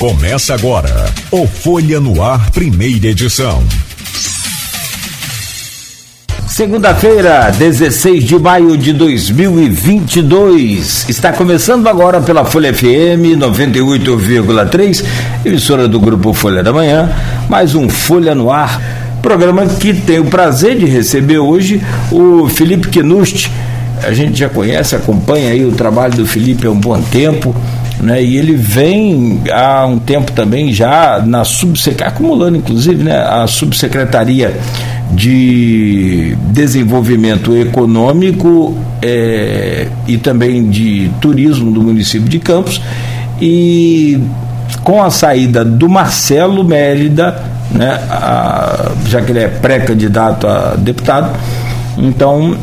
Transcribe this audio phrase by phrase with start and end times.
[0.00, 3.62] Começa agora o Folha no Ar, primeira edição.
[6.48, 11.04] Segunda-feira, 16 de maio de 2022.
[11.06, 15.04] Está começando agora pela Folha FM 98,3,
[15.44, 17.14] emissora do grupo Folha da Manhã,
[17.46, 18.80] mais um Folha no Ar.
[19.20, 21.78] Programa que tem o prazer de receber hoje
[22.10, 23.52] o Felipe Quenusti.
[24.02, 27.54] A gente já conhece, acompanha aí o trabalho do Felipe há um bom tempo
[28.00, 28.22] né?
[28.22, 34.58] E ele vem há um tempo também já na subsecretaria, acumulando inclusive, né, a subsecretaria
[35.12, 42.80] de desenvolvimento econômico é, e também de turismo do município de Campos
[43.40, 44.20] e
[44.82, 51.36] com a saída do Marcelo Mérida, né, a, já que ele é pré-candidato a deputado,
[51.98, 52.56] então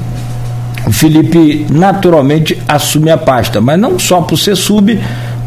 [0.86, 4.98] o Felipe naturalmente assume a pasta, mas não só por ser sub,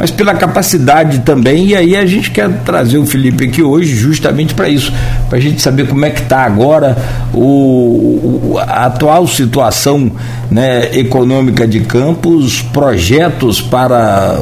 [0.01, 1.67] mas pela capacidade também.
[1.67, 4.91] E aí a gente quer trazer o Felipe aqui hoje justamente para isso,
[5.29, 6.97] para a gente saber como é que está agora
[7.35, 10.11] o, a atual situação
[10.51, 14.41] né, econômica de Campos, projetos para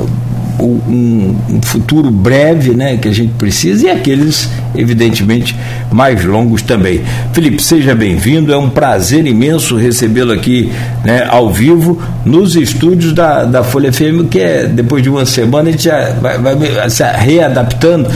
[0.64, 5.56] um, futuro breve né, que a gente precisa e aqueles, evidentemente,
[5.90, 7.02] mais longos também.
[7.32, 10.72] Felipe, seja bem-vindo, é um prazer imenso recebê-lo aqui
[11.04, 15.68] né, ao vivo nos estúdios da, da Folha FM, que é depois de uma semana
[15.68, 18.08] a gente já vai, vai se readaptando.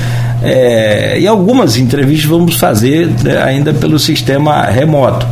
[0.44, 5.24] É, e algumas entrevistas vamos fazer né, ainda pelo sistema remoto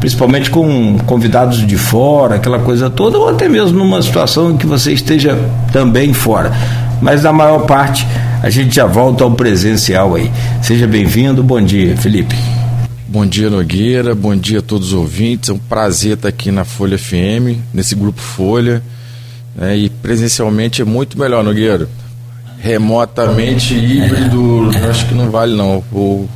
[0.00, 4.66] principalmente com convidados de fora, aquela coisa toda, ou até mesmo numa situação em que
[4.66, 5.38] você esteja
[5.72, 6.50] também fora.
[7.02, 8.06] Mas na maior parte
[8.42, 10.30] a gente já volta ao presencial aí.
[10.62, 12.34] Seja bem-vindo, bom dia, Felipe.
[13.06, 15.50] Bom dia, Nogueira, bom dia a todos os ouvintes.
[15.50, 18.82] É um prazer estar aqui na Folha FM, nesse grupo Folha.
[19.60, 21.88] É, e presencialmente é muito melhor, Nogueira.
[22.58, 25.82] Remotamente, híbrido, acho que não vale não.
[25.92, 26.28] O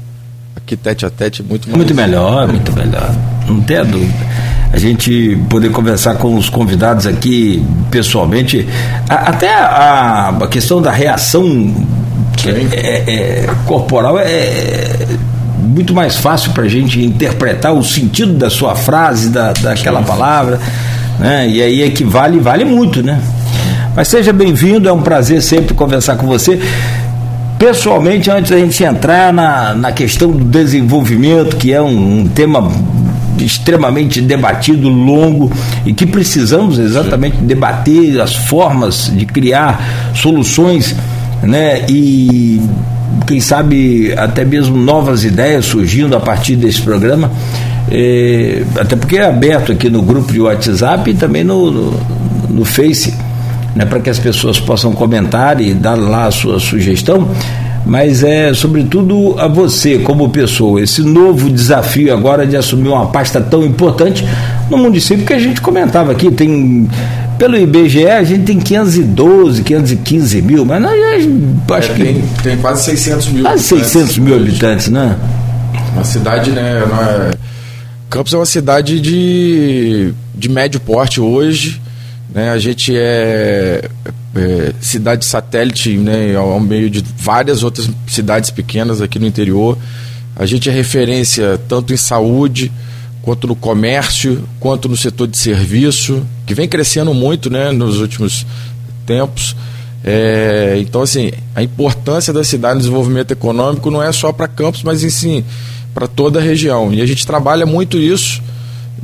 [0.56, 1.76] aqui tete a tete é muito mais.
[1.76, 3.14] Muito melhor, muito melhor
[3.48, 4.26] não tenha dúvida.
[4.72, 8.66] A gente poder conversar com os convidados aqui pessoalmente,
[9.08, 11.72] a, até a, a, questão da reação
[12.44, 15.06] é, é, corporal é
[15.58, 20.06] muito mais fácil para a gente interpretar o sentido da sua frase, da, daquela Sim.
[20.06, 20.60] palavra,
[21.18, 21.48] né?
[21.48, 23.20] E aí é que vale, vale muito, né?
[23.94, 26.60] Mas seja bem-vindo, é um prazer sempre conversar com você.
[27.58, 32.70] Pessoalmente, antes da gente entrar na, na questão do desenvolvimento, que é um, um tema
[33.38, 35.50] extremamente debatido, longo
[35.84, 37.46] e que precisamos exatamente Sim.
[37.46, 40.94] debater as formas de criar soluções,
[41.42, 41.84] né?
[41.88, 42.60] E
[43.26, 47.30] quem sabe até mesmo novas ideias surgindo a partir desse programa.
[47.90, 52.00] É, até porque é aberto aqui no grupo de WhatsApp e também no, no,
[52.48, 53.14] no Face,
[53.74, 57.28] né, para que as pessoas possam comentar e dar lá a sua sugestão
[57.86, 63.40] mas é sobretudo a você como pessoa, esse novo desafio agora de assumir uma pasta
[63.40, 64.24] tão importante
[64.70, 66.88] no município que a gente comentava aqui, tem
[67.38, 72.56] pelo IBGE a gente tem 512, 515 mil, mas nós acho é, que tem, tem,
[72.56, 73.42] quase 600 mil.
[73.42, 75.16] Quase 600 mil habitantes, né?
[75.92, 76.82] Uma cidade, né?
[76.82, 77.34] É...
[78.08, 81.80] Campos é uma cidade de, de médio porte hoje,
[82.34, 82.50] né?
[82.50, 83.88] A gente é
[84.34, 89.78] é, cidade satélite né, ao meio de várias outras cidades pequenas aqui no interior.
[90.36, 92.72] A gente é referência tanto em saúde,
[93.22, 98.44] quanto no comércio, quanto no setor de serviço, que vem crescendo muito né, nos últimos
[99.06, 99.54] tempos.
[100.02, 104.82] É, então, assim, a importância da cidade no desenvolvimento econômico não é só para Campos,
[104.82, 105.44] mas sim
[105.94, 106.92] para toda a região.
[106.92, 108.42] E a gente trabalha muito isso.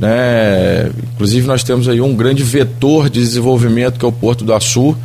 [0.01, 0.91] Né?
[1.15, 4.97] Inclusive, nós temos aí um grande vetor de desenvolvimento que é o Porto do Açu,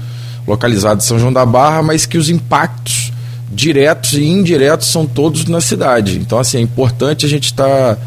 [0.47, 3.11] localizado em São João da Barra, mas que os impactos
[3.51, 6.17] diretos e indiretos são todos na cidade.
[6.17, 7.97] Então, assim, é importante a gente estar tá,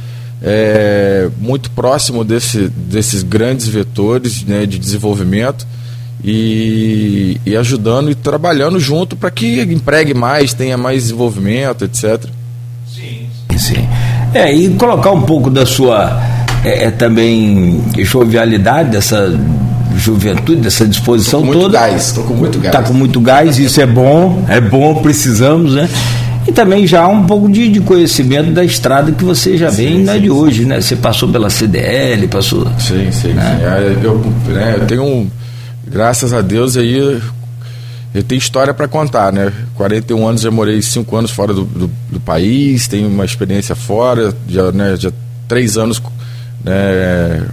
[0.43, 5.66] é, muito próximo desse, desses grandes vetores né, de desenvolvimento
[6.25, 12.25] e, e ajudando e trabalhando junto para que empregue mais, tenha mais desenvolvimento, etc.
[12.87, 13.88] Sim, sim.
[14.32, 19.38] É, e colocar um pouco da sua é, é também jovialidade, dessa
[19.96, 22.75] juventude, dessa disposição tô com muito Gás, estou com muito gás.
[22.75, 25.88] Está com muito gás, isso é bom, é bom, precisamos, né?
[26.46, 30.05] E também já um pouco de, de conhecimento da estrada que você já vem, sim,
[30.05, 30.81] não é de hoje, né?
[30.81, 32.66] Você passou pela CDL, passou.
[32.78, 33.58] Sim, sim, né?
[33.58, 33.64] sim.
[33.64, 35.31] É, eu, né, eu tenho um,
[35.87, 37.20] graças a Deus aí
[38.14, 39.52] eu tenho história para contar, né?
[39.75, 44.34] 41 anos, já morei 5 anos fora do, do, do, país, tenho uma experiência fora,
[44.49, 45.12] já, né, já
[45.46, 46.00] três anos
[46.64, 47.46] né,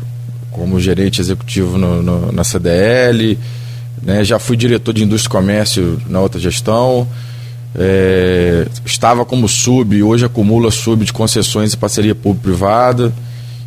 [0.51, 3.37] como gerente executivo no, no, na CDL,
[4.01, 4.23] né?
[4.23, 7.07] já fui diretor de indústria e comércio na outra gestão.
[7.77, 13.13] é, estava como sub, hoje acumula sub de concessões e parceria público-privada.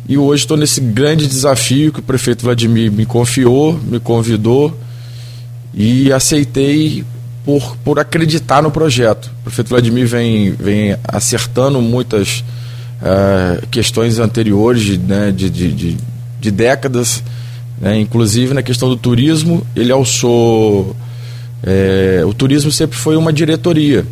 [0.07, 4.75] E hoje estou nesse grande desafio que o prefeito Vladimir me confiou, me convidou
[5.71, 7.05] e aceitei
[7.45, 9.29] por, por acreditar no projeto.
[9.41, 12.43] O prefeito Vladimir vem, vem acertando muitas
[13.01, 15.97] uh, questões anteriores né, de, de, de,
[16.39, 17.23] de décadas,
[17.79, 19.65] né, inclusive na questão do turismo.
[19.75, 20.95] Ele alçou
[21.61, 24.05] é, o turismo sempre foi uma diretoria,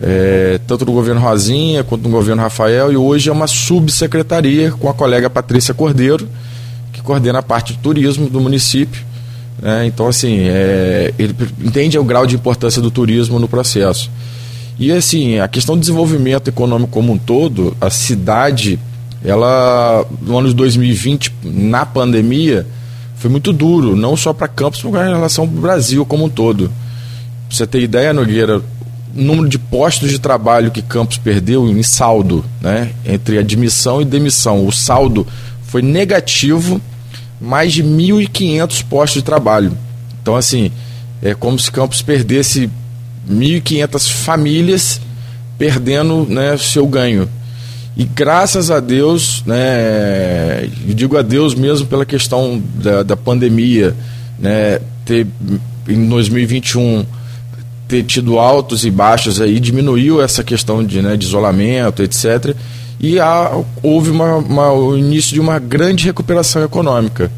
[0.00, 4.88] é, tanto no governo Rosinha quanto no governo Rafael, e hoje é uma subsecretaria com
[4.88, 6.28] a colega Patrícia Cordeiro,
[6.92, 9.04] que coordena a parte de turismo do município.
[9.60, 9.86] Né?
[9.86, 14.10] Então, assim, é, ele entende o grau de importância do turismo no processo.
[14.78, 18.78] E, assim, a questão do desenvolvimento econômico como um todo, a cidade,
[19.24, 22.66] ela, no ano de 2020, na pandemia,
[23.16, 26.68] foi muito duro, não só para Campos, mas em relação ao Brasil como um todo.
[27.48, 28.62] Pra você ter ideia, Nogueira, o
[29.14, 34.66] número de postos de trabalho que Campos perdeu em saldo, né, entre admissão e demissão,
[34.66, 35.26] o saldo
[35.62, 36.80] foi negativo,
[37.40, 39.72] mais de 1.500 postos de trabalho.
[40.20, 40.70] Então, assim,
[41.22, 42.70] é como se Campos perdesse
[43.30, 45.00] 1.500 famílias
[45.58, 47.28] perdendo né, seu ganho.
[47.96, 53.94] E graças a Deus, né, eu digo a Deus mesmo pela questão da, da pandemia,
[54.38, 55.26] né, ter,
[55.88, 57.06] em 2021
[57.88, 62.54] ter tido altos e baixos aí, diminuiu essa questão de, né, de isolamento, etc.
[63.00, 63.52] E há,
[63.82, 67.30] houve o início de uma grande recuperação econômica.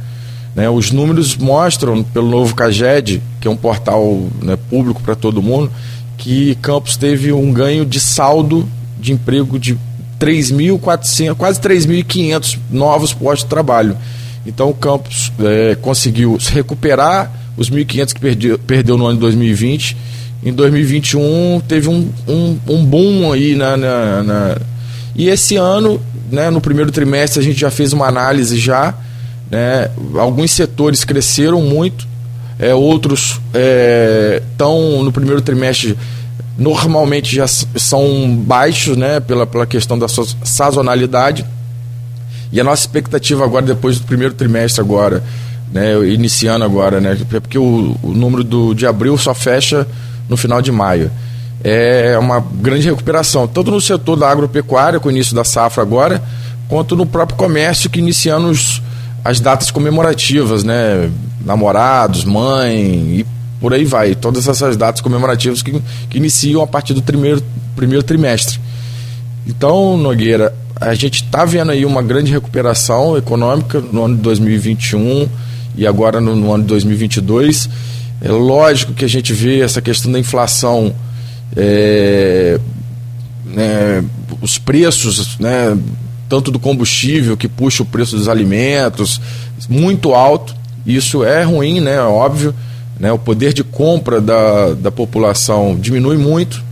[0.55, 0.69] Né?
[0.69, 5.71] Os números mostram, pelo novo CAGED, que é um portal né, público para todo mundo,
[6.17, 8.69] que Campos teve um ganho de saldo
[8.99, 9.79] de emprego de
[10.19, 13.97] 3.400, quase 3.500 novos postos de trabalho.
[14.45, 19.97] Então o campus é, conseguiu recuperar os 1.500 que perdeu, perdeu no ano de 2020.
[20.45, 24.57] Em 2021 teve um, um, um boom aí na, na, na,
[25.15, 26.01] E esse ano,
[26.31, 28.95] né, no primeiro trimestre, a gente já fez uma análise já.
[29.51, 32.07] Né, alguns setores cresceram muito,
[32.59, 33.41] é, outros
[34.51, 35.97] estão é, no primeiro trimestre
[36.59, 41.47] normalmente já são baixos, né, pela, pela questão da sazonalidade.
[42.51, 45.23] E a nossa expectativa agora, depois do primeiro trimestre agora,
[45.73, 49.87] né, iniciando agora, né, porque o, o número do, de abril só fecha
[50.29, 51.11] no final de maio.
[51.63, 56.23] É uma grande recuperação, tanto no setor da agropecuária, com o início da safra agora,
[56.69, 58.83] quanto no próprio comércio, que iniciando os,
[59.25, 61.11] as datas comemorativas, né,
[61.45, 63.27] namorados, mãe e
[63.61, 64.15] por aí vai.
[64.15, 67.43] Todas essas datas comemorativas que, que iniciam a partir do primeiro,
[67.75, 68.61] primeiro trimestre.
[69.47, 75.29] Então, Nogueira, a gente está vendo aí uma grande recuperação econômica no ano de 2021
[75.77, 77.69] e agora no, no ano de 2022.
[78.21, 80.95] É lógico que a gente vê essa questão da inflação,
[81.57, 82.59] é,
[83.45, 84.05] né,
[84.41, 85.77] os preços, né,
[86.29, 89.21] tanto do combustível que puxa o preço dos alimentos,
[89.69, 90.55] muito alto.
[90.87, 92.01] Isso é ruim, né?
[92.01, 92.55] Óbvio
[92.99, 93.13] né?
[93.13, 96.63] O poder de compra da, da população diminui muito.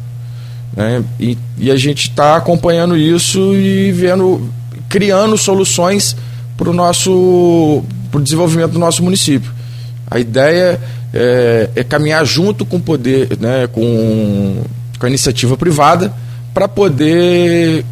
[0.75, 1.03] Né?
[1.21, 4.51] E, e a gente está acompanhando isso e vendo,
[4.89, 6.17] criando soluções
[6.57, 9.53] para o nosso pro desenvolvimento do nosso município.
[10.11, 10.81] A ideia
[11.13, 14.63] é, é caminhar junto com o poder, né, com,
[14.99, 16.13] com a iniciativa privada,
[16.55, 17.85] para poder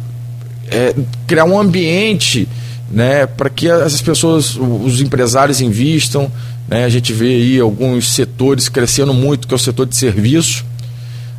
[0.69, 0.95] é,
[1.27, 2.47] criar um ambiente
[2.89, 6.31] né, para que as pessoas, os empresários invistam,
[6.67, 6.83] né?
[6.83, 10.65] A gente vê aí alguns setores crescendo muito, que é o setor de serviço.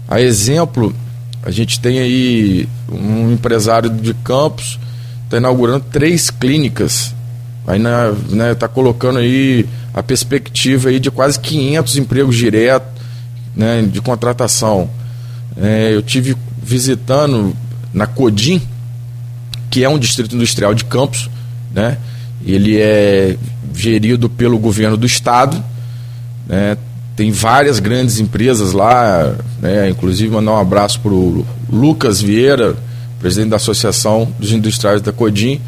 [0.09, 0.95] A exemplo,
[1.43, 4.79] a gente tem aí um empresário de campos
[5.27, 7.15] está inaugurando três clínicas.
[7.67, 12.89] Aí está né, tá colocando aí a perspectiva aí de quase 500 empregos diretos
[13.55, 14.89] né, de contratação.
[15.57, 17.57] É, eu tive visitando
[17.93, 18.63] na Codim,
[19.71, 21.29] que é um distrito industrial de Campos,
[21.73, 21.99] né?
[22.45, 23.37] Ele é
[23.75, 25.63] gerido pelo governo do estado,
[26.47, 26.77] né?
[27.15, 29.89] Tem várias grandes empresas lá, né?
[29.89, 32.77] Inclusive mandar um abraço para o Lucas Vieira,
[33.19, 35.61] presidente da Associação dos Industriais da Codim,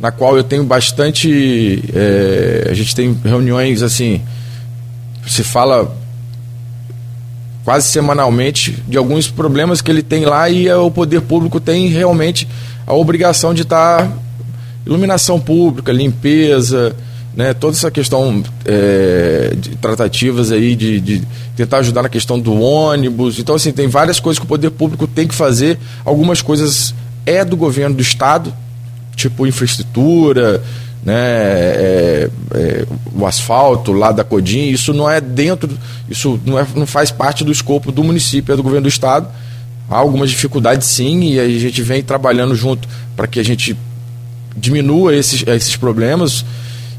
[0.00, 4.20] na qual eu tenho bastante, é, a gente tem reuniões assim,
[5.26, 5.96] se fala
[7.64, 12.46] quase semanalmente de alguns problemas que ele tem lá e o poder público tem realmente
[12.86, 14.12] a obrigação de estar tá
[14.86, 16.94] iluminação pública, limpeza,
[17.34, 21.22] né, toda essa questão é, de tratativas aí de, de,
[21.54, 23.38] tentar ajudar na questão do ônibus.
[23.38, 25.78] Então, assim, tem várias coisas que o poder público tem que fazer.
[26.04, 26.94] Algumas coisas
[27.26, 28.54] é do governo do estado,
[29.16, 30.62] tipo infraestrutura,
[31.04, 35.76] né, é, é, o asfalto lá da Codim, isso não é dentro,
[36.08, 39.28] isso não, é, não faz parte do escopo do município, é do governo do estado.
[39.88, 43.76] Há algumas dificuldades sim, e a gente vem trabalhando junto para que a gente
[44.56, 46.44] diminua esses, esses problemas.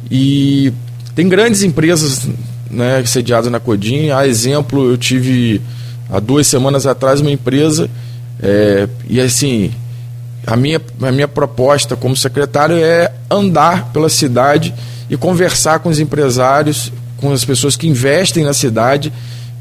[0.09, 0.71] E
[1.15, 2.27] tem grandes empresas
[2.69, 4.09] né, sediadas na Codim.
[4.09, 5.61] A exemplo, eu tive
[6.09, 7.89] há duas semanas atrás uma empresa,
[8.41, 9.71] é, e assim,
[10.45, 14.73] a minha, a minha proposta como secretário é andar pela cidade
[15.09, 19.11] e conversar com os empresários, com as pessoas que investem na cidade,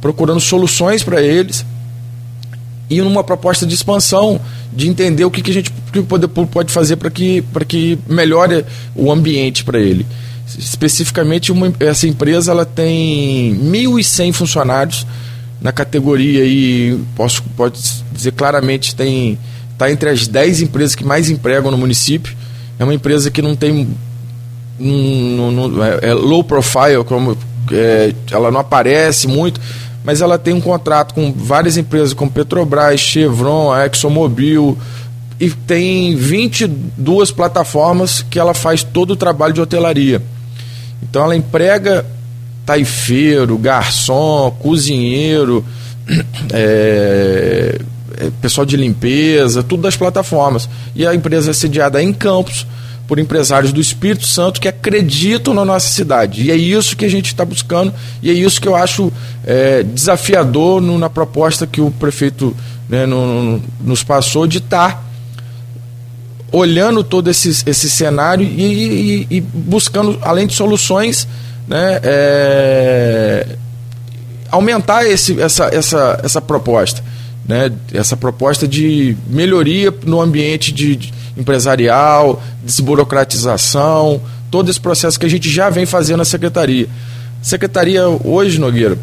[0.00, 1.64] procurando soluções para eles
[2.88, 4.40] e numa proposta de expansão,
[4.73, 5.73] de entender o que, que a gente
[6.09, 8.64] pode, pode fazer para que, que melhore
[8.95, 10.07] o ambiente para ele.
[10.57, 15.07] Especificamente, uma, essa empresa ela tem 1.100 funcionários
[15.61, 17.81] na categoria e posso pode
[18.12, 19.38] dizer claramente tem
[19.76, 22.35] está entre as 10 empresas que mais empregam no município.
[22.78, 23.87] É uma empresa que não tem
[24.81, 27.37] um, um, é, é low profile, como
[27.71, 29.61] é, ela não aparece muito,
[30.07, 34.79] mas ela tem um contrato com várias empresas, como Petrobras, Chevron, ExxonMobil,
[35.41, 40.23] e tem 22 plataformas que ela faz todo o trabalho de hotelaria.
[41.03, 42.07] Então ela emprega
[42.65, 45.65] taifeiro, garçom, cozinheiro,
[46.55, 47.81] é,
[48.17, 50.69] é, pessoal de limpeza, tudo das plataformas.
[50.95, 52.65] E a empresa é sediada em Campos,
[53.07, 56.43] por empresários do Espírito Santo que acreditam na nossa cidade.
[56.43, 59.13] E é isso que a gente está buscando e é isso que eu acho
[59.45, 62.57] é, desafiador no, na proposta que o prefeito
[62.89, 65.03] né, no, no, nos passou de estar tá
[66.53, 71.29] olhando todo esse, esse cenário e, e, e buscando, além de soluções,
[71.67, 73.47] né, é,
[74.51, 77.03] aumentar esse, essa, essa, essa proposta.
[77.47, 85.26] Né, essa proposta de melhoria no ambiente de, de empresarial, desburocratização, todo esse processo que
[85.26, 86.88] a gente já vem fazendo na secretaria.
[87.43, 88.99] Secretaria hoje, Nogueira,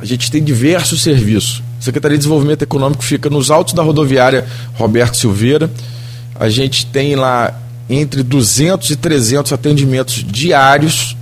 [0.00, 1.62] a gente tem diversos serviços.
[1.78, 5.70] Secretaria de Desenvolvimento Econômico fica nos altos da rodoviária Roberto Silveira.
[6.34, 7.54] A gente tem lá
[7.88, 11.16] entre 200 e 300 atendimentos diários,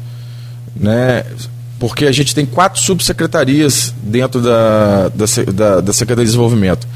[0.75, 1.25] né?
[1.78, 6.87] porque a gente tem quatro subsecretarias dentro da, da, da, da Secretaria de Desenvolvimento.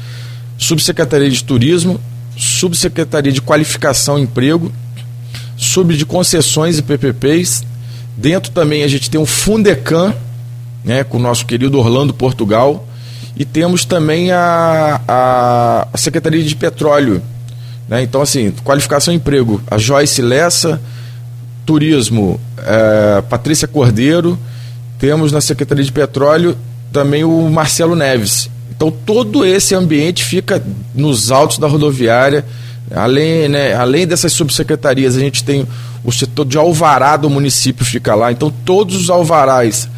[0.57, 1.99] Subsecretaria de Turismo,
[2.39, 4.71] Subsecretaria de Qualificação e Emprego,
[5.57, 7.65] Sub de Concessões e PPPs.
[8.15, 10.15] Dentro também a gente tem um Fundecan,
[10.83, 12.87] né, com o nosso querido Orlando Portugal.
[13.35, 17.21] E temos também a, a, a Secretaria de Petróleo.
[17.89, 18.03] Né?
[18.03, 20.81] Então, assim, qualificação e emprego, a Joyce Lessa,
[21.65, 24.39] Turismo, é, Patrícia Cordeiro.
[24.97, 26.57] Temos na Secretaria de Petróleo
[26.91, 28.49] também o Marcelo Neves.
[28.79, 30.63] Então todo esse ambiente fica
[30.95, 32.45] nos altos da rodoviária.
[32.95, 35.67] Além, né, além dessas subsecretarias, a gente tem
[36.01, 38.31] o setor de alvará do município fica lá.
[38.31, 39.89] Então todos os alvarás,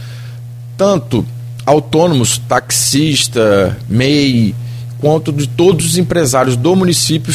[0.75, 1.23] tanto
[1.63, 4.55] autônomos, taxista, MEI,
[4.97, 7.31] quanto de todos os empresários do município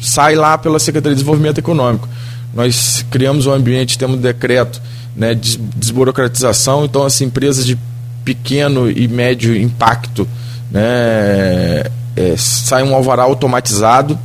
[0.00, 2.08] sai lá pela Secretaria de Desenvolvimento Econômico.
[2.54, 4.80] Nós criamos um ambiente, temos um decreto
[5.16, 7.76] né, de desburocratização, então as empresas de
[8.24, 10.28] pequeno e médio impacto
[10.72, 11.84] né,
[12.16, 14.18] é, sai um alvará automatizado.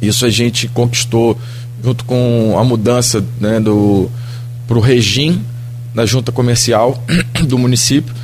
[0.00, 1.38] Isso a gente conquistou
[1.82, 4.10] junto com a mudança né, do
[4.68, 5.40] para o regime
[5.94, 7.02] da junta comercial
[7.46, 8.14] do município.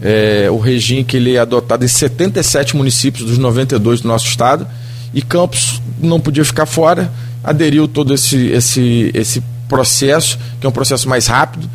[0.00, 4.66] É, o regime que ele é adotado em 77 municípios dos 92 do nosso estado
[5.14, 7.12] e Campos não podia ficar fora,
[7.44, 11.68] aderiu todo esse, esse, esse processo, que é um processo mais rápido,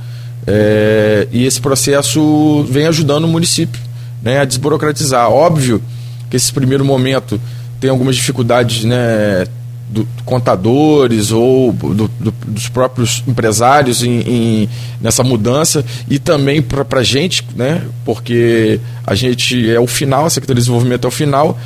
[0.45, 3.79] é, e esse processo vem ajudando o município
[4.21, 5.29] né, a desburocratizar.
[5.29, 5.81] Óbvio
[6.29, 7.39] que esse primeiro momento
[7.79, 9.45] tem algumas dificuldades né,
[9.89, 14.69] do, do contadores ou do, do, dos próprios empresários em, em,
[15.01, 20.29] nessa mudança e também para a gente, né, porque a gente é o final, a
[20.29, 21.57] Secretaria de Desenvolvimento é o final,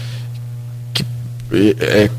[0.93, 1.05] que
[1.51, 2.09] é,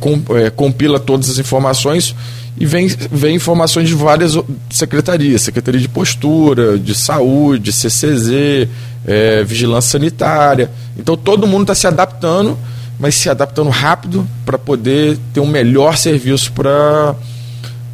[0.45, 2.15] é, compila todas as informações
[2.57, 4.37] e vem, vem informações de várias
[4.71, 8.69] secretarias, Secretaria de Postura, de Saúde, CCZ,
[9.07, 10.71] é, Vigilância Sanitária.
[10.97, 12.59] Então todo mundo está se adaptando,
[12.99, 17.15] mas se adaptando rápido para poder ter um melhor serviço para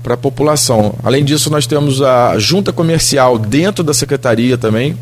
[0.03, 0.95] para a população.
[1.03, 4.97] Além disso, nós temos a junta comercial dentro da secretaria também.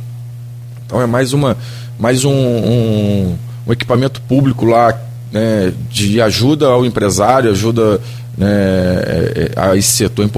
[0.84, 1.56] Então é mais uma
[1.98, 3.36] mais um, um,
[3.66, 4.98] um equipamento público lá
[5.32, 8.00] né, de ajuda ao empresário, ajuda
[8.36, 10.28] né, é, é, a esse setor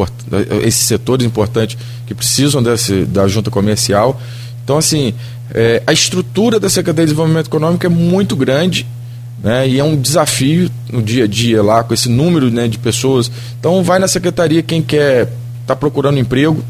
[0.62, 1.76] esses setores importantes
[2.06, 4.20] que precisam desse, da junta comercial.
[4.64, 5.14] Então, assim,
[5.52, 8.86] é, a estrutura da Secretaria de Desenvolvimento Econômico é muito grande
[9.42, 12.78] né, e é um desafio no dia a dia lá, com esse número né, de
[12.78, 13.30] pessoas.
[13.58, 15.28] Então, vai na secretaria quem quer
[15.62, 16.64] está procurando emprego.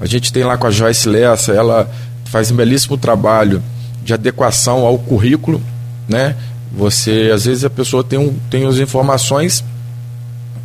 [0.00, 1.90] A gente tem lá com a Joyce Lessa, ela
[2.24, 3.62] faz um belíssimo trabalho
[4.02, 5.62] de adequação ao currículo,
[6.08, 6.34] né?
[6.76, 9.64] Você, às vezes a pessoa tem, um, tem as informações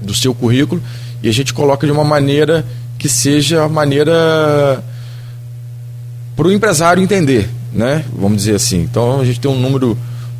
[0.01, 0.81] do seu currículo
[1.21, 2.65] e a gente coloca de uma maneira
[2.97, 4.83] que seja a maneira
[6.35, 8.05] para o empresário entender, né?
[8.13, 8.81] Vamos dizer assim.
[8.81, 9.97] Então a gente tem um número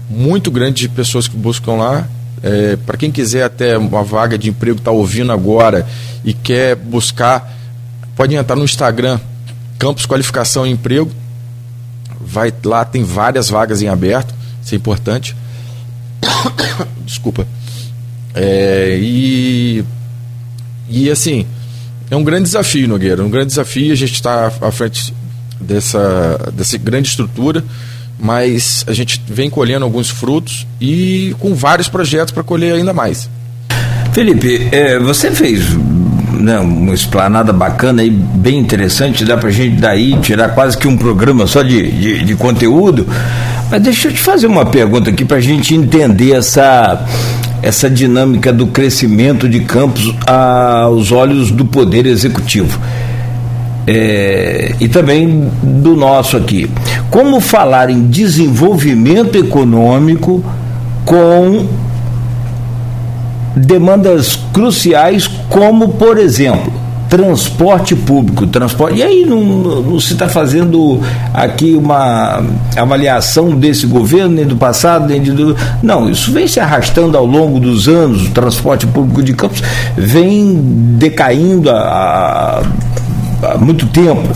[0.09, 2.07] muito grande de pessoas que buscam lá.
[2.41, 5.85] É, para quem quiser até uma vaga de emprego, está ouvindo agora
[6.23, 7.53] e quer buscar,
[8.15, 9.19] pode entrar no Instagram,
[9.77, 11.11] Campus Qualificação e Emprego.
[12.19, 14.33] Vai lá, tem várias vagas em aberto,
[14.63, 15.35] isso é importante.
[17.05, 17.47] Desculpa.
[18.33, 19.83] É, e,
[20.89, 21.45] e assim,
[22.09, 23.91] é um grande desafio, Nogueira, um grande desafio.
[23.91, 25.13] A gente está à frente
[25.59, 27.63] dessa, dessa grande estrutura,
[28.19, 33.29] mas a gente vem colhendo alguns frutos e com vários projetos para colher ainda mais.
[34.13, 35.63] Felipe, é, você fez
[36.39, 40.97] né, uma esplanada bacana e bem interessante, dá para gente daí tirar quase que um
[40.97, 43.07] programa só de, de, de conteúdo.
[43.69, 47.05] Mas deixa eu te fazer uma pergunta aqui para a gente entender essa,
[47.61, 52.79] essa dinâmica do crescimento de campos aos olhos do Poder Executivo.
[53.85, 56.69] É, e também do nosso aqui.
[57.09, 60.43] Como falar em desenvolvimento econômico
[61.05, 61.67] com
[63.55, 66.71] demandas cruciais, como, por exemplo,
[67.09, 68.99] transporte público, transporte.
[68.99, 69.41] E aí não,
[69.81, 71.01] não se está fazendo
[71.33, 72.43] aqui uma
[72.77, 75.57] avaliação desse governo, nem do passado, nem do.
[75.81, 79.61] Não, isso vem se arrastando ao longo dos anos, o transporte público de Campos
[79.97, 80.61] vem
[80.97, 82.61] decaindo há,
[83.41, 84.29] há muito tempo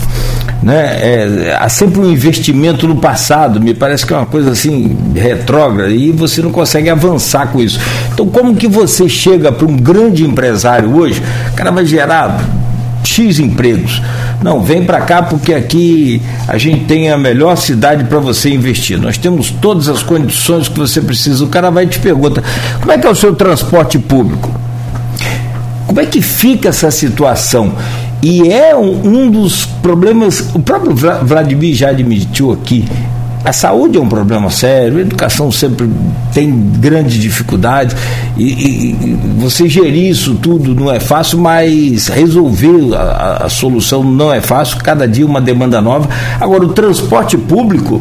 [0.62, 0.98] né?
[1.00, 5.90] É, há sempre um investimento no passado, me parece que é uma coisa assim retrógrada
[5.90, 7.78] e você não consegue avançar com isso.
[8.12, 12.38] Então, como que você chega para um grande empresário hoje, o cara vai gerar
[13.04, 14.02] X empregos.
[14.42, 18.98] Não, vem para cá porque aqui a gente tem a melhor cidade para você investir.
[18.98, 21.44] Nós temos todas as condições que você precisa.
[21.44, 22.42] O cara vai e te pergunta:
[22.80, 24.50] como é que é o seu transporte público?
[25.86, 27.72] Como é que fica essa situação?
[28.24, 32.82] E é um, um dos problemas, o próprio Vladimir já admitiu aqui,
[33.44, 35.90] a saúde é um problema sério, a educação sempre
[36.32, 37.94] tem grandes dificuldades
[38.34, 44.32] e, e, você gerir isso tudo não é fácil, mas resolver a, a, solução não
[44.32, 46.08] é fácil, cada dia uma demanda nova.
[46.40, 48.00] Agora, o transporte público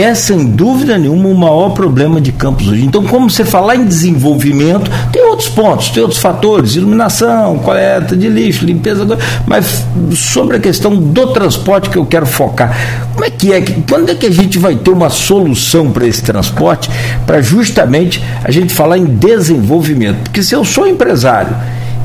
[0.00, 2.84] é sem dúvida nenhuma o maior problema de Campos hoje.
[2.84, 8.28] Então, como você falar em desenvolvimento, tem outros pontos, tem outros fatores, iluminação, coleta de
[8.28, 9.06] lixo, limpeza,
[9.46, 12.76] mas sobre a questão do transporte que eu quero focar,
[13.14, 16.22] como é que é, quando é que a gente vai ter uma solução para esse
[16.22, 16.90] transporte,
[17.26, 20.24] para justamente a gente falar em desenvolvimento?
[20.24, 21.56] Porque se eu sou empresário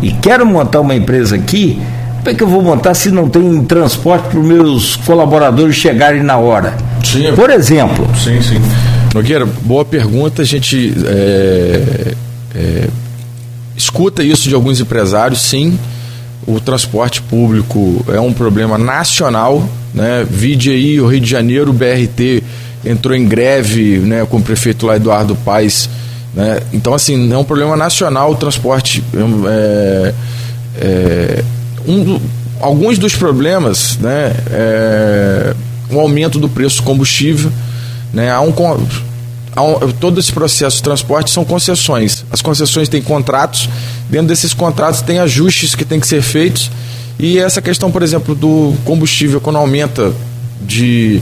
[0.02, 1.82] e quero montar uma empresa aqui,
[2.22, 6.22] como é que eu vou montar se não tem transporte para os meus colaboradores chegarem
[6.22, 6.78] na hora?
[7.04, 7.34] Sim.
[7.36, 8.08] Por exemplo.
[8.16, 8.62] Sim, sim.
[9.14, 10.44] Nogueira, boa pergunta.
[10.44, 12.14] A gente é,
[12.54, 12.88] é,
[13.76, 15.80] escuta isso de alguns empresários, sim.
[16.46, 20.26] O transporte público é um problema nacional, né?
[20.30, 22.44] Vide aí o Rio de Janeiro, o BRT
[22.86, 25.90] entrou em greve, né, com o prefeito lá Eduardo Paes,
[26.36, 26.62] né?
[26.72, 29.04] Então assim, é um problema nacional o transporte
[29.48, 30.14] é,
[30.80, 31.44] é
[31.88, 32.20] um,
[32.60, 35.56] alguns dos problemas, né, é,
[35.89, 37.52] o aumento do preço do combustível,
[38.13, 38.54] né, há um,
[39.56, 42.26] há um, todo esse processo de transporte são concessões.
[42.32, 43.70] As concessões têm contratos,
[44.10, 46.72] dentro desses contratos tem ajustes que têm que ser feitos
[47.22, 50.12] e essa questão, por exemplo, do combustível quando aumenta
[50.60, 51.22] de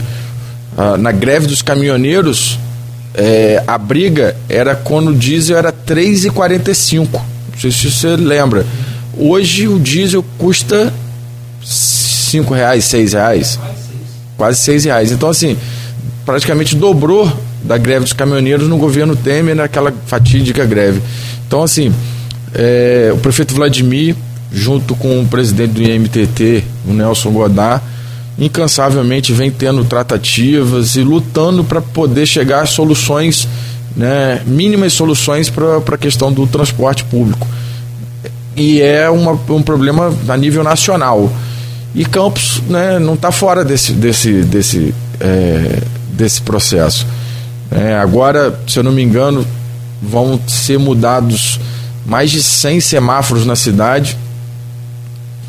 [0.76, 2.58] uh, na greve dos caminhoneiros,
[3.14, 7.08] é, a briga era quando o diesel era 3,45.
[7.12, 7.20] Não
[7.60, 8.64] sei se você lembra.
[9.22, 10.90] Hoje o diesel custa
[11.62, 13.58] cinco reais, seis reais,
[14.34, 15.12] quase seis reais.
[15.12, 15.58] Então assim,
[16.24, 17.30] praticamente dobrou
[17.62, 21.02] da greve dos caminhoneiros no governo Temer naquela fatídica greve.
[21.46, 21.92] Então assim,
[22.54, 24.16] é, o prefeito Vladimir,
[24.50, 27.84] junto com o presidente do IMTT, o Nelson Godard,
[28.38, 33.46] incansavelmente vem tendo tratativas e lutando para poder chegar a soluções,
[33.94, 37.46] né, mínimas soluções para a questão do transporte público
[38.56, 41.30] e é uma, um problema a nível nacional.
[41.94, 45.82] E Campos né, não está fora desse, desse, desse, é,
[46.12, 47.06] desse processo.
[47.70, 49.46] É, agora, se eu não me engano,
[50.02, 51.60] vão ser mudados
[52.06, 54.16] mais de 100 semáforos na cidade,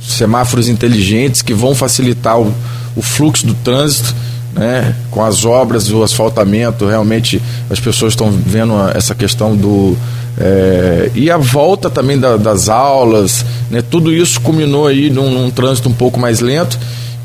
[0.01, 2.53] semáforos inteligentes que vão facilitar o,
[2.95, 4.15] o fluxo do trânsito.
[4.53, 9.97] Né, com as obras, o asfaltamento, realmente as pessoas estão vendo essa questão do,
[10.39, 15.51] é, e a volta também da, das aulas, né, tudo isso culminou aí num, num,
[15.51, 16.77] trânsito um pouco mais lento.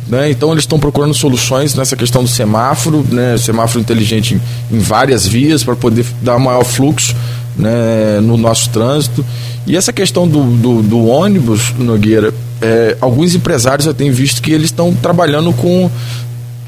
[0.08, 0.30] Né?
[0.30, 3.36] Então eles estão procurando soluções nessa questão do semáforo, né?
[3.38, 7.14] semáforo inteligente em, em várias vias para poder dar maior fluxo
[7.56, 8.20] né?
[8.22, 9.24] no nosso trânsito.
[9.66, 14.52] E essa questão do, do, do ônibus, Nogueira, é, alguns empresários eu tenho visto que
[14.52, 15.90] eles estão trabalhando com.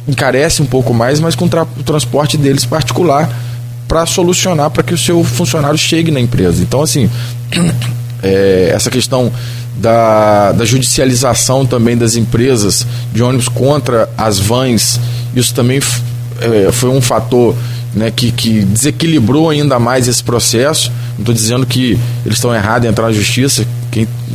[0.09, 3.31] encarece um pouco mais, mas com tra o transporte deles particular
[3.89, 6.63] para solucionar para que o seu funcionário chegue na empresa.
[6.63, 7.11] Então, assim,
[8.23, 9.33] é, essa questão
[9.77, 15.01] da, da judicialização também das empresas de ônibus contra as vans,
[15.35, 15.81] isso também
[16.41, 17.55] é, foi um fator
[17.95, 20.93] né, que, que desequilibrou ainda mais esse processo.
[21.15, 23.67] Não estou dizendo que eles estão errados em entrar na justiça,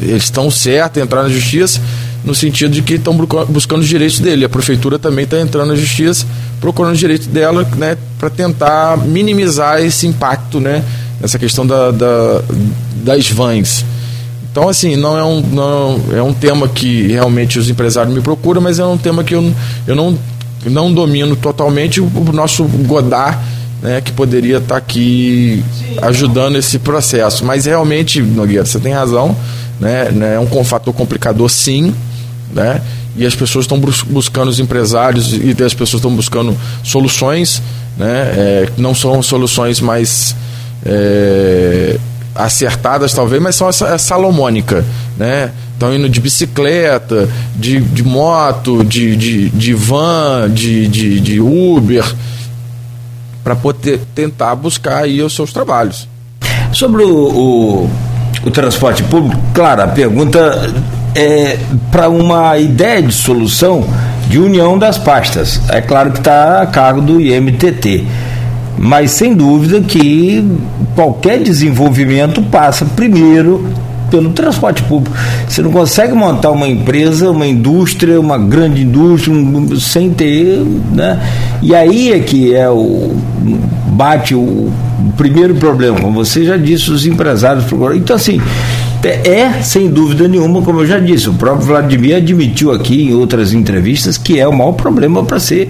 [0.01, 1.79] eles estão certos em entrar na justiça,
[2.23, 3.15] no sentido de que estão
[3.49, 4.45] buscando os direitos dele.
[4.45, 6.25] A prefeitura também está entrando na justiça,
[6.59, 10.83] procurando os direitos dela né, para tentar minimizar esse impacto né,
[11.19, 12.41] nessa questão da, da,
[13.03, 13.85] das vans.
[14.51, 18.61] Então, assim, não é um, não, é um tema que realmente os empresários me procuram,
[18.61, 19.51] mas é um tema que eu,
[19.87, 20.17] eu não,
[20.65, 21.99] não domino totalmente.
[21.99, 23.37] O, o nosso Godard,
[23.81, 25.63] né, que poderia estar tá aqui
[26.03, 27.43] ajudando esse processo.
[27.43, 29.35] Mas realmente, Nogueira, você tem razão,
[29.79, 31.93] né, né, é um fator complicador, sim,
[32.53, 32.81] né,
[33.15, 37.61] e as pessoas estão buscando, os empresários e as pessoas estão buscando soluções,
[37.97, 40.35] né, é, não são soluções mais.
[40.85, 41.97] É,
[42.35, 44.83] acertadas talvez, mas são essa, essa salomônica,
[45.17, 45.51] né?
[45.73, 52.03] Estão indo de bicicleta, de, de moto, de, de, de van, de, de, de Uber,
[53.43, 56.07] para poder tentar buscar aí os seus trabalhos.
[56.71, 57.89] Sobre o, o,
[58.45, 60.73] o transporte público, claro, a pergunta
[61.15, 61.57] é
[61.91, 63.85] para uma ideia de solução
[64.27, 65.61] de união das pastas.
[65.69, 68.05] É claro que está a cargo do IMTT
[68.77, 70.45] mas sem dúvida que
[70.95, 73.69] qualquer desenvolvimento passa primeiro
[74.09, 75.15] pelo transporte público.
[75.47, 80.59] Você não consegue montar uma empresa, uma indústria, uma grande indústria, um, sem ter.
[80.91, 81.19] Né?
[81.63, 83.15] E aí é que é o,
[83.87, 84.71] bate o,
[85.17, 87.95] primeiro problema, como você já disse, os empresários procuram.
[87.95, 88.39] Então, assim,
[89.09, 93.53] é, sem dúvida nenhuma, como eu já disse, o próprio Vladimir admitiu aqui em outras
[93.53, 95.69] entrevistas que é o maior problema para ser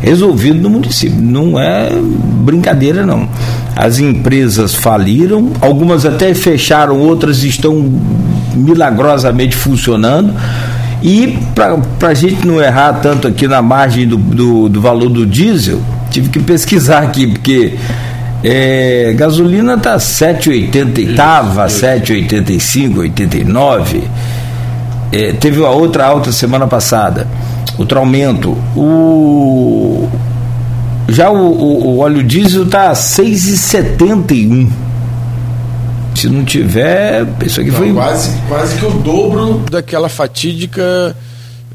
[0.00, 1.20] resolvido no município.
[1.20, 3.28] Não é brincadeira, não.
[3.74, 7.92] As empresas faliram, algumas até fecharam, outras estão
[8.54, 10.32] milagrosamente funcionando.
[11.02, 15.24] E para a gente não errar tanto aqui na margem do, do, do valor do
[15.24, 17.76] diesel, tive que pesquisar aqui, porque
[18.42, 24.02] é, gasolina está 7,80, estava 7,85, 89.
[25.10, 27.26] É, teve uma outra alta semana passada
[27.78, 28.50] outro aumento.
[28.76, 30.08] O,
[31.08, 34.70] já o, o, o óleo diesel está a 6,71.
[36.14, 37.92] Se não tiver, isso aqui não, foi.
[37.92, 41.16] Quase, quase que o dobro daquela fatídica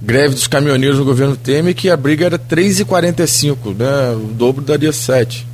[0.01, 4.13] greve dos caminhoneiros no governo Temer, que a briga era 3,45, né?
[4.15, 5.47] O dobro daria 7.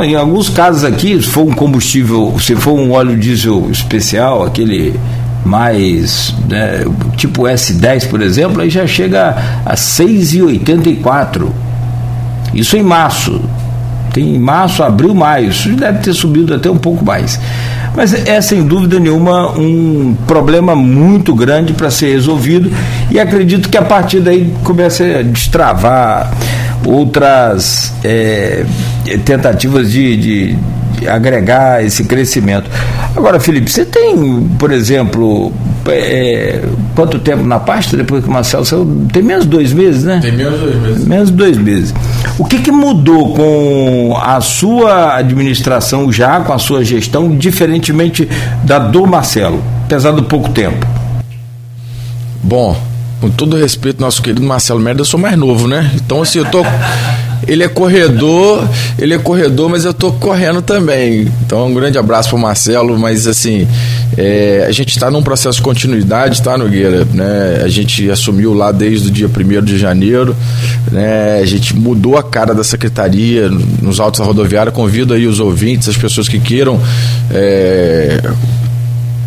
[0.00, 4.98] Em alguns casos aqui, se for um combustível, se for um óleo diesel especial, aquele
[5.44, 6.84] mais, né,
[7.16, 11.48] tipo S10, por exemplo, aí já chega a 6,84.
[12.52, 13.40] Isso em março.
[14.12, 15.50] Tem março, abril, maio.
[15.50, 17.38] Isso deve ter subido até um pouco mais.
[17.96, 22.70] Mas é sem dúvida nenhuma um problema muito grande para ser resolvido
[23.10, 26.32] e acredito que a partir daí comece a destravar
[26.84, 28.64] outras é,
[29.24, 30.58] tentativas de, de
[31.08, 32.68] agregar esse crescimento.
[33.16, 35.52] Agora, Felipe, você tem, por exemplo,
[35.88, 36.62] é,
[36.94, 39.06] quanto tempo na pasta depois que o Marcelo saiu?
[39.12, 40.20] Tem menos de dois meses, né?
[40.20, 41.04] Tem menos de dois meses.
[41.06, 41.94] Menos dois meses.
[42.38, 48.28] O que, que mudou com a sua administração já, com a sua gestão, diferentemente
[48.64, 50.86] da do Marcelo, apesar do pouco tempo?
[52.42, 52.76] Bom,
[53.20, 55.90] com todo respeito, nosso querido Marcelo Merda, eu sou mais novo, né?
[55.94, 56.62] Então, assim, eu tô
[57.46, 61.30] ele é corredor, ele é corredor, mas eu tô correndo também.
[61.44, 63.66] Então, um grande abraço pro Marcelo, mas assim,
[64.16, 67.04] é, a gente está num processo de continuidade, tá, Nogueira?
[67.12, 67.62] Né?
[67.64, 70.36] A gente assumiu lá desde o dia 1 de janeiro,
[70.90, 71.40] né?
[71.40, 73.48] A gente mudou a cara da secretaria
[73.82, 74.72] nos autos da rodoviária.
[74.72, 76.80] Convido aí os ouvintes, as pessoas que queiram
[77.32, 78.20] é,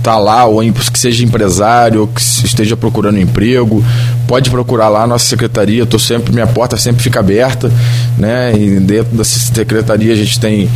[0.07, 3.83] está lá, ou que seja empresário, ou que esteja procurando emprego,
[4.25, 5.85] pode procurar lá a nossa secretaria.
[5.85, 7.69] Tô sempre, minha porta sempre fica aberta,
[8.17, 8.53] né?
[8.57, 10.69] E dentro da secretaria a gente tem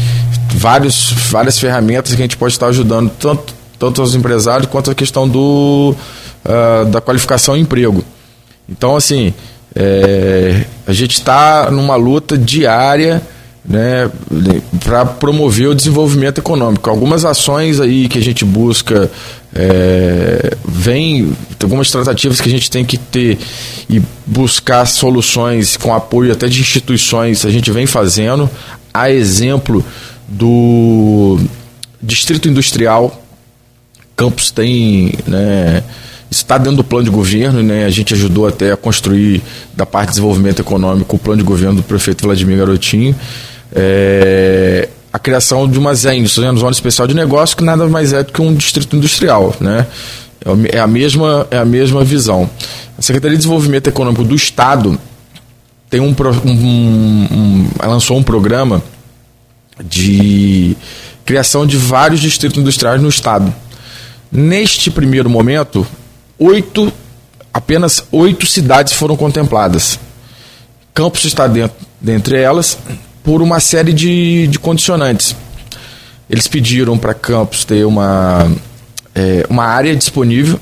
[0.53, 4.95] vários, várias ferramentas que a gente pode estar ajudando tanto, tanto os empresários quanto a
[4.95, 5.95] questão do,
[6.45, 8.03] uh, da qualificação e emprego.
[8.67, 9.33] Então, assim,
[9.73, 13.21] é, a gente está numa luta diária
[13.63, 14.09] né,
[14.83, 16.89] para promover o desenvolvimento econômico.
[16.89, 19.09] Algumas ações aí que a gente busca
[19.53, 23.37] É, vem algumas tratativas que a gente tem que ter
[23.89, 28.49] e buscar soluções com apoio até de instituições, a gente vem fazendo.
[28.93, 29.83] A exemplo
[30.25, 31.37] do
[32.01, 33.21] Distrito Industrial,
[34.15, 35.13] Campos tem.
[35.27, 35.83] Né,
[36.31, 37.83] está dentro do plano de governo, né?
[37.83, 39.41] A gente ajudou até a construir
[39.75, 43.13] da parte de desenvolvimento econômico o plano de governo do prefeito Vladimir Garotinho.
[43.73, 48.31] É, a criação de uma ZEN, Zona Especial de Negócio, que nada mais é do
[48.31, 49.85] que um distrito industrial, né?
[50.71, 52.49] É a mesma, é a mesma visão.
[52.97, 54.97] A Secretaria de Desenvolvimento Econômico do Estado
[55.89, 56.15] tem um,
[56.45, 58.81] um, um lançou um programa
[59.83, 60.75] de
[61.25, 63.53] criação de vários distritos industriais no estado.
[64.31, 65.85] Neste primeiro momento,
[66.41, 66.91] oito,
[67.53, 69.99] apenas oito cidades foram contempladas.
[70.91, 72.77] Campos está dentro, dentre elas
[73.23, 75.35] por uma série de, de condicionantes.
[76.27, 78.51] Eles pediram para Campos ter uma,
[79.13, 80.59] é, uma área disponível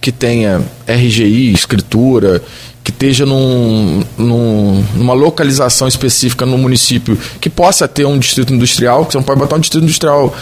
[0.00, 2.42] que tenha RGI, escritura,
[2.84, 9.04] que esteja num, num, numa localização específica no município que possa ter um distrito industrial,
[9.04, 10.34] que você não pode botar um distrito industrial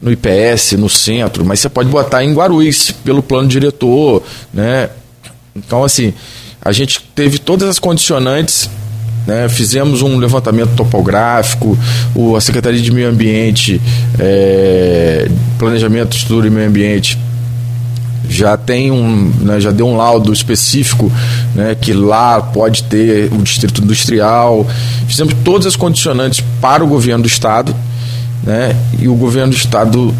[0.00, 4.88] no IPS, no centro, mas você pode botar em Guarulhos, pelo plano diretor, né?
[5.54, 6.14] Então, assim,
[6.62, 8.70] a gente teve todas as condicionantes,
[9.26, 9.48] né?
[9.48, 11.78] fizemos um levantamento topográfico,
[12.14, 13.80] o, a Secretaria de Meio Ambiente,
[14.18, 17.18] é, Planejamento, Estrutura e Meio Ambiente
[18.30, 21.10] já tem um, né, já deu um laudo específico,
[21.52, 24.64] né, que lá pode ter o distrito industrial.
[25.08, 27.74] Fizemos todas as condicionantes para o governo do estado,
[28.42, 30.14] né, e o governo do estado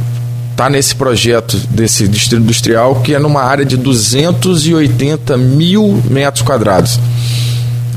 [0.50, 6.98] está nesse projeto desse distrito industrial que é numa área de 280 mil metros quadrados.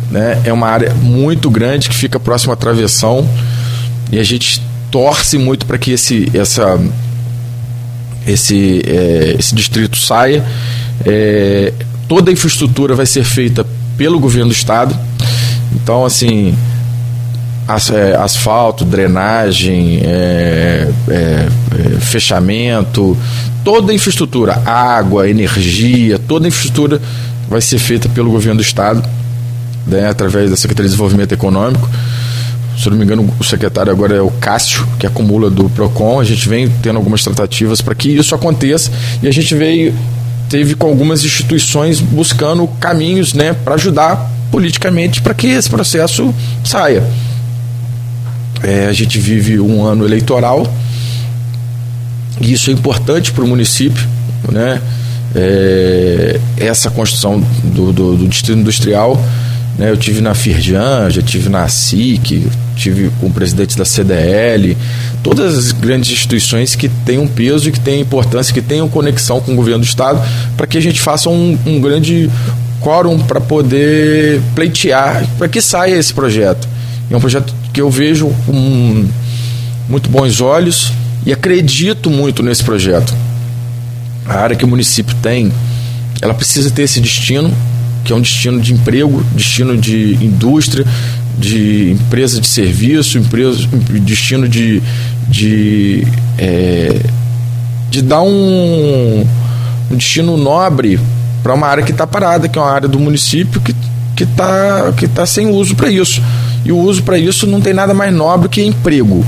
[0.10, 3.28] Né, é uma área muito grande que fica próximo à travessão
[4.12, 6.80] e a gente torce muito para que esse, essa
[8.28, 10.44] esse, é, esse distrito saia.
[11.06, 11.74] É,
[12.08, 13.66] toda a infraestrutura vai ser feita
[13.98, 14.98] pelo governo do estado.
[15.74, 16.56] Então, assim,
[17.68, 23.18] as, é, asfalto, drenagem, é, é, é, fechamento,
[23.64, 27.02] toda a infraestrutura, água, energia, toda a infraestrutura
[27.50, 29.04] vai ser feita pelo governo do estado,
[29.88, 31.90] né, através da Secretaria de Desenvolvimento Econômico
[32.78, 36.20] se não me engano, o secretário agora é o Cássio, que acumula do PROCON.
[36.20, 39.94] A gente vem tendo algumas tratativas para que isso aconteça e a gente veio,
[40.50, 47.04] teve com algumas instituições buscando caminhos né, para ajudar politicamente para que esse processo saia.
[48.64, 50.66] É, a gente vive um ano eleitoral
[52.40, 54.08] e isso é importante para o município,
[54.52, 54.82] né?
[55.36, 59.20] É, essa construção do, do, do distrito industrial
[59.78, 59.90] né?
[59.90, 64.78] Eu tive na Firjan, já tive na SIC, tive com o presidente da CDL,
[65.24, 69.42] todas as grandes instituições que têm um peso e que têm importância, que tenham conexão
[69.42, 70.22] com o governo do Estado,
[70.56, 72.30] para que a gente faça um, um grande
[72.80, 76.68] quórum para poder pleitear, para que saia esse projeto.
[77.10, 79.06] É um projeto que eu vejo com
[79.90, 80.94] muito bons olhos
[81.26, 83.14] e acredito muito nesse projeto.
[84.26, 85.52] A área que o município tem,
[86.22, 87.52] ela precisa ter esse destino,
[88.06, 90.86] que é um destino de emprego, destino de indústria,
[91.38, 93.68] de empresa de serviço, empresa,
[94.02, 94.82] destino de,
[95.28, 96.08] de,
[96.38, 97.02] é,
[97.90, 99.26] de dar um,
[99.92, 101.00] um destino nobre
[101.42, 103.74] para uma área que está parada, que é uma área do município que
[104.24, 106.22] está que tá sem uso para isso.
[106.66, 109.26] E o uso para isso não tem nada mais nobre que emprego.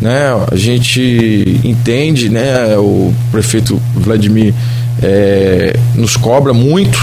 [0.00, 0.28] Né?
[0.50, 2.76] A gente entende, né?
[2.78, 4.54] o prefeito Vladimir
[5.02, 6.98] é, nos cobra muito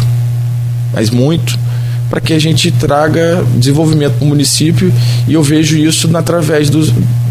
[0.94, 1.58] mas muito,
[2.10, 4.92] para que a gente traga desenvolvimento para o município
[5.28, 6.70] e eu vejo isso através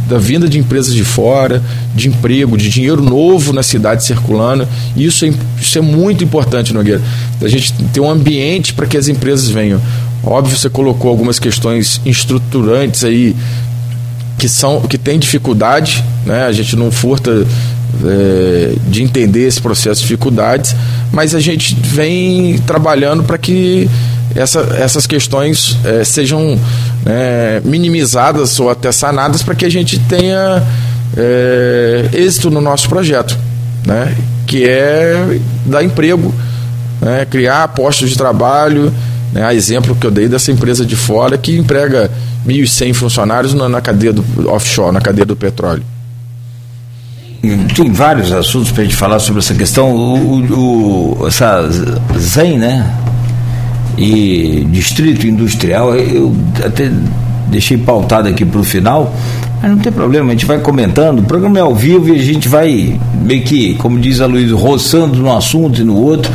[0.09, 1.61] da vinda de empresas de fora,
[1.95, 4.69] de emprego, de dinheiro novo na cidade circulando.
[4.97, 7.03] Isso é, isso é muito importante, Nogueira.
[7.43, 9.81] A gente ter um ambiente para que as empresas venham.
[10.27, 13.35] Óbvio, você colocou algumas questões estruturantes aí
[14.37, 16.47] que são que tem dificuldade, né?
[16.47, 17.47] A gente não furta
[18.05, 20.75] é, de entender esse processo de dificuldades,
[21.13, 23.89] mas a gente vem trabalhando para que
[24.35, 26.59] essa, essas questões é, sejam
[27.07, 30.63] é, minimizadas ou até sanadas para que a gente tenha
[31.17, 33.39] é, êxito no nosso projeto,
[33.87, 34.15] né?
[34.47, 36.35] que é dar emprego,
[37.01, 37.27] né?
[37.29, 38.93] criar postos de trabalho,
[39.37, 39.45] né?
[39.45, 42.11] a exemplo que eu dei dessa empresa de fora que emprega
[42.47, 45.83] 1.100 funcionários na, na cadeia do offshore, na cadeia do petróleo
[47.75, 49.95] tem vários assuntos para a gente falar sobre essa questão.
[49.95, 51.69] O, o, essa
[52.19, 52.91] ZEM, né?
[53.97, 56.91] E Distrito Industrial, eu até
[57.49, 59.15] deixei pautado aqui para o final,
[59.63, 62.23] Mas não tem problema, a gente vai comentando, o programa é ao vivo e a
[62.23, 66.31] gente vai meio que, como diz a Luiz, roçando num assunto e no outro.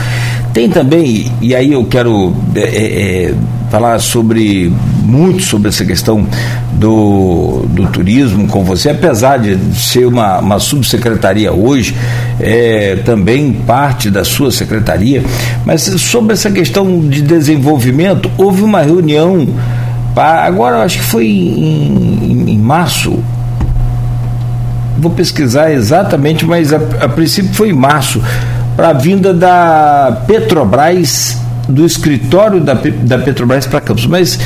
[0.54, 3.34] Tem também, e aí eu quero é, é, é,
[3.70, 6.28] falar sobre muito sobre essa questão
[6.74, 11.96] do, do turismo com você, apesar de ser uma, uma subsecretaria hoje,
[12.38, 15.24] é, também parte da sua secretaria,
[15.66, 19.48] mas sobre essa questão de desenvolvimento, houve uma reunião,
[20.14, 23.24] para, agora acho que foi em, em, em março,
[25.00, 28.22] vou pesquisar exatamente, mas a, a princípio foi em março
[28.75, 34.05] para a vinda da Petrobras, do escritório da, da Petrobras para Campos.
[34.05, 34.39] Mas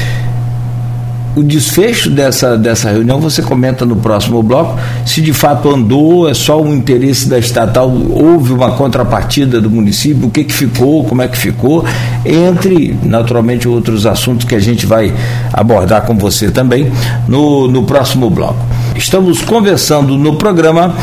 [1.36, 4.80] o desfecho dessa, dessa reunião você comenta no próximo bloco.
[5.06, 10.28] Se de fato andou, é só um interesse da estatal, houve uma contrapartida do município,
[10.28, 11.84] o que, que ficou, como é que ficou,
[12.26, 15.14] entre naturalmente outros assuntos que a gente vai
[15.52, 16.90] abordar com você também
[17.28, 18.60] no, no próximo bloco.
[18.96, 20.96] Estamos conversando no programa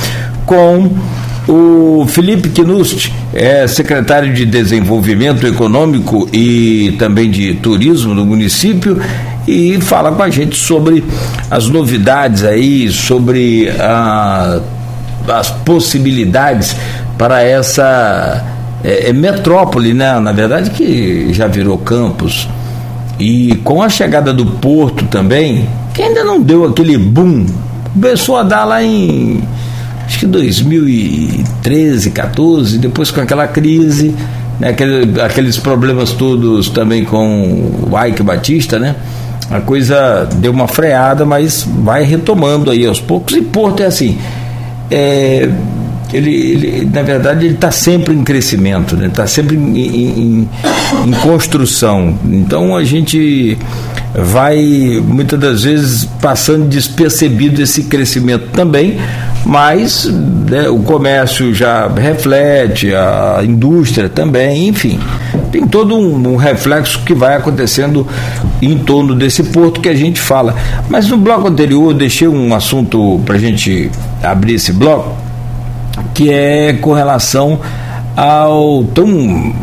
[0.46, 0.90] com
[1.48, 9.00] o Felipe Knust é secretário de Desenvolvimento Econômico e também de Turismo do município
[9.46, 11.05] e fala com a gente sobre
[11.50, 14.61] as novidades aí, sobre a,
[15.28, 16.76] as possibilidades
[17.18, 18.44] para essa
[18.85, 20.18] é, é metrópole, né?
[20.20, 22.48] Na verdade que já virou campus.
[23.18, 27.46] E com a chegada do porto também, que ainda não deu aquele boom,
[27.92, 29.42] começou a dar lá em
[30.12, 34.14] acho que 2013, 14, depois com aquela crise,
[34.61, 38.94] né, aquele, aqueles problemas todos também com o Ike Batista, né?
[39.51, 43.35] A coisa deu uma freada, mas vai retomando aí aos poucos.
[43.35, 44.18] E Porto é assim,
[44.90, 45.48] é,
[46.12, 49.29] ele, ele, na verdade, ele está sempre em crescimento, está né?
[49.29, 50.48] sempre em, em,
[51.07, 52.18] em, construção.
[52.31, 53.57] Então a gente
[54.14, 58.98] vai muitas das vezes passando despercebido esse crescimento também,
[59.44, 65.01] mas né, o comércio já reflete, a indústria também, enfim,
[65.51, 68.07] tem todo um, um, reflexo que vai acontecendo
[68.61, 70.55] em torno desse porto que a gente fala.
[70.88, 73.90] Mas no bloco anterior eu deixei um assunto para a gente
[74.22, 75.16] abrir esse bloco,
[76.14, 77.61] que é com relação
[78.16, 79.55] ao tão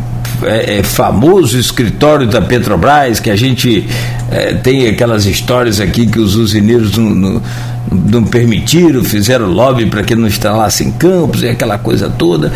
[0.42, 3.86] é, é, famoso escritório da Petrobras, que a gente
[4.30, 7.42] é, tem aquelas histórias aqui que os usineiros não, não,
[7.90, 12.52] não permitiram, fizeram lobby para que não instalassem campos e aquela coisa toda.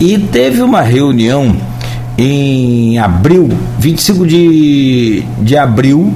[0.00, 1.56] E teve uma reunião
[2.16, 6.14] em abril, 25 de, de abril,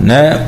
[0.00, 0.46] né?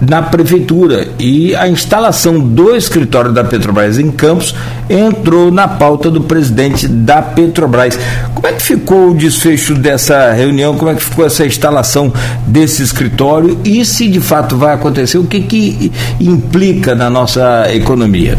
[0.00, 4.54] Na prefeitura e a instalação do escritório da Petrobras em Campos
[4.88, 7.98] entrou na pauta do presidente da Petrobras.
[8.34, 10.76] Como é que ficou o desfecho dessa reunião?
[10.76, 12.12] Como é que ficou essa instalação
[12.46, 18.38] desse escritório e se de fato vai acontecer, o que que implica na nossa economia?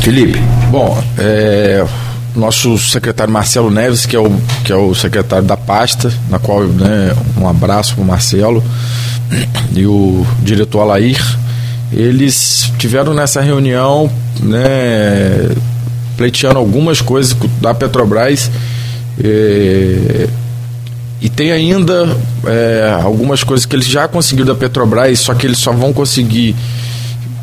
[0.00, 0.38] Felipe.
[0.70, 1.84] Bom, é,
[2.34, 4.30] nosso secretário Marcelo Neves, que é o,
[4.64, 8.62] que é o secretário da pasta, na qual né, um abraço para o Marcelo
[9.74, 11.20] e o diretor Alair,
[11.92, 15.50] eles tiveram nessa reunião, né,
[16.16, 18.50] pleiteando algumas coisas da Petrobras
[19.22, 20.28] é,
[21.20, 22.16] e tem ainda
[22.46, 26.54] é, algumas coisas que eles já conseguiram da Petrobras, só que eles só vão conseguir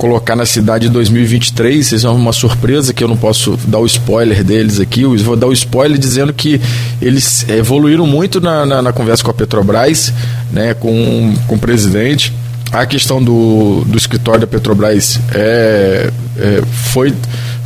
[0.01, 1.85] colocar na cidade em 2023.
[1.85, 5.03] Vocês vão uma surpresa que eu não posso dar o spoiler deles aqui.
[5.03, 6.59] Eu vou dar o spoiler dizendo que
[6.99, 10.11] eles evoluíram muito na, na, na conversa com a Petrobras,
[10.51, 12.33] né, com, com o presidente.
[12.71, 17.13] A questão do, do escritório da Petrobras é, é foi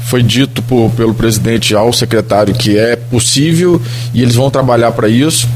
[0.04, 3.82] foi dito por, pelo presidente ao secretário que é possível
[4.13, 5.50] e eles vão trabalhar para isso,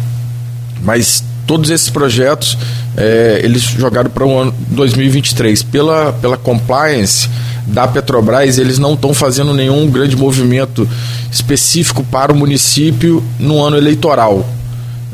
[0.82, 2.56] mas todos esses projetos
[2.96, 5.64] é, eles jogaram para o ano 2023.
[5.64, 7.28] Pela, pela compliance
[7.66, 10.88] da Petrobras, eles não estão fazendo nenhum grande movimento
[11.32, 14.48] específico para o município no ano eleitoral.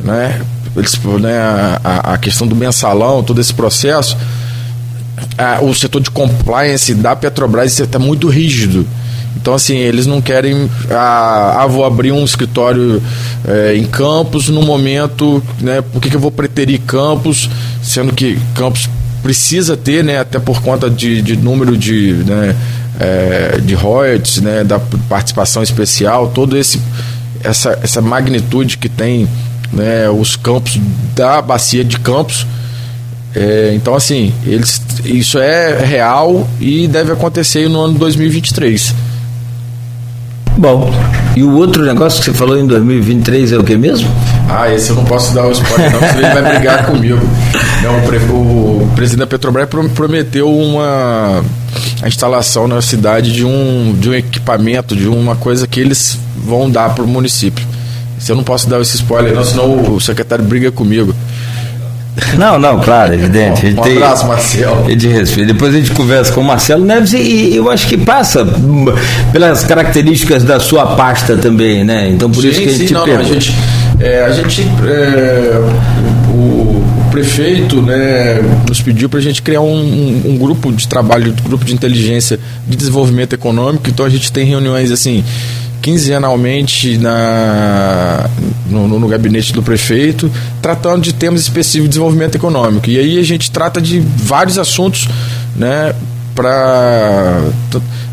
[0.04, 0.41] Né?
[0.76, 1.39] Eles, né,
[1.82, 4.17] a, a questão do mensalão, todo esse processo,
[5.38, 8.86] a, o setor de compliance da Petrobras está muito rígido.
[9.36, 10.69] Então, assim, eles não querem.
[10.90, 13.02] Ah, ah vou abrir um escritório
[13.48, 15.81] é, em Campos no momento, né?
[15.81, 17.50] Por que, que eu vou preterir Campos,
[17.83, 18.90] sendo que Campos
[19.21, 20.19] precisa ter, né?
[20.19, 22.56] Até por conta de, de número de, né,
[23.00, 24.63] é, de royalties, né?
[24.63, 26.79] Da participação especial, todo esse
[27.46, 29.27] essa, essa magnitude que tem
[29.71, 30.79] né, os campos
[31.15, 32.46] da bacia de Campos.
[33.36, 38.94] É, então, assim, eles, isso é real e deve acontecer no ano 2023.
[40.58, 40.89] Bom,
[41.35, 44.10] e o outro negócio que você falou em 2023 é o que mesmo?
[44.49, 47.19] Ah, esse eu não posso dar o spoiler não, senão ele vai brigar comigo.
[47.83, 51.43] Não, o, pre, o presidente da Petrobras prometeu uma
[52.01, 56.69] a instalação na cidade de um, de um equipamento, de uma coisa que eles vão
[56.69, 57.65] dar para o município.
[58.17, 61.13] Se eu não posso dar esse spoiler não, senão o secretário briga comigo.
[62.37, 63.75] Não, não, claro, evidente.
[63.77, 64.95] Um abraço, Marcelo.
[64.95, 65.47] De respeito.
[65.47, 68.45] Depois a gente conversa com o Marcelo Neves e, e, eu acho que passa
[69.31, 72.09] pelas características da sua pasta também, né?
[72.09, 73.53] Então por sim, isso que a gente sim, não, não, a gente,
[73.99, 75.59] é, a gente é,
[76.29, 80.87] o, o, prefeito né, nos pediu para a gente criar um, um, um, grupo de
[80.87, 83.89] trabalho, um grupo de inteligência de desenvolvimento econômico.
[83.89, 85.23] Então a gente tem reuniões assim
[85.86, 88.27] quinzenalmente na,
[88.67, 92.90] no, no, gabinete do prefeito, tratando de temas específicos de desenvolvimento econômico.
[92.90, 95.08] E aí a gente trata de vários assuntos,
[95.56, 95.94] né?
[96.33, 97.40] Pra,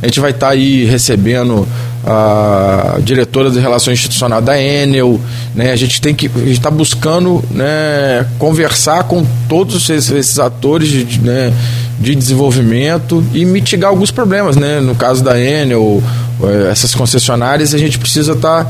[0.03, 1.67] a gente vai estar tá aí recebendo
[2.05, 5.19] a diretora de relações institucionais da Enel,
[5.55, 5.73] né?
[5.73, 11.55] A gente tem que está buscando, né, conversar com todos esses, esses atores né,
[12.03, 14.81] de desenvolvimento e mitigar alguns problemas, né?
[14.81, 16.03] No caso da Enel,
[16.43, 18.65] eh, essas concessionárias, a gente precisa estar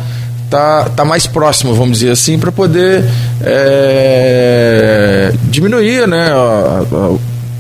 [0.51, 3.03] tá, tá, tá mais próximo, vamos dizer assim, para poder
[3.41, 6.83] é, diminuir, né, a,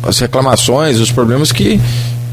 [0.04, 1.80] a, as reclamações, os problemas que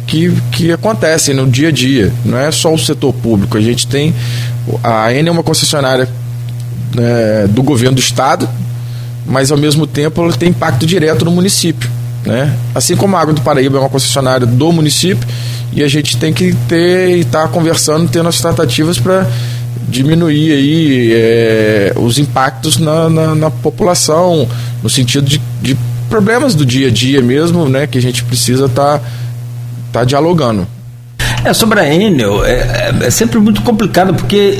[0.06, 2.12] que, que acontecem no dia a dia.
[2.26, 3.56] Não é só o setor público.
[3.56, 4.12] A gente tem.
[4.84, 6.10] A Enel é uma concessionária
[6.98, 8.50] é, do governo do estado,
[9.24, 11.99] mas ao mesmo tempo ela tem impacto direto no município.
[12.26, 12.54] Né?
[12.76, 15.28] Assim como a Água do Paraíba é uma concessionária do município,
[15.72, 19.28] e a gente tem que ter e estar tá conversando, tendo as tratativas para
[19.88, 24.48] diminuir aí é, os impactos na, na, na, população,
[24.84, 28.66] no sentido de, de, problemas do dia a dia mesmo, né, que a gente precisa
[28.66, 29.04] estar tá,
[29.92, 30.68] tá dialogando.
[31.44, 34.58] É, sobre a Enel, é, é, é, sempre muito complicado porque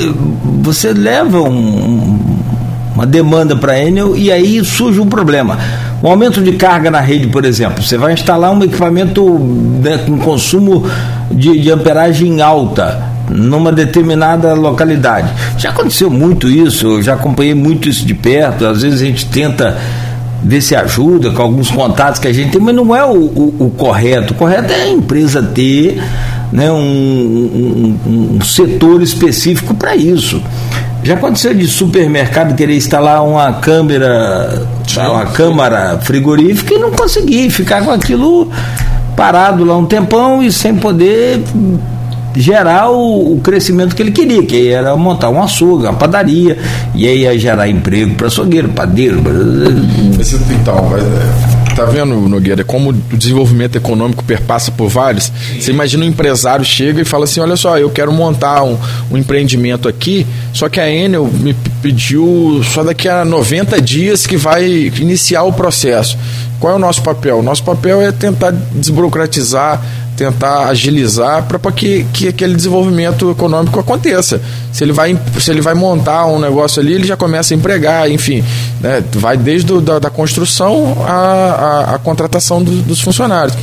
[0.62, 2.40] você leva um,
[3.00, 5.58] uma demanda para Enel e aí surge um problema.
[6.04, 7.82] Um aumento de carga na rede, por exemplo.
[7.82, 9.40] Você vai instalar um equipamento
[9.82, 10.86] né, com consumo
[11.32, 15.32] de, de amperagem alta numa determinada localidade.
[15.58, 18.66] Já aconteceu muito isso, eu já acompanhei muito isso de perto.
[18.66, 19.78] Às vezes a gente tenta
[20.44, 23.56] ver se ajuda com alguns contatos que a gente tem, mas não é o, o,
[23.60, 24.34] o correto.
[24.34, 26.02] O correto é a empresa ter
[26.52, 30.42] né, um, um, um setor específico para isso.
[31.04, 34.64] Já aconteceu de supermercado querer instalar uma câmera,
[34.98, 38.50] uma câmara frigorífica e não conseguir, ficar com aquilo
[39.16, 41.42] parado lá um tempão e sem poder
[42.36, 46.58] gerar o, o, crescimento que ele queria, que era montar um açougue, uma padaria,
[46.94, 49.22] e aí ia gerar emprego para açougueiro, padeiro.
[50.62, 55.32] Então, é, tá vendo, Nogueira, como o desenvolvimento econômico perpassa por vários?
[55.58, 58.78] Você imagina um empresário chega e fala assim: olha só, eu quero montar um,
[59.10, 64.36] um empreendimento aqui, só que a Enel me pediu só daqui a 90 dias que
[64.36, 66.18] vai iniciar o processo.
[66.60, 67.40] Qual é o nosso papel?
[67.40, 69.82] O nosso papel é tentar desburocratizar,
[70.20, 74.42] tentar agilizar para que, que aquele desenvolvimento econômico aconteça.
[74.70, 78.12] Se ele, vai, se ele vai montar um negócio ali, ele já começa a empregar,
[78.12, 78.44] enfim,
[78.82, 79.02] né?
[79.14, 83.58] vai desde do, da, da construção à, à, à contratação do, dos funcionários.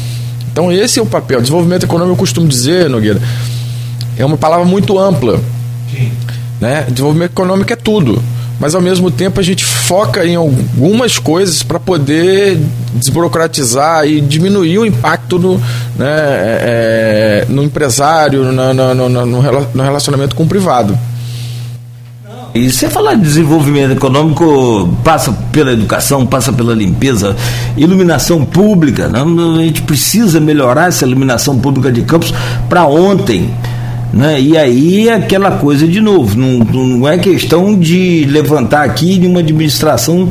[0.50, 1.42] Então esse é o papel.
[1.42, 3.20] Desenvolvimento econômico, eu costumo dizer, Nogueira,
[4.16, 5.38] é uma palavra muito ampla.
[5.94, 6.10] Sim.
[6.58, 6.86] Né?
[6.88, 8.22] Desenvolvimento econômico é tudo
[8.58, 12.58] mas ao mesmo tempo a gente foca em algumas coisas para poder
[12.94, 15.58] desburocratizar e diminuir o impacto no,
[15.96, 20.98] né, é, é no empresário, no, no, no, relacionamento com o privado.
[22.54, 27.36] E você falar de desenvolvimento econômico passa pela educação, passa pela limpeza,
[27.76, 29.08] iluminação pública.
[29.08, 29.20] Né?
[29.20, 32.32] A gente precisa melhorar essa iluminação pública de campos
[32.66, 33.50] para ontem.
[34.12, 34.40] Né?
[34.40, 39.40] E aí aquela coisa de novo, não, não é questão de levantar aqui de uma
[39.40, 40.28] administração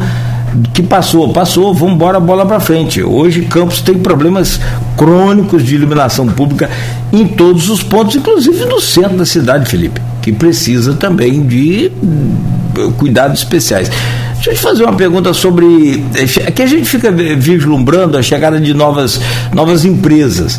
[0.74, 3.04] que passou, passou, vamos embora, bola para frente.
[3.04, 4.60] Hoje Campos tem problemas
[4.98, 6.70] crônicos de iluminação pública
[7.12, 12.92] em todos os pontos, inclusive no centro da cidade, Felipe, que precisa também de eh,
[12.98, 13.92] cuidados especiais.
[14.36, 16.04] Deixa eu te fazer uma pergunta sobre.
[16.46, 19.20] É que a gente fica vislumbrando a chegada de novas,
[19.54, 20.58] novas empresas.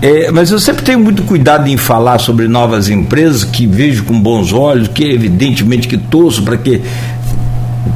[0.00, 4.18] É, mas eu sempre tenho muito cuidado em falar sobre novas empresas que vejo com
[4.18, 6.80] bons olhos, que evidentemente que torço para que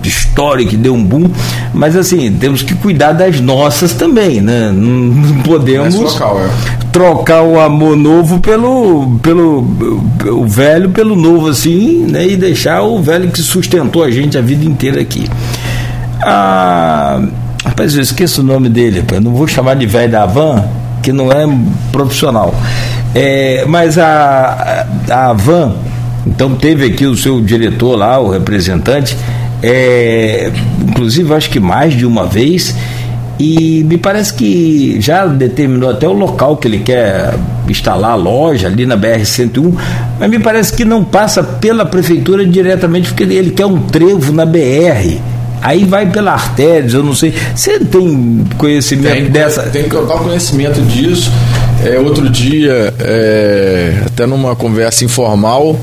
[0.03, 1.31] história que deu um boom,
[1.73, 4.73] mas assim, temos que cuidar das nossas também, né?
[4.73, 6.49] Não podemos local, é.
[6.91, 9.61] trocar o amor novo pelo, pelo
[10.27, 12.27] o velho pelo novo assim, né?
[12.27, 15.29] E deixar o velho que sustentou a gente a vida inteira aqui.
[16.23, 17.21] Ah,
[17.65, 20.65] rapaz, eu esqueço o nome dele, eu não vou chamar de velho da van,
[21.03, 21.45] que não é
[21.91, 22.55] profissional.
[23.15, 25.75] É, mas a, a, Van,
[26.27, 29.17] então teve aqui o seu diretor lá, o representante,
[29.63, 30.51] é,
[30.89, 32.75] inclusive acho que mais de uma vez,
[33.39, 37.35] e me parece que já determinou até o local que ele quer
[37.69, 39.75] instalar a loja ali na BR-101,
[40.19, 44.47] mas me parece que não passa pela prefeitura diretamente, porque ele, quer um trevo na
[44.47, 45.19] BR.
[45.63, 47.33] Aí vai pela artérias, eu não sei.
[47.55, 49.63] Você tem conhecimento tem, dessa?
[49.63, 51.31] Tem total conhecimento disso.
[51.85, 55.79] É, outro dia, é, até numa conversa informal,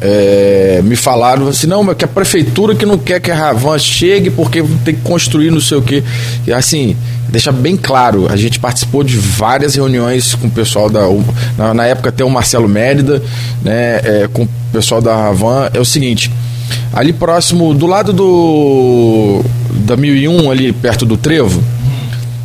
[0.00, 3.78] é, me falaram assim, não, mas que a prefeitura que não quer que a Ravan
[3.78, 6.02] chegue porque tem que construir não sei o quê.
[6.46, 6.96] E assim,
[7.28, 11.02] deixa bem claro, a gente participou de várias reuniões com o pessoal da.
[11.56, 13.22] Na, na época até o Marcelo Mérida,
[13.62, 16.30] né, é, com o pessoal da Ravan, é o seguinte.
[16.92, 19.42] Ali próximo, do lado do
[19.86, 21.62] da 1001, ali perto do Trevo,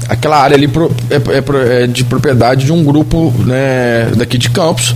[0.08, 0.70] aquela área ali
[1.10, 4.96] é, é, é de propriedade de um grupo né, daqui de Campos.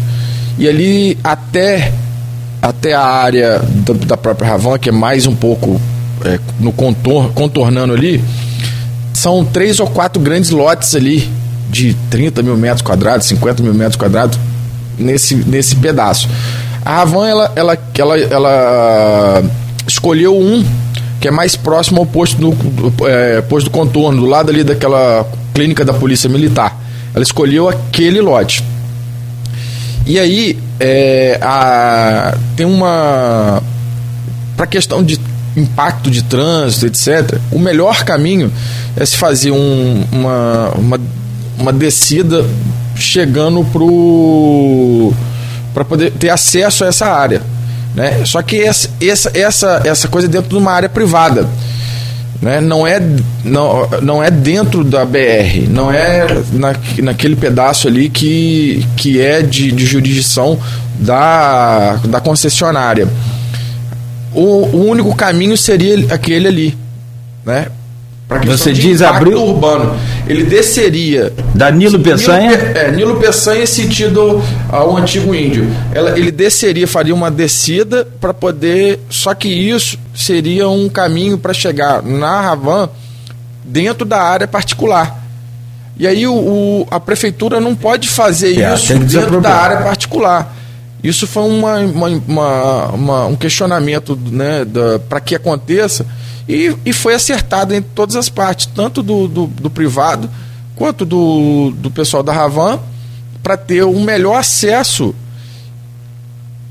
[0.57, 1.91] E ali até
[2.61, 5.82] até a área da, da própria Ravan, que é mais um pouco
[6.24, 8.24] é, no contor, contornando ali,
[9.13, 11.28] são três ou quatro grandes lotes ali,
[11.69, 14.38] de 30 mil metros quadrados, 50 mil metros quadrados,
[14.97, 16.30] nesse, nesse pedaço.
[16.84, 19.44] A Ravan, ela, ela, ela, ela
[19.88, 20.66] escolheu um
[21.20, 24.64] que é mais próximo ao posto do, do, é, posto do contorno, do lado ali
[24.64, 26.76] daquela clínica da Polícia Militar.
[27.14, 28.64] Ela escolheu aquele lote.
[30.06, 33.62] E aí, é, a, tem uma.
[34.58, 35.20] Para questão de
[35.56, 38.52] impacto de trânsito, etc., o melhor caminho
[38.96, 41.00] é se fazer um, uma, uma,
[41.60, 42.46] uma descida
[42.96, 43.64] chegando
[45.74, 47.41] para poder ter acesso a essa área.
[47.95, 48.24] Né?
[48.26, 48.89] Só que essa,
[49.34, 51.47] essa, essa, coisa é dentro de uma área privada
[52.41, 52.59] né?
[52.59, 52.99] não, é,
[53.43, 59.41] não, não é dentro da BR, não é na, naquele pedaço ali que, que é
[59.41, 60.59] de, de jurisdição
[60.99, 63.07] da, da concessionária.
[64.34, 66.78] O, o único caminho seria aquele ali,
[67.45, 67.67] né?
[68.46, 69.96] Você diz abriu urbano.
[70.26, 71.34] Ele desceria.
[71.54, 72.52] Da Nilo Peçanha?
[72.52, 75.68] Nilo, é, Nilo Peçanha sentido ao antigo índio.
[75.94, 79.00] Ela, ele desceria, faria uma descida para poder.
[79.10, 82.90] Só que isso seria um caminho para chegar na Ravan
[83.66, 85.20] dentro da área particular.
[85.98, 90.56] E aí o, o a prefeitura não pode fazer é, isso dentro da área particular.
[91.04, 94.66] Isso foi uma, uma, uma, uma um questionamento né,
[95.10, 96.06] para que aconteça
[96.48, 100.30] e, e foi acertado em todas as partes, tanto do, do, do privado
[100.76, 102.80] quanto do, do pessoal da Ravan,
[103.44, 105.14] para ter um melhor acesso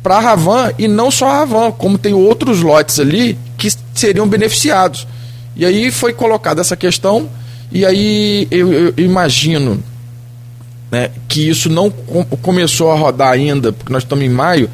[0.02, 4.26] para a Ravan e não só a Ravan, como tem outros lotes ali que seriam
[4.26, 5.06] beneficiados.
[5.54, 7.28] E aí foi colocada essa questão,
[7.70, 9.82] e aí eu, eu imagino
[10.90, 14.68] né, que isso não com, começou a rodar ainda, porque nós estamos em maio,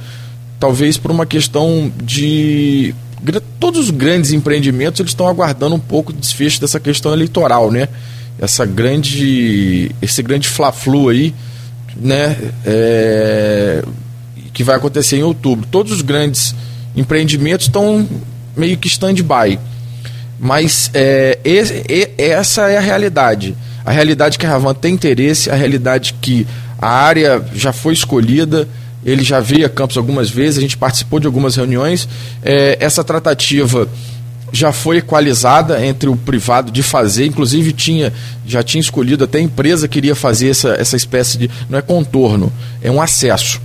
[0.58, 2.94] talvez por uma questão de
[3.58, 7.88] todos os grandes empreendimentos eles estão aguardando um pouco o desfecho dessa questão eleitoral, né?
[8.38, 11.34] Essa grande, esse grande fla-flu aí,
[11.96, 12.36] né?
[12.64, 13.82] É,
[14.52, 15.66] que vai acontecer em outubro.
[15.70, 16.54] Todos os grandes
[16.94, 18.06] empreendimentos estão
[18.56, 19.58] meio que stand-by.
[20.38, 21.84] Mas é, esse,
[22.18, 23.56] essa é a realidade.
[23.84, 26.46] A realidade que a Ravan tem interesse, a realidade que
[26.78, 28.68] a área já foi escolhida,
[29.06, 32.08] ele já veio a Campos algumas vezes, a gente participou de algumas reuniões.
[32.42, 33.88] É, essa tratativa
[34.52, 38.12] já foi equalizada entre o privado de fazer, inclusive tinha
[38.44, 41.82] já tinha escolhido até a empresa que iria fazer essa, essa espécie de não é
[41.82, 42.52] contorno,
[42.82, 43.60] é um acesso,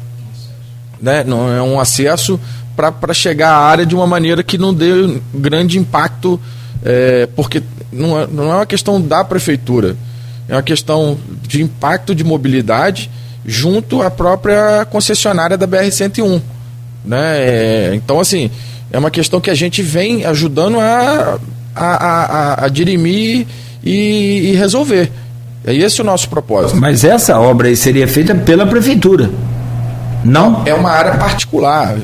[1.02, 1.24] né?
[1.24, 2.40] Não é um acesso
[2.76, 6.40] para chegar à área de uma maneira que não dê grande impacto,
[6.84, 9.96] é, porque não é, não é uma questão da prefeitura,
[10.48, 11.18] é uma questão
[11.48, 13.10] de impacto de mobilidade
[13.46, 16.42] junto à própria concessionária da BR-101.
[17.04, 17.38] Né?
[17.38, 18.52] É, então, assim,
[18.92, 21.40] é uma questão que a gente vem ajudando a,
[21.76, 23.48] a, a, a dirimir
[23.84, 25.12] e, e resolver.
[25.66, 26.80] É esse o nosso propósito.
[26.80, 29.30] Mas essa obra aí seria feita pela prefeitura.
[30.24, 30.64] Não?
[30.66, 31.98] É uma área particular.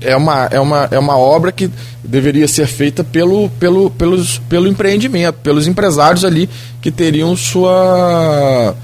[0.00, 1.70] É uma, é uma, é uma obra que
[2.04, 6.48] deveria ser feita pelo, pelo, pelos, pelo empreendimento, pelos empresários ali
[6.80, 8.76] que teriam sua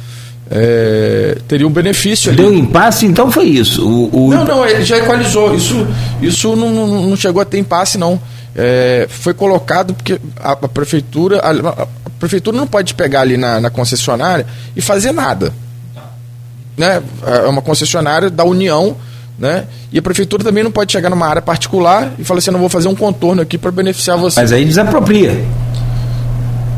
[0.51, 2.42] é, teria um benefício ali.
[2.42, 3.86] Deu impasse, então foi isso.
[3.86, 4.30] O, o...
[4.30, 5.55] Não, não, ele já equalizou.
[5.55, 5.86] Isso,
[6.20, 8.20] isso não, não, não chegou a ter impasse, não.
[8.55, 11.86] É, foi colocado porque a, a prefeitura a, a,
[12.20, 15.53] prefeitura não pode pegar ali na, na, concessionária e fazer nada.
[16.76, 17.03] Né?
[17.26, 18.97] É uma concessionária da União,
[19.38, 19.64] né?
[19.92, 22.68] E a prefeitura também não pode chegar numa área particular e falar assim, não vou
[22.68, 24.40] fazer um contorno aqui para beneficiar você.
[24.40, 25.45] Mas aí desapropria.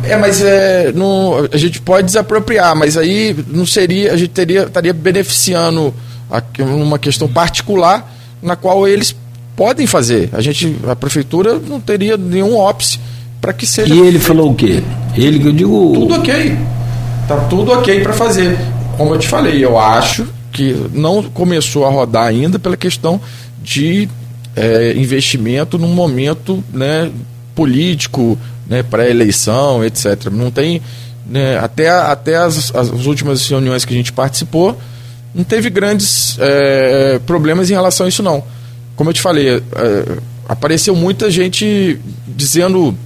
[0.09, 4.63] É, mas é, não, a gente pode desapropriar, mas aí não seria, a gente teria,
[4.65, 5.93] estaria beneficiando
[6.31, 9.15] a, uma questão particular na qual eles
[9.57, 10.29] podem fazer.
[10.33, 12.99] A gente, a prefeitura não teria nenhum ópice
[13.41, 13.93] para que seja.
[13.93, 14.25] E ele feito.
[14.25, 14.83] falou o quê?
[15.17, 15.93] Ele que eu digo.
[15.95, 16.57] Tudo ok.
[17.27, 18.57] Tá tudo ok para fazer.
[18.97, 23.21] Como eu te falei, eu acho que não começou a rodar ainda pela questão
[23.63, 24.09] de
[24.55, 27.11] é, investimento num momento né,
[27.55, 30.27] político, né, pré-eleição, etc.
[30.31, 30.83] Não tem.
[31.29, 34.79] Né, até até as, as, últimas reuniões que a gente participou,
[35.35, 38.45] não teve grandes é, problemas em relação a isso, não.
[38.95, 39.63] Como eu te falei, é,
[40.49, 41.99] apareceu muita gente
[42.29, 42.97] dizendo.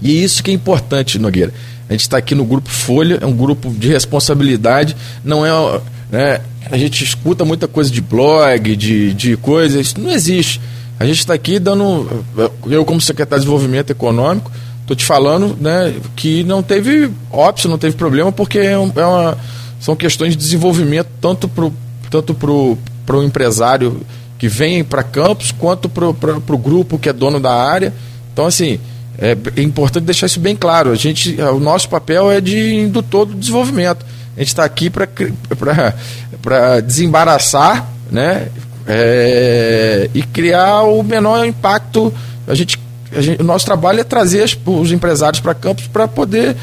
[0.00, 1.52] E isso que é importante, Nogueira.
[1.88, 5.80] A gente está aqui no grupo Folha, é um grupo de responsabilidade, não é.
[6.10, 6.40] Né,
[6.70, 10.60] a gente escuta muita coisa de blog, de, de coisas, isso não existe.
[10.98, 12.24] A gente está aqui dando.
[12.66, 17.78] Eu, como secretário de Desenvolvimento Econômico, estou te falando né, que não teve óbvio, não
[17.78, 19.38] teve problema, porque é, é uma,
[19.78, 21.70] são questões de desenvolvimento tanto para
[22.10, 24.00] tanto o empresário
[24.38, 27.92] que vem para campos, quanto para o grupo que é dono da área.
[28.32, 28.80] Então, assim,
[29.18, 30.90] é, é, importante deixar isso bem claro.
[30.90, 34.06] A gente, o nosso papel é de indutor do desenvolvimento.
[34.36, 38.48] A gente está aqui para desembaraçar, né?
[38.88, 42.12] É, e criar o menor impacto.
[42.46, 42.78] A gente,
[43.14, 46.56] a gente, o nosso trabalho é trazer os empresários para campos para poder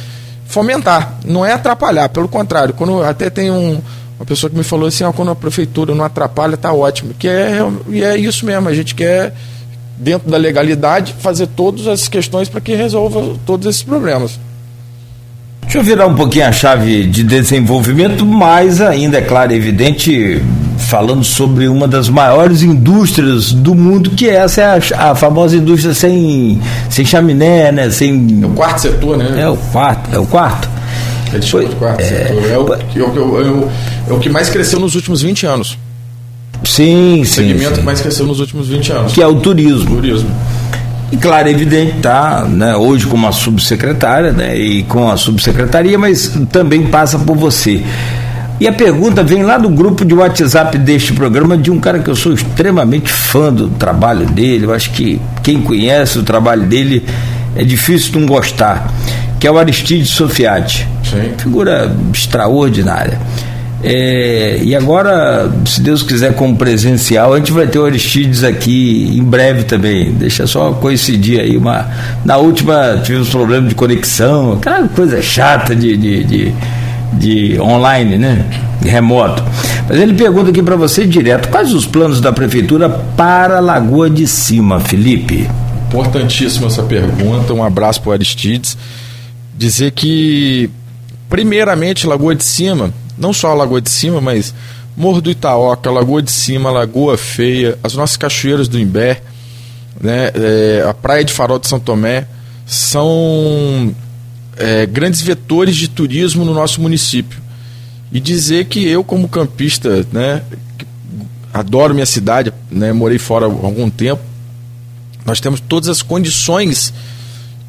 [0.47, 2.73] fomentar, não é atrapalhar, pelo contrário.
[2.73, 3.81] Quando até tem um,
[4.17, 7.13] uma pessoa que me falou assim, ah, quando a prefeitura não atrapalha, está ótimo.
[7.13, 7.59] Que é,
[7.89, 9.33] e é isso mesmo, a gente quer,
[9.97, 14.39] dentro da legalidade, fazer todas as questões para que resolva todos esses problemas.
[15.63, 20.41] Deixa eu virar um pouquinho a chave de desenvolvimento, mas ainda, é claro, é evidente,
[20.77, 25.93] falando sobre uma das maiores indústrias do mundo, que essa é a, a, famosa indústria
[25.93, 27.89] sem, sem chaminé, né?
[27.89, 28.39] Sem...
[28.41, 29.41] É o quarto setor, né?
[29.41, 30.69] É o quarto, é o quarto.
[31.33, 32.03] Eles chamam de quarto é...
[32.03, 32.51] setor.
[32.51, 33.69] É o, é, o,
[34.09, 35.77] é o que mais cresceu nos últimos 20 anos.
[36.63, 37.33] Sim, o sim.
[37.33, 37.81] segmento sim.
[37.81, 39.13] que mais cresceu nos últimos 20 anos.
[39.13, 39.91] Que é o turismo.
[39.91, 40.29] O turismo.
[41.11, 45.97] E claro, é evidente, tá, né, hoje com uma subsecretária, né, e com a subsecretaria,
[45.99, 47.83] mas também passa por você.
[48.59, 52.09] E a pergunta vem lá do grupo de WhatsApp deste programa de um cara que
[52.09, 54.65] eu sou extremamente fã do trabalho dele.
[54.65, 57.05] Eu acho que quem conhece o trabalho dele
[57.55, 58.93] é difícil não gostar,
[59.39, 60.87] que é o Aristide Sofiati.
[61.03, 61.33] Sim.
[61.37, 63.19] Figura extraordinária.
[63.83, 69.15] É, e agora, se Deus quiser, como presencial, a gente vai ter o Aristides aqui
[69.15, 70.11] em breve também.
[70.11, 71.55] Deixa só coincidir aí.
[71.55, 71.87] Uma,
[72.23, 76.53] na última tivemos problema de conexão, aquela coisa chata de, de, de,
[77.17, 78.45] de online, né?
[78.81, 79.43] Remoto.
[79.87, 84.09] Mas ele pergunta aqui para você direto: quais os planos da prefeitura para a Lagoa
[84.09, 85.49] de Cima, Felipe?
[85.87, 87.53] Importantíssima essa pergunta.
[87.53, 88.77] Um abraço para o Aristides.
[89.57, 90.69] Dizer que,
[91.29, 94.53] primeiramente, Lagoa de Cima não só a Lagoa de Cima, mas
[94.95, 99.21] Morro do Itaoca, Lagoa de Cima, Lagoa Feia, as nossas cachoeiras do Imbé,
[99.99, 102.27] né, é, a Praia de Farol de São Tomé,
[102.65, 103.93] são
[104.57, 107.39] é, grandes vetores de turismo no nosso município.
[108.11, 110.41] E dizer que eu, como campista, né,
[111.53, 114.21] adoro minha cidade, né, morei fora há algum tempo,
[115.25, 116.93] nós temos todas as condições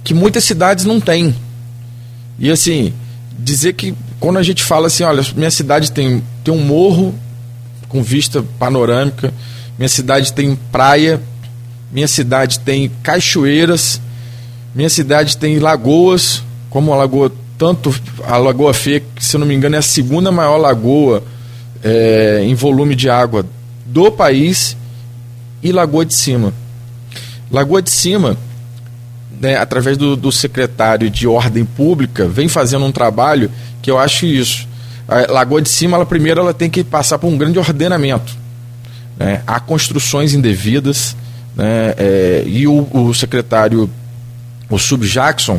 [0.05, 1.35] que muitas cidades não têm.
[2.39, 2.93] E assim,
[3.39, 7.15] dizer que quando a gente fala assim, olha, minha cidade tem, tem um morro
[7.89, 9.33] com vista panorâmica,
[9.79, 11.21] minha cidade tem praia,
[11.91, 14.01] minha cidade tem cachoeiras,
[14.75, 16.43] minha cidade tem lagoas,
[16.77, 17.91] como a lagoa, tanto
[18.23, 21.23] a Lagoa Feia, que se não me engano é a segunda maior lagoa
[21.83, 23.47] é, em volume de água
[23.87, 24.77] do país,
[25.63, 26.53] e Lagoa de Cima.
[27.51, 28.37] Lagoa de Cima
[29.41, 33.51] né, através do, do, secretário de Ordem Pública, vem fazendo um trabalho
[33.81, 34.69] que eu acho isso.
[35.09, 38.37] A Lagoa de Cima, ela primeiro ela tem que passar por um grande ordenamento.
[39.19, 39.41] Né?
[39.47, 41.17] Há construções indevidas,
[41.57, 41.95] né?
[41.97, 43.89] É, e o, o, secretário,
[44.69, 45.59] o Sub Jackson,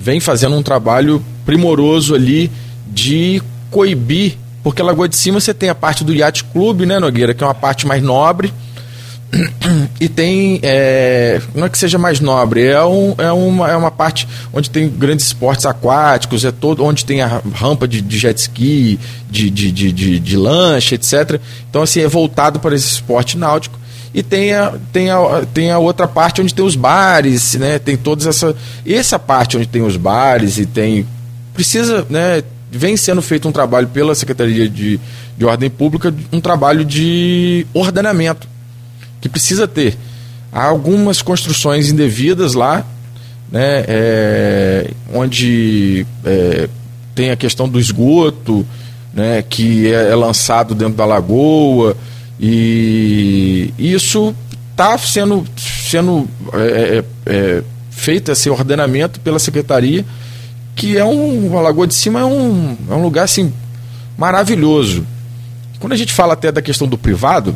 [0.00, 2.50] vem fazendo um trabalho primoroso ali
[2.86, 7.34] de coibir, porque Lagoa de Cima você tem a parte do Yacht Clube, né, Nogueira,
[7.34, 8.52] que é uma parte mais nobre,
[10.00, 13.90] e tem é, não é que seja mais nobre é, um, é, uma, é uma
[13.90, 18.36] parte onde tem grandes esportes aquáticos é todo onde tem a rampa de, de jet
[18.36, 18.98] ski
[19.30, 23.78] de, de, de, de, de lanche etc então assim é voltado para esse esporte náutico
[24.12, 27.96] e tem a, tem, a, tem a outra parte onde tem os bares né tem
[27.96, 28.56] todas essa
[28.86, 31.06] essa parte onde tem os bares e tem
[31.54, 35.00] precisa né vem sendo feito um trabalho pela secretaria de,
[35.36, 38.48] de ordem pública um trabalho de ordenamento
[39.20, 39.96] que precisa ter.
[40.52, 42.84] Há algumas construções indevidas lá,
[43.52, 46.68] né, é, onde é,
[47.14, 48.66] tem a questão do esgoto,
[49.12, 51.96] né, que é, é lançado dentro da lagoa,
[52.42, 54.34] e isso
[54.70, 60.06] está sendo, sendo é, é, é, feito esse ordenamento pela secretaria,
[60.74, 61.58] que é um.
[61.58, 63.52] A Lagoa de Cima é um, é um lugar assim
[64.16, 65.06] maravilhoso.
[65.78, 67.54] Quando a gente fala até da questão do privado,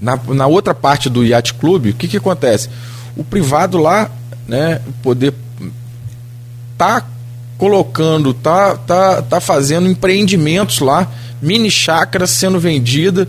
[0.00, 2.68] na, na outra parte do Yacht Clube, o que, que acontece?
[3.16, 4.10] O privado lá,
[4.46, 5.32] né, poder
[6.76, 7.02] tá
[7.56, 11.10] colocando, tá, tá, tá fazendo empreendimentos lá,
[11.40, 13.26] mini chácaras sendo vendida,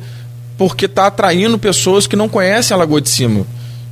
[0.58, 3.46] porque tá atraindo pessoas que não conhecem a Lagoa de Cima.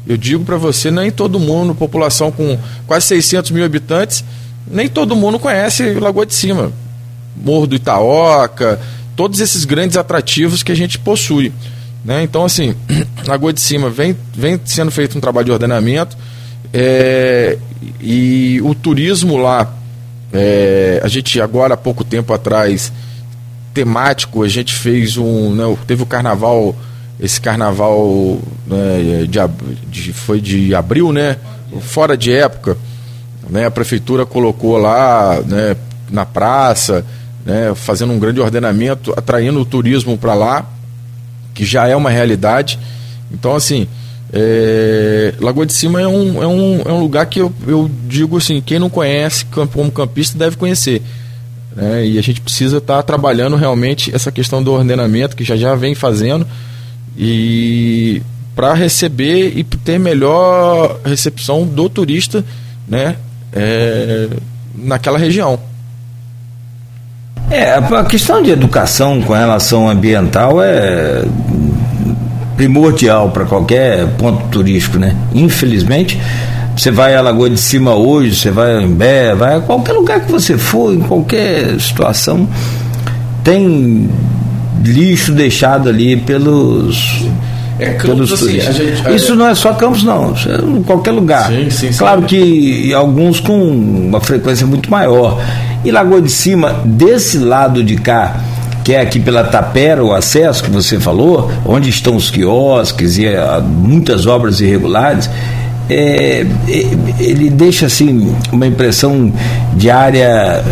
[0.05, 4.24] Eu digo para você, nem todo mundo, população com quase 600 mil habitantes,
[4.68, 6.72] nem todo mundo conhece Lagoa de Cima.
[7.36, 8.80] Morro do Itaoca,
[9.16, 11.51] todos esses grandes atrativos que a gente possui.
[12.03, 12.24] Né?
[12.24, 12.76] Então, assim,
[13.26, 16.18] Lagoa de Cima vem, vem sendo feito um trabalho de ordenamento
[16.74, 17.57] é,
[18.01, 19.72] e o turismo lá,
[20.34, 22.91] é, a gente agora há pouco tempo atrás,
[23.74, 25.53] temático, a gente fez um.
[25.53, 26.76] Né, teve o carnaval,
[27.19, 29.39] esse carnaval né, de,
[29.89, 31.38] de, foi de abril, né?
[31.82, 32.78] Fora de época.
[33.49, 35.76] Né, a prefeitura colocou lá né,
[36.09, 37.05] na praça,
[37.45, 40.65] né, fazendo um grande ordenamento, atraindo o turismo para lá,
[41.53, 42.80] que já é uma realidade.
[43.32, 43.88] Então, assim,
[44.32, 48.38] é, Lagoa de Cima é um, é um, é um lugar que eu, eu digo
[48.38, 51.01] assim, quem não conhece como campista deve conhecer.
[51.76, 52.05] Né?
[52.07, 55.76] E a gente precisa estar tá trabalhando realmente essa questão do ordenamento, que já já
[55.76, 56.45] vem fazendo,
[57.17, 58.21] e
[58.55, 62.43] para receber e ter melhor recepção do turista
[62.88, 63.15] né?
[63.51, 64.30] É,
[64.76, 65.59] naquela região.
[67.49, 71.24] É, a questão de educação com relação ambiental é
[72.55, 75.15] primordial para qualquer ponto turístico, né?
[75.34, 76.19] Infelizmente,
[76.76, 80.21] você vai à Lagoa de Cima hoje, você vai a Imbé, vai a qualquer lugar
[80.21, 82.47] que você for, em qualquer situação,
[83.43, 84.09] tem
[84.84, 87.26] lixo deixado ali pelos
[87.80, 88.76] é, pelos assim, turistas.
[88.76, 90.34] Gente, Isso não é só Campos, não.
[90.47, 91.47] É em qualquer lugar.
[91.49, 92.28] Sim, sim, claro sim.
[92.28, 95.41] que alguns com uma frequência muito maior.
[95.84, 98.38] E Lagoa de Cima, desse lado de cá,
[98.84, 103.26] que é aqui pela Tapera, o acesso que você falou, onde estão os quiosques e
[103.26, 105.30] uh, muitas obras irregulares,
[105.89, 106.77] é, é,
[107.19, 109.31] ele deixa assim uma impressão
[109.75, 110.63] de área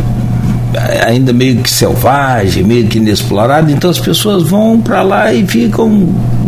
[1.05, 5.89] ainda meio que selvagem, meio que inexplorada, então as pessoas vão para lá e ficam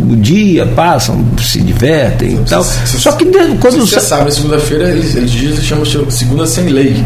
[0.08, 2.64] o dia, passam, se divertem e tal.
[2.64, 3.26] Só que
[3.60, 7.04] quando você sabe, segunda-feira eles, eles dizem chamam segunda sem lei.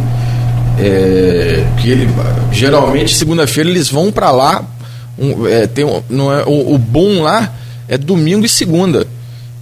[0.80, 2.09] É, que ele
[2.52, 4.62] geralmente segunda-feira eles vão para lá
[5.18, 7.52] um, é, tem um, não é o, o bom lá
[7.88, 9.04] é domingo e segunda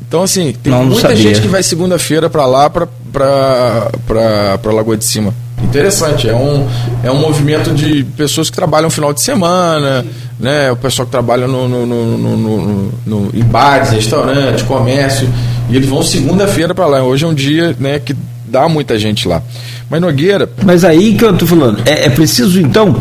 [0.09, 5.05] então assim tem não, muita não gente que vai segunda-feira para lá para Lagoa de
[5.05, 5.35] Cima.
[5.63, 6.69] Interessante é um
[7.03, 10.05] é um movimento de pessoas que trabalham final de semana
[10.39, 10.71] né?
[10.71, 15.29] O pessoal que trabalha no, no, no, no, no, no em bares restaurantes comércio
[15.69, 17.03] e eles vão segunda-feira para lá.
[17.03, 18.15] Hoje é um dia né que
[18.49, 19.43] dá muita gente lá.
[19.89, 20.49] Mas Nogueira.
[20.65, 22.97] Mas aí que eu estou falando, é, é, preciso então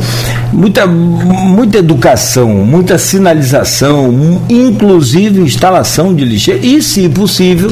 [0.54, 7.72] muita, muita educação, muita sinalização, inclusive instalação de lixeira e, se possível,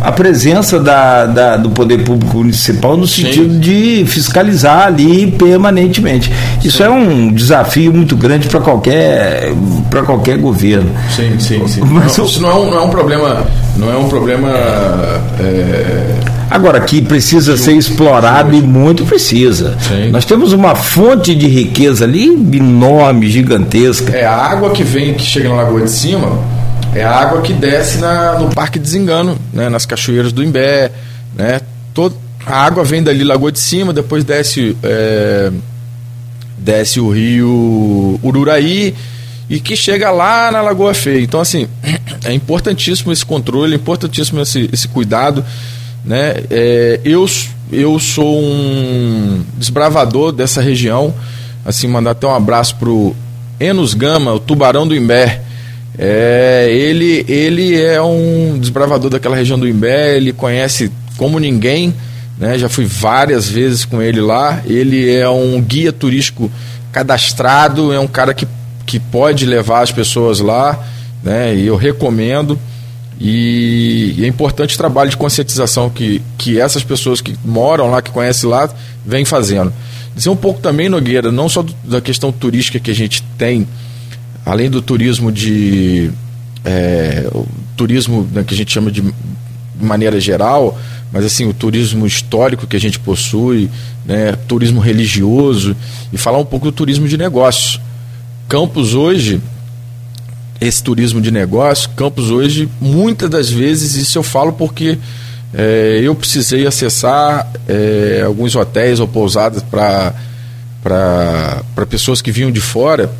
[0.00, 3.60] a presença da, da, do poder público municipal no sentido sim.
[3.60, 6.32] de fiscalizar ali permanentemente.
[6.64, 6.84] Isso sim.
[6.84, 9.52] é um desafio muito grande para qualquer
[9.90, 10.90] para qualquer governo.
[11.14, 11.80] Sim, sim, sim.
[11.82, 13.46] Mas não, isso não é, um, não é um problema,
[13.76, 14.50] não é um problema.
[15.38, 16.39] É...
[16.50, 19.78] Agora que precisa ser explorado e muito precisa.
[19.78, 20.10] Sim.
[20.10, 24.16] Nós temos uma fonte de riqueza ali enorme, gigantesca.
[24.16, 26.60] É a água que vem que chega na lagoa de cima
[26.94, 30.90] é a água que desce na, no Parque Desengano, né, nas cachoeiras do Imbé.
[31.36, 31.60] Né,
[31.94, 35.52] todo, a água vem dali Lagoa de Cima, depois desce, é,
[36.58, 38.94] desce o rio Ururaí
[39.48, 41.22] e que chega lá na Lagoa Feia.
[41.22, 41.68] Então, assim,
[42.24, 45.44] é importantíssimo esse controle, é importantíssimo esse, esse cuidado.
[46.04, 46.44] Né?
[46.50, 47.26] É, eu,
[47.72, 51.14] eu sou um desbravador dessa região.
[51.64, 53.14] Assim, mandar até um abraço pro
[53.58, 55.42] Enos Gama, o tubarão do Imbé
[56.02, 61.94] é, ele, ele é um desbravador daquela região do Imbé, ele conhece como ninguém,
[62.38, 62.58] né?
[62.58, 64.62] já fui várias vezes com ele lá.
[64.64, 66.50] Ele é um guia turístico
[66.90, 68.48] cadastrado, é um cara que,
[68.86, 70.82] que pode levar as pessoas lá,
[71.22, 71.54] né?
[71.54, 72.58] e eu recomendo.
[73.20, 78.10] E, é importante o trabalho de conscientização que, que essas pessoas que moram lá, que
[78.10, 78.68] conhecem lá,
[79.04, 79.72] vêm fazendo.
[80.16, 83.66] Dizer um pouco também, Nogueira, não só do, da questão turística que a gente tem
[84.44, 86.10] além do turismo de
[86.64, 87.30] é,
[87.76, 89.02] turismo né, que a gente chama de
[89.80, 90.78] maneira geral,
[91.12, 93.70] mas assim o turismo histórico que a gente possui,
[94.04, 95.76] né, turismo religioso
[96.12, 97.80] e falar um pouco do turismo de negócios.
[98.48, 99.40] Campos hoje
[100.60, 104.98] esse turismo de negócio, Campos hoje, muitas das vezes, isso eu falo porque
[105.54, 110.14] é, eu precisei acessar é, alguns hotéis ou pousadas para
[111.88, 113.10] pessoas que vinham de fora,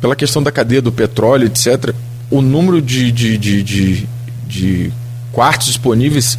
[0.00, 1.94] pela questão da cadeia do petróleo, etc.
[2.30, 4.08] O número de, de, de, de,
[4.46, 4.92] de
[5.32, 6.38] quartos disponíveis,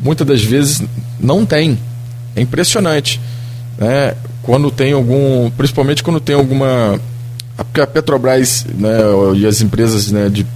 [0.00, 0.82] muitas das vezes,
[1.18, 1.78] não tem.
[2.34, 3.20] É impressionante.
[3.78, 4.14] Né?
[4.42, 5.50] Quando tem algum.
[5.50, 7.00] Principalmente quando tem alguma
[7.56, 8.98] porque a Petrobras né,
[9.36, 10.46] e as empresas né, de,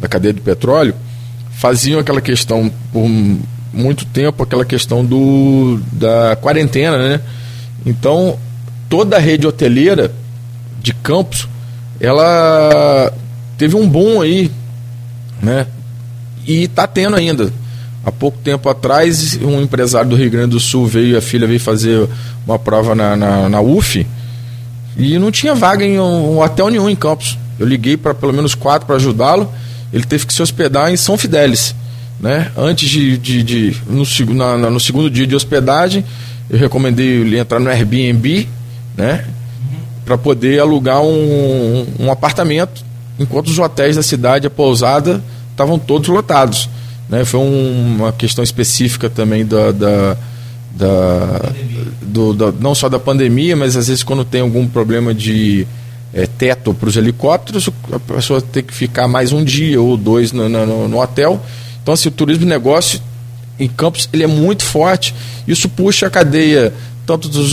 [0.00, 0.94] da cadeia de petróleo
[1.50, 3.08] faziam aquela questão por
[3.72, 7.20] muito tempo, aquela questão do, da quarentena, né?
[7.84, 8.38] Então,
[8.88, 10.12] toda a rede hoteleira
[10.80, 11.48] de Campos,
[12.00, 13.12] ela
[13.56, 14.50] teve um boom aí,
[15.42, 15.66] né?
[16.46, 17.52] E está tendo ainda.
[18.04, 21.60] Há pouco tempo atrás, um empresário do Rio Grande do Sul veio, a filha veio
[21.60, 22.08] fazer
[22.46, 24.06] uma prova na, na, na UF,
[24.98, 27.38] e não tinha vaga em um, hotel nenhum em Campos.
[27.56, 29.50] Eu liguei para pelo menos quatro para ajudá-lo.
[29.92, 31.74] Ele teve que se hospedar em São Fidélis.
[32.20, 32.50] Né?
[32.56, 36.04] Antes de, de, de no, na, na, no segundo dia de hospedagem,
[36.50, 38.48] eu recomendei ele entrar no Airbnb,
[38.96, 39.24] né?
[40.04, 42.82] Para poder alugar um, um, apartamento,
[43.18, 46.68] enquanto os hotéis da cidade, a pousada, estavam todos lotados.
[47.08, 47.24] Né?
[47.24, 50.16] Foi um, uma questão específica também da, da
[50.70, 51.52] da,
[52.02, 55.66] do, da, não só da pandemia, mas às vezes quando tem algum problema de
[56.12, 60.32] é, teto para os helicópteros, a pessoa tem que ficar mais um dia ou dois
[60.32, 61.40] no, no, no hotel.
[61.82, 63.00] Então, assim, o turismo negócio
[63.58, 65.14] em Campos ele é muito forte.
[65.46, 66.72] Isso puxa a cadeia
[67.06, 67.52] tanto dos,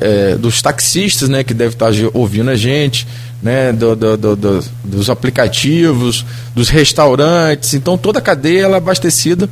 [0.00, 3.06] é, dos taxistas, né, que deve estar ouvindo a gente,
[3.40, 7.74] né, do, do, do, dos aplicativos, dos restaurantes.
[7.74, 9.48] Então, toda a cadeia ela é abastecida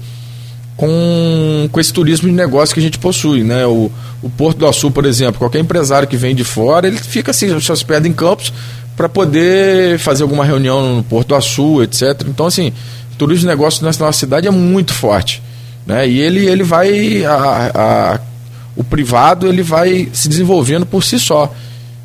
[0.77, 3.43] com, com esse turismo de negócio que a gente possui.
[3.43, 3.67] Né?
[3.67, 3.91] O,
[4.23, 7.59] o Porto do Açul, por exemplo, qualquer empresário que vem de fora, ele fica assim,
[7.61, 8.53] se hospeda em Campos
[8.97, 12.23] para poder fazer alguma reunião no Porto do Açul, etc.
[12.27, 12.73] Então, assim,
[13.19, 15.43] turismo de negócio na nossa cidade é muito forte.
[15.87, 16.09] Né?
[16.09, 17.25] E ele, ele vai.
[17.25, 18.21] A, a,
[18.75, 21.53] o privado ele vai se desenvolvendo por si só.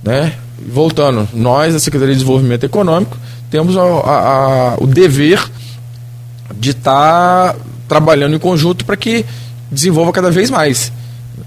[0.04, 0.34] Né?
[0.72, 3.18] Voltando, nós, a Secretaria de Desenvolvimento Econômico,
[3.50, 5.44] temos a, a, o dever
[6.56, 7.60] de estar tá
[7.92, 9.26] trabalhando em conjunto para que
[9.70, 10.94] desenvolva cada vez mais,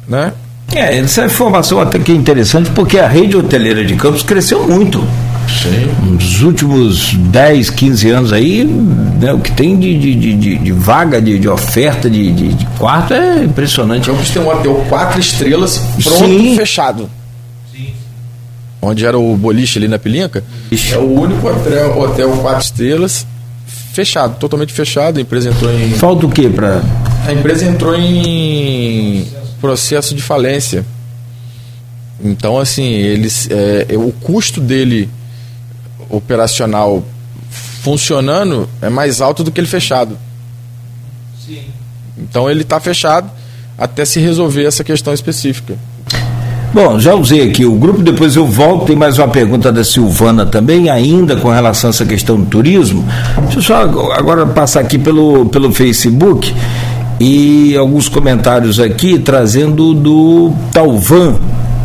[0.07, 0.34] né?
[0.74, 4.99] É, essa informação até que é interessante porque a rede hoteleira de Campos cresceu muito.
[5.49, 5.90] Sim.
[6.03, 11.18] Nos últimos 10, 15 anos aí, né, o que tem de, de, de, de vaga,
[11.18, 14.11] de, de oferta de, de, quarto é impressionante.
[14.11, 16.57] Campos tem um hotel quatro estrelas pronto, Sim.
[16.57, 17.11] fechado.
[17.74, 17.95] Sim.
[18.82, 20.45] Onde era o boliche ali na Pilinca.
[20.92, 23.26] É o único hotel, hotel quatro estrelas
[23.95, 25.18] fechado, totalmente fechado.
[25.18, 25.90] A empresa entrou em.
[25.92, 26.82] Falta o que para.
[27.26, 29.26] A empresa entrou em
[29.61, 30.84] processo de falência.
[32.22, 35.09] Então, assim, eles, é, o custo dele
[36.09, 37.05] operacional
[37.51, 40.18] funcionando é mais alto do que ele fechado.
[41.45, 41.64] Sim.
[42.16, 43.30] Então ele está fechado
[43.76, 45.76] até se resolver essa questão específica.
[46.74, 48.86] Bom, já usei aqui o grupo, depois eu volto.
[48.86, 53.06] Tem mais uma pergunta da Silvana também, ainda com relação a essa questão do turismo.
[53.42, 53.76] Deixa eu só
[54.12, 56.52] agora passar aqui pelo, pelo Facebook
[57.20, 61.36] e alguns comentários aqui trazendo do Talvan.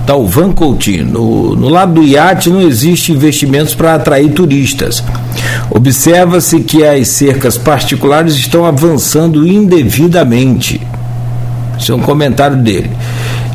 [0.07, 1.05] Talvan Coutinho.
[1.05, 5.03] No, no lado do iate não existe investimentos para atrair turistas.
[5.69, 10.81] Observa-se que as cercas particulares estão avançando indevidamente.
[11.79, 12.89] Esse é um comentário dele.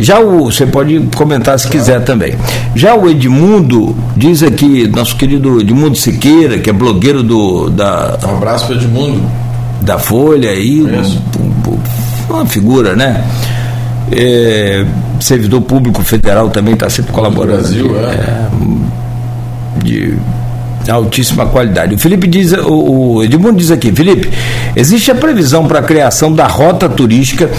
[0.00, 2.34] Já o, você pode comentar se quiser também.
[2.74, 8.36] Já o Edmundo diz aqui, nosso querido Edmundo Siqueira, que é blogueiro do da um
[8.36, 9.22] abraço para Edmundo
[9.82, 11.78] da Folha aí, um, um,
[12.30, 13.22] uma figura, né?
[14.10, 14.84] É,
[15.20, 17.58] servidor público federal também está sempre colaborando.
[17.58, 18.02] Brasil, é.
[18.02, 18.48] é
[19.82, 20.16] de,
[20.88, 21.94] altíssima qualidade.
[21.94, 24.30] O Felipe diz, o Edmundo diz aqui, Felipe,
[24.76, 27.50] existe a previsão para a criação da rota turística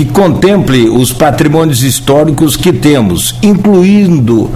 [0.00, 4.50] que contemple os patrimônios históricos que temos, incluindo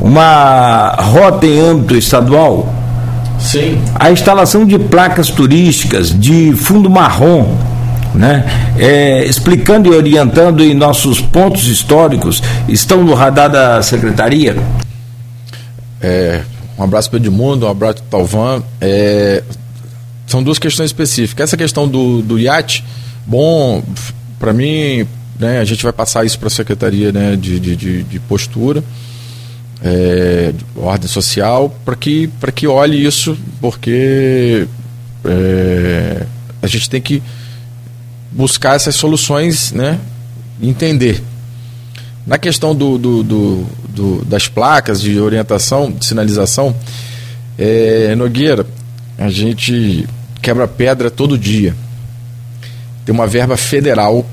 [0.00, 2.72] uma rota em âmbito estadual?
[3.40, 3.82] Sim.
[3.96, 7.56] A instalação de placas turísticas de fundo marrom,
[8.14, 8.44] né?
[8.78, 14.56] É, explicando e orientando em nossos pontos históricos, estão no radar da secretaria?
[16.00, 16.42] É,
[16.78, 18.62] um abraço para o Edmundo, um abraço para o Talvan.
[18.80, 19.42] É,
[20.24, 21.48] são duas questões específicas.
[21.48, 22.84] Essa questão do, do iate,
[23.26, 23.82] bom,
[24.44, 25.06] para mim,
[25.40, 28.84] né, a gente vai passar isso para a Secretaria né, de, de, de Postura,
[29.82, 34.68] é, de Ordem Social, para que, que olhe isso, porque
[35.24, 36.26] é,
[36.60, 37.22] a gente tem que
[38.30, 39.98] buscar essas soluções, né,
[40.60, 41.22] entender.
[42.26, 46.76] Na questão do, do, do, do, das placas de orientação, de sinalização,
[47.56, 48.66] É, Nogueira,
[49.16, 50.06] a gente
[50.42, 51.74] quebra pedra todo dia.
[53.04, 54.24] Tem uma verba federal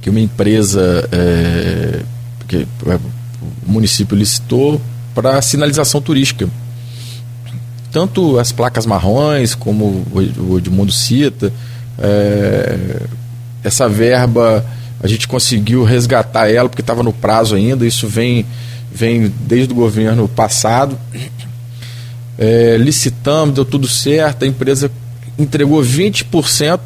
[0.00, 2.02] que uma empresa é,
[2.46, 2.94] que é,
[3.66, 4.80] o município licitou
[5.14, 6.48] para sinalização turística.
[7.90, 11.52] Tanto as placas marrons, como o Edmundo cita,
[11.98, 13.02] é,
[13.64, 14.64] essa verba
[15.02, 18.44] a gente conseguiu resgatar ela porque estava no prazo ainda, isso vem,
[18.92, 20.98] vem desde o governo passado.
[22.36, 24.90] É, licitamos, deu tudo certo, a empresa
[25.38, 26.80] entregou 20%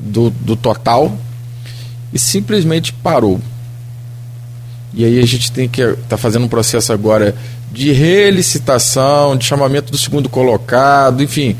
[0.00, 1.16] do, do total
[2.12, 3.40] e simplesmente parou.
[4.92, 7.34] E aí a gente tem que tá fazendo um processo agora
[7.70, 11.56] de relicitação, de chamamento do segundo colocado, enfim,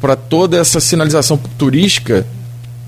[0.00, 2.26] para toda essa sinalização turística,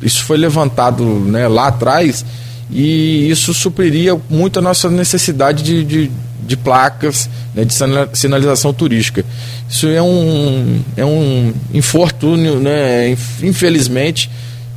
[0.03, 2.25] isso foi levantado né, lá atrás
[2.71, 6.11] e isso supriria muito a nossa necessidade de, de,
[6.47, 7.75] de placas né, de
[8.15, 9.25] sinalização turística.
[9.69, 13.11] Isso é um, é um infortúnio, né,
[13.43, 14.31] infelizmente,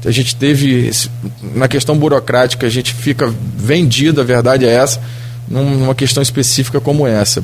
[0.05, 0.91] a gente teve,
[1.55, 5.01] na questão burocrática, a gente fica vendido, a verdade é essa,
[5.47, 7.43] numa questão específica como essa.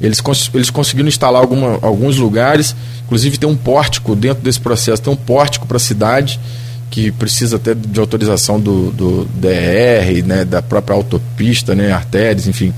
[0.00, 2.74] Eles, cons eles conseguiram instalar alguma, alguns lugares,
[3.04, 6.40] inclusive tem um pórtico dentro desse processo, tem um pórtico para a cidade,
[6.90, 12.74] que precisa até de autorização do, do DR, né, da própria autopista, né, artérias, enfim.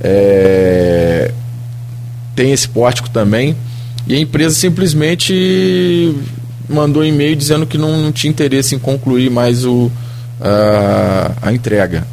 [0.00, 1.32] É,
[2.34, 3.56] tem esse pórtico também.
[4.06, 6.14] E a empresa simplesmente
[6.68, 9.90] mandou um e-mail dizendo que não, não, tinha interesse em concluir mais o,
[10.40, 12.06] a, a entrega.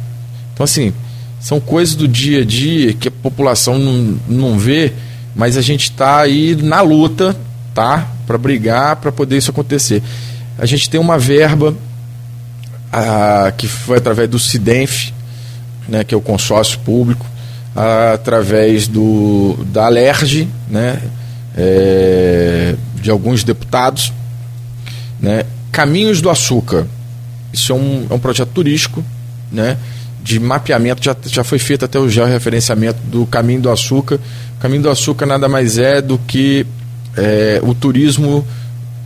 [0.52, 0.92] Então, assim,
[1.40, 4.92] são coisas do dia a dia que a população não, não vê,
[5.34, 7.36] mas a gente está aí na luta,
[7.74, 8.08] tá?
[8.26, 10.02] Para brigar, para poder isso acontecer.
[10.58, 11.76] A gente tem uma verba
[12.92, 15.12] a, que foi através do SIDENF,
[15.88, 17.26] né, que é o consórcio público,
[17.74, 21.00] a, através do, da Alerj, né,
[21.56, 24.12] é, de alguns deputados,
[25.20, 25.44] né?
[25.72, 26.86] Caminhos do Açúcar.
[27.52, 29.04] Isso é um, é um projeto turístico,
[29.50, 29.76] né?
[30.22, 34.18] de mapeamento, já, já foi feito até o georreferenciamento do Caminho do Açúcar.
[34.56, 36.66] O Caminho do Açúcar nada mais é do que
[37.16, 38.44] é, o turismo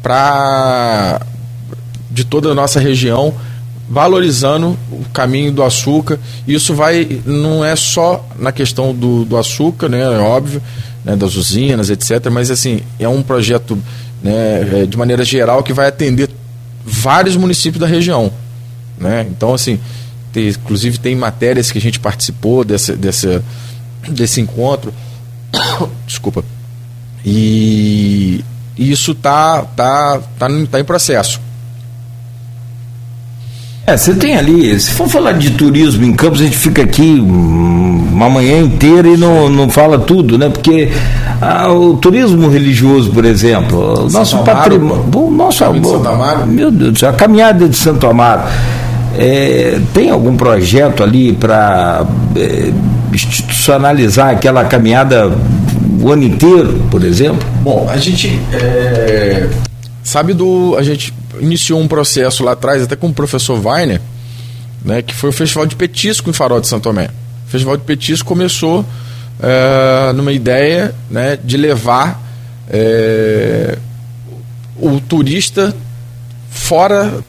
[0.02, 1.20] para
[2.10, 3.32] de toda a nossa região,
[3.88, 6.18] valorizando o caminho do açúcar.
[6.46, 10.60] Isso vai, não é só na questão do, do açúcar, né, é óbvio,
[11.04, 13.78] né, das usinas, etc., mas assim, é um projeto
[14.22, 16.30] né, é, de maneira geral, que vai atender
[16.84, 18.32] vários municípios da região.
[18.98, 19.26] Né?
[19.30, 19.80] Então, assim,
[20.32, 24.92] tem, inclusive tem matérias que a gente participou desse, desse, encontro.
[26.06, 26.44] Desculpa.
[27.24, 28.44] E
[28.76, 31.40] isso tá, tá, tá, tá em processo.
[33.90, 37.18] É, você tem ali, se for falar de turismo em Campos, a gente fica aqui
[37.20, 40.48] uma manhã inteira e não, não fala tudo, né?
[40.48, 40.92] Porque
[41.40, 45.06] ah, o turismo religioso, por exemplo, o nosso patrimônio.
[45.12, 46.46] O nosso amor.
[46.46, 48.42] Meu Deus do céu, a caminhada de Santo Amaro.
[49.18, 52.72] É, tem algum projeto ali para é,
[53.12, 55.32] institucionalizar aquela caminhada
[56.00, 57.44] o ano inteiro, por exemplo?
[57.62, 59.48] Bom, a gente é,
[60.04, 60.76] sabe do.
[60.78, 64.00] A gente iniciou um processo lá atrás, até com o professor Weiner,
[64.84, 67.10] né, que foi o Festival de Petisco em Farol de Santo Tomé.
[67.46, 68.84] O Festival de Petisco começou
[69.40, 72.22] é, numa ideia né, de levar
[72.68, 73.78] é,
[74.76, 75.74] o turista
[76.50, 77.22] fora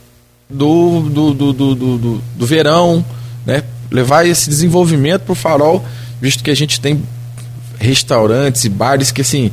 [0.50, 3.04] do, do, do, do, do, do verão,
[3.46, 5.84] né, levar esse desenvolvimento para o farol,
[6.22, 7.02] visto que a gente tem
[7.80, 9.52] restaurantes e bares que assim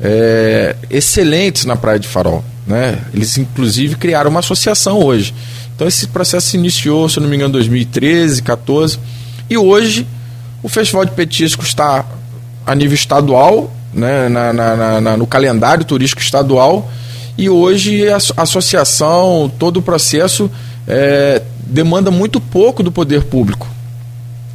[0.00, 2.44] é, excelentes na Praia de Farol.
[2.66, 2.98] Né?
[3.12, 5.34] Eles inclusive criaram uma associação hoje.
[5.74, 8.98] Então esse processo se iniciou, se não me engano, em 2013, 14
[9.50, 10.06] e hoje
[10.62, 12.04] o Festival de Petisco está
[12.64, 16.88] a nível estadual, né, na, na, na, no calendário turístico estadual,
[17.36, 20.48] e hoje a associação, todo o processo
[20.86, 23.66] é, demanda muito pouco do poder público,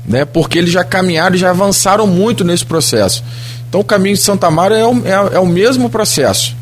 [0.07, 3.21] né, porque eles já caminharam já avançaram muito nesse processo.
[3.67, 6.55] Então o caminho de Santa Mara é o, é, é o mesmo processo.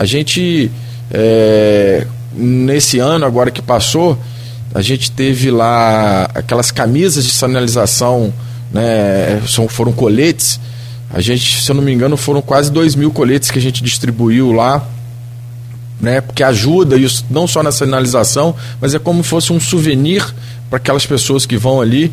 [0.00, 0.70] A gente,
[1.10, 4.18] é, nesse ano agora que passou,
[4.74, 8.32] a gente teve lá aquelas camisas de sinalização
[8.72, 10.58] né, são, foram coletes.
[11.12, 13.84] A gente, se eu não me engano, foram quase 2 mil coletes que a gente
[13.84, 14.82] distribuiu lá,
[16.00, 20.24] né, porque ajuda isso não só na sinalização, mas é como se fosse um souvenir
[20.70, 22.10] para aquelas pessoas que vão ali.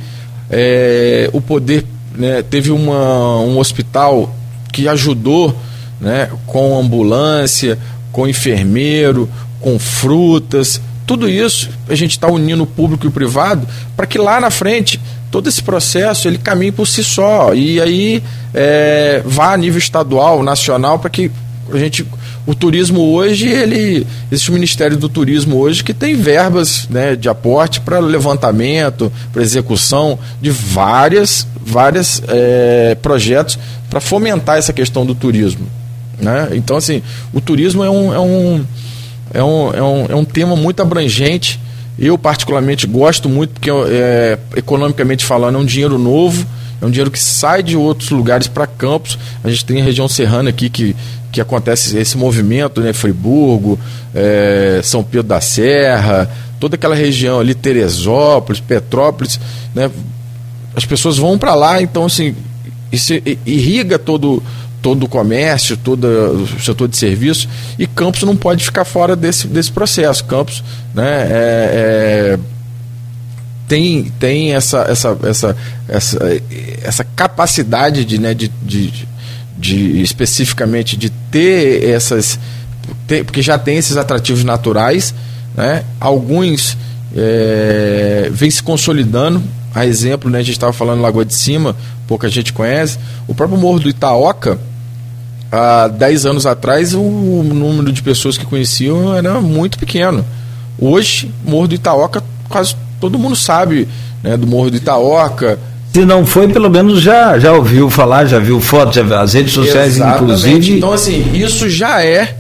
[0.50, 4.36] É, o poder né, teve uma, um hospital
[4.74, 5.58] que ajudou
[6.00, 7.78] né, com ambulância,
[8.12, 9.30] com enfermeiro,
[9.60, 14.18] com frutas, tudo isso a gente está unindo o público e o privado para que
[14.18, 15.00] lá na frente
[15.32, 17.54] todo esse processo ele caminhe por si só.
[17.54, 18.22] E aí
[18.54, 21.32] é, vá a nível estadual, nacional, para que
[21.72, 22.06] a gente
[22.46, 27.28] o turismo hoje ele existe o Ministério do Turismo hoje que tem verbas né, de
[27.28, 35.14] aporte para levantamento, para execução de várias várias é, projetos para fomentar essa questão do
[35.16, 35.68] turismo,
[36.20, 36.50] né?
[36.54, 37.02] Então assim
[37.34, 38.66] o turismo é um, é um
[39.34, 41.60] é um, é um, é um tema muito abrangente
[42.00, 46.46] eu, particularmente, gosto muito, porque, é, economicamente falando, é um dinheiro novo,
[46.80, 49.18] é um dinheiro que sai de outros lugares para campos.
[49.44, 50.96] A gente tem a região serrana aqui que,
[51.32, 52.94] que acontece esse movimento, né?
[52.94, 53.80] Friburgo,
[54.14, 59.40] é, São Pedro da Serra, toda aquela região ali, Teresópolis, Petrópolis,
[59.74, 59.90] né?
[60.76, 62.36] As pessoas vão para lá, então, assim,
[62.92, 63.12] isso
[63.44, 64.44] irriga todo
[64.82, 67.48] todo o comércio, todo o setor de serviço,
[67.78, 70.24] e Campos não pode ficar fora desse, desse processo.
[70.26, 70.64] Campos
[70.94, 72.40] né, é, é,
[73.68, 75.58] tem, tem essa, essa, essa,
[75.88, 76.42] essa,
[76.84, 79.08] essa capacidade de, né, de, de,
[79.58, 82.40] de especificamente de ter essas.
[83.06, 85.14] Ter, porque já tem esses atrativos naturais,
[85.56, 86.78] né, alguns
[87.16, 89.42] é, vem se consolidando.
[89.78, 91.76] A exemplo, né, a gente estava falando Lagoa de Cima,
[92.08, 92.98] pouca gente conhece.
[93.28, 94.58] O próprio Morro do Itaoca,
[95.52, 100.26] há 10 anos atrás o número de pessoas que conheciam era muito pequeno.
[100.80, 103.88] Hoje, Morro do Itaoca, quase todo mundo sabe
[104.24, 105.60] né, do Morro do Itaoca.
[105.94, 109.54] Se não foi, pelo menos já, já ouviu falar, já viu fotos, já as redes
[109.54, 110.24] sociais, Exatamente.
[110.24, 110.78] inclusive.
[110.78, 112.36] Então, assim, isso já é,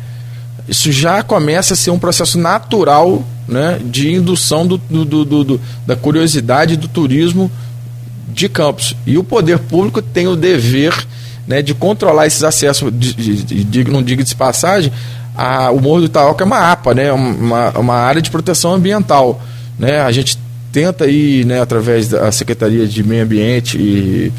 [0.67, 5.61] isso já começa a ser um processo natural né, de indução do, do, do, do
[5.85, 7.49] da curiosidade do turismo
[8.27, 8.95] de Campos.
[9.05, 10.93] E o poder público tem o dever
[11.47, 14.91] né, de controlar esses acessos, de, de, de, não digo de passagem,
[15.35, 19.41] a, o Morro do Itaoca é uma APA, né, uma, uma área de proteção ambiental.
[19.79, 20.37] Né, a gente
[20.71, 24.33] tenta aí, né, através da Secretaria de Meio Ambiente e,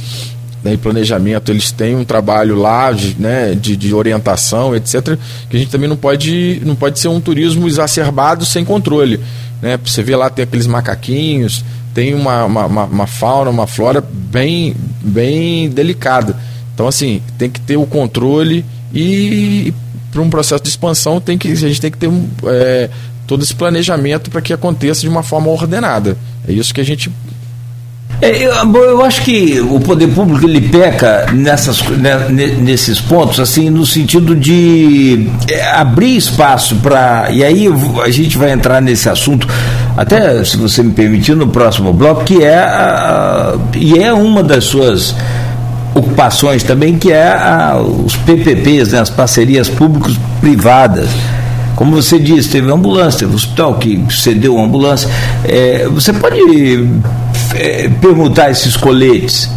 [0.68, 5.16] né, e Planejamento, eles têm um trabalho lá de, né, de, de, orientação, etc.,
[5.48, 9.18] que a gente também não pode, não pode ser um turismo exacerbado sem controle.
[9.62, 9.78] Né?
[9.84, 11.64] Você vê lá, tem aqueles macaquinhos,
[11.94, 16.36] tem uma, uma, uma fauna, uma flora bem, bem delicada.
[16.74, 19.72] Então, assim, tem que ter o controle e,
[20.12, 22.10] para um processo de expansão tem que, a gente tem que ter
[22.46, 22.90] é,
[23.26, 26.16] todo esse planejamento para que aconteça de uma forma ordenada.
[26.46, 27.10] É isso que a gente
[28.20, 33.70] é, eu, eu, acho que o poder público ele peca nessas, né, nesses pontos, assim,
[33.70, 37.28] no sentido de é, abrir espaço para.
[37.30, 37.68] E aí
[38.02, 39.46] a gente vai entrar nesse assunto,
[39.96, 44.64] até se você me permitir, no próximo bloco, que é, a, e é uma das
[44.64, 45.14] suas
[45.94, 51.08] ocupações também, que é a, os PPPs, né, as parcerias públicos-privadas.
[51.78, 55.08] Como você disse, teve ambulância, teve hospital que cedeu a ambulância.
[55.44, 56.88] É, você pode
[57.54, 59.48] é, permutar esses coletes?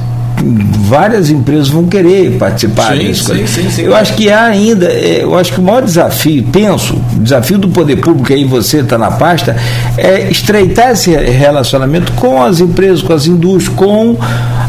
[0.44, 3.36] várias empresas vão querer participar sim, disso.
[3.36, 6.44] Sim, sim, sim, eu acho que há ainda, é, eu acho que o maior desafio,
[6.52, 9.56] penso, o desafio do poder público, aí você está na pasta,
[9.98, 14.18] é estreitar esse relacionamento com as empresas, com as indústrias, com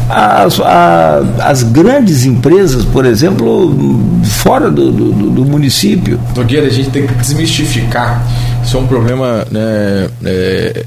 [0.09, 3.71] as, a, as grandes empresas, por exemplo,
[4.23, 6.19] fora do, do, do município.
[6.35, 8.25] Nogueira, a gente tem que desmistificar.
[8.63, 9.45] Isso é um problema.
[9.49, 10.85] Né, é,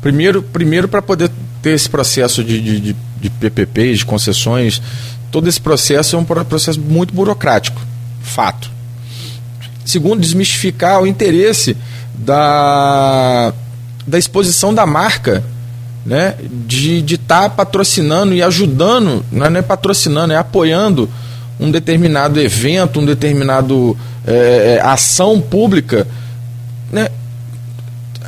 [0.00, 1.30] primeiro, primeiro para poder
[1.62, 4.80] ter esse processo de, de, de, de PPPs, de concessões,
[5.30, 7.80] todo esse processo é um processo muito burocrático,
[8.22, 8.70] fato.
[9.84, 11.76] Segundo, desmistificar o interesse
[12.14, 13.52] da,
[14.06, 15.42] da exposição da marca
[16.04, 16.36] né,
[16.66, 21.08] de estar tá patrocinando e ajudando, não é, não é patrocinando, é apoiando
[21.58, 26.06] um determinado evento, um determinado é, ação pública.
[26.92, 27.08] Né?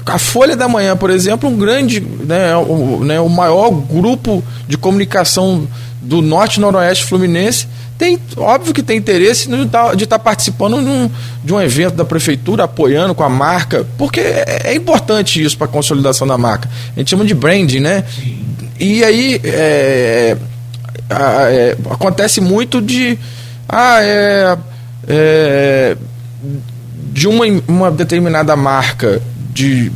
[0.07, 4.79] A Folha da Manhã, por exemplo, um grande, né, o, né, o maior grupo de
[4.79, 5.67] comunicação
[6.01, 7.67] do Norte Noroeste Fluminense,
[7.99, 11.11] tem, óbvio que tem interesse de estar tá participando num,
[11.43, 15.67] de um evento da prefeitura, apoiando com a marca, porque é, é importante isso para
[15.67, 16.69] a consolidação da marca.
[16.95, 18.05] A gente chama de branding, né?
[18.79, 20.37] E aí é,
[21.09, 23.19] é, acontece muito de.
[23.69, 24.59] Ah, é,
[25.09, 25.97] é
[27.13, 29.23] de uma, uma determinada marca
[29.57, 29.91] de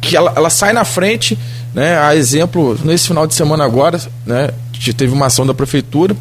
[0.00, 1.38] que ela, ela sai na frente,
[1.72, 1.98] né?
[1.98, 4.50] A exemplo, nesse final de semana agora, né?
[4.96, 6.14] Teve uma ação da prefeitura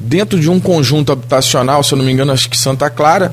[0.00, 3.32] dentro de um conjunto habitacional, se eu não me engano, acho que Santa Clara,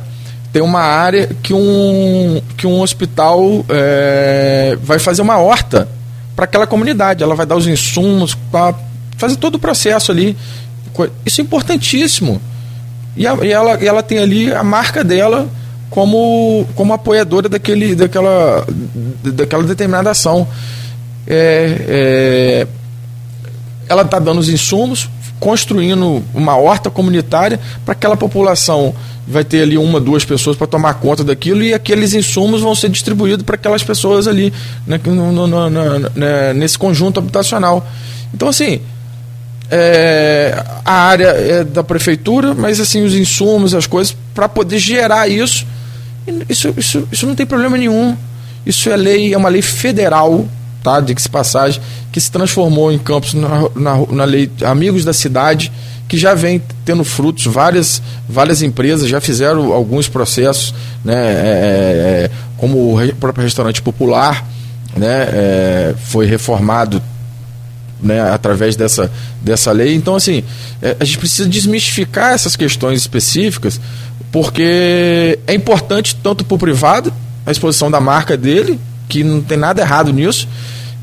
[0.52, 5.88] tem uma área que um, que um hospital é, vai fazer uma horta
[6.36, 7.24] para aquela comunidade.
[7.24, 8.38] Ela vai dar os insumos,
[9.18, 10.36] fazer todo o processo ali.
[11.26, 12.42] Isso é importantíssimo.
[13.16, 15.48] E, a, e, ela, e ela tem ali a marca dela
[15.92, 18.66] como, como apoiadora daquele, daquela,
[19.24, 20.48] daquela determinada ação.
[21.28, 22.68] É, é,
[23.88, 25.08] ela está dando os insumos,
[25.40, 28.96] construindo uma horta comunitária para aquela população
[29.28, 32.90] vai ter ali uma, duas pessoas para tomar conta daquilo e aqueles insumos vão ser
[32.90, 34.52] distribuídos para aquelas pessoas ali
[34.86, 37.88] né, no, no, no, né, nesse conjunto habitacional.
[38.34, 38.82] Então, assim,
[39.70, 45.28] é, a área é da prefeitura, mas assim, os insumos, as coisas, para poder gerar
[45.28, 45.66] isso,
[46.50, 48.16] isso, isso, isso não tem problema nenhum.
[48.66, 50.48] Isso é lei, é uma lei federal,
[50.84, 51.00] tá?
[51.00, 51.82] De que se passagem,
[52.12, 55.72] que se transformou em campos na, na, na lei Amigos da Cidade
[56.12, 57.46] que já vem tendo frutos.
[57.46, 60.76] Várias, várias empresas já fizeram alguns processos,
[61.06, 64.46] né, é, é, é como o próprio restaurante popular,
[64.94, 67.02] né, é, foi reformado
[68.04, 69.10] né, através dessa,
[69.42, 69.96] dessa lei.
[69.96, 70.44] Então, assim,
[70.82, 73.80] é, a gente precisa desmistificar essas questões específicas,
[74.32, 77.14] porque é importante tanto para o privado,
[77.46, 78.80] a exposição da marca dele,
[79.10, 80.48] que não tem nada errado nisso,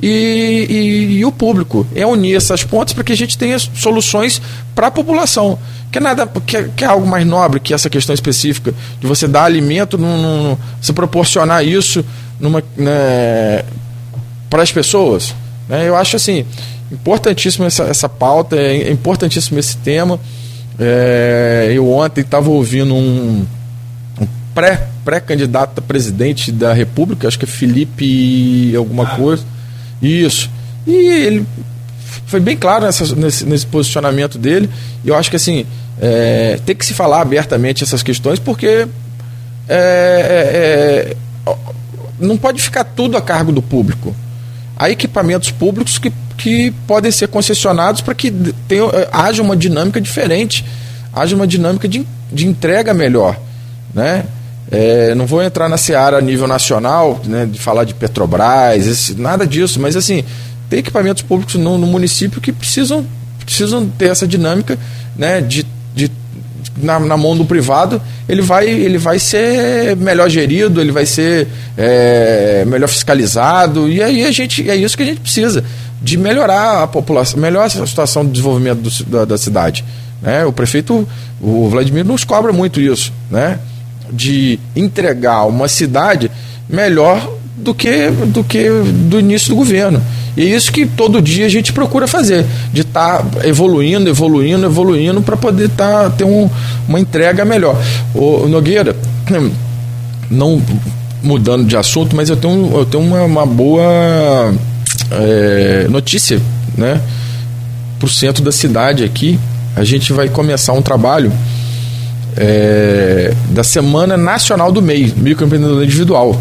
[0.02, 1.86] e, e, e o público.
[1.94, 4.40] É unir essas pontas para que a gente tenha soluções
[4.74, 5.58] para a população.
[5.90, 9.06] Que é, nada, que, é, que é algo mais nobre que essa questão específica de
[9.06, 12.04] você dar alimento, num, num, você proporcionar isso
[12.38, 13.64] numa, né,
[14.48, 15.34] para as pessoas.
[15.68, 15.88] Né?
[15.88, 16.46] Eu acho assim,
[16.92, 20.20] importantíssimo essa, essa pauta, é importantíssimo esse tema.
[20.78, 23.44] É, eu ontem estava ouvindo um,
[24.20, 29.16] um pré, pré-candidato a presidente da República, acho que é Felipe alguma ah.
[29.16, 29.44] coisa
[30.00, 30.50] isso.
[30.86, 31.46] E ele
[32.26, 34.70] foi bem claro nessa, nesse, nesse, posicionamento dele.
[35.04, 35.66] E eu acho que assim,
[36.00, 38.86] é, tem que se falar abertamente essas questões, porque
[39.68, 41.14] é, é,
[41.48, 41.56] é,
[42.18, 44.14] não pode ficar tudo a cargo do público.
[44.76, 48.30] Há equipamentos públicos que, que podem ser concessionados para que
[48.68, 50.64] tenha, é, haja uma dinâmica diferente,
[51.12, 53.38] haja uma dinâmica de, de entrega melhor.
[53.92, 54.24] Né?
[54.70, 59.14] É, não vou entrar na seara a nível nacional, né, de falar de Petrobras, esse,
[59.14, 60.22] nada disso, mas assim,
[60.68, 63.04] tem equipamentos públicos no, no, município que precisam,
[63.44, 64.78] precisam ter essa dinâmica
[65.16, 66.12] né, de, de
[66.76, 71.48] na, na, mão do privado, ele vai, ele vai ser melhor gerido, ele vai ser
[71.74, 75.64] é, melhor fiscalizado, e aí a gente, é isso que a gente precisa,
[76.00, 79.84] de melhorar a população, melhorar a situação de desenvolvimento do, da, da cidade.
[80.22, 80.44] Né?
[80.44, 81.06] O prefeito,
[81.40, 83.12] o Vladimir, nos cobra muito isso.
[83.30, 83.58] Né?
[84.12, 86.30] de entregar uma cidade
[86.68, 88.68] melhor do que do que
[89.08, 90.02] do início do governo.
[90.36, 94.66] E é isso que todo dia a gente procura fazer, de estar tá evoluindo, evoluindo,
[94.66, 96.48] evoluindo para poder tá, ter um,
[96.86, 97.76] uma entrega melhor.
[98.14, 98.94] O Nogueira,
[100.30, 100.62] não
[101.20, 104.54] mudando de assunto, mas eu tenho, eu tenho uma, uma boa
[105.10, 106.40] é, notícia,
[106.76, 107.00] né?
[107.98, 109.38] Para o centro da cidade aqui,
[109.74, 111.32] a gente vai começar um trabalho
[112.36, 116.40] é, da Semana Nacional do MEI, Microempreendedor Individual.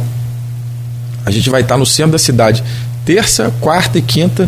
[1.25, 2.63] A gente vai estar no centro da cidade,
[3.03, 4.47] terça, quarta e quinta,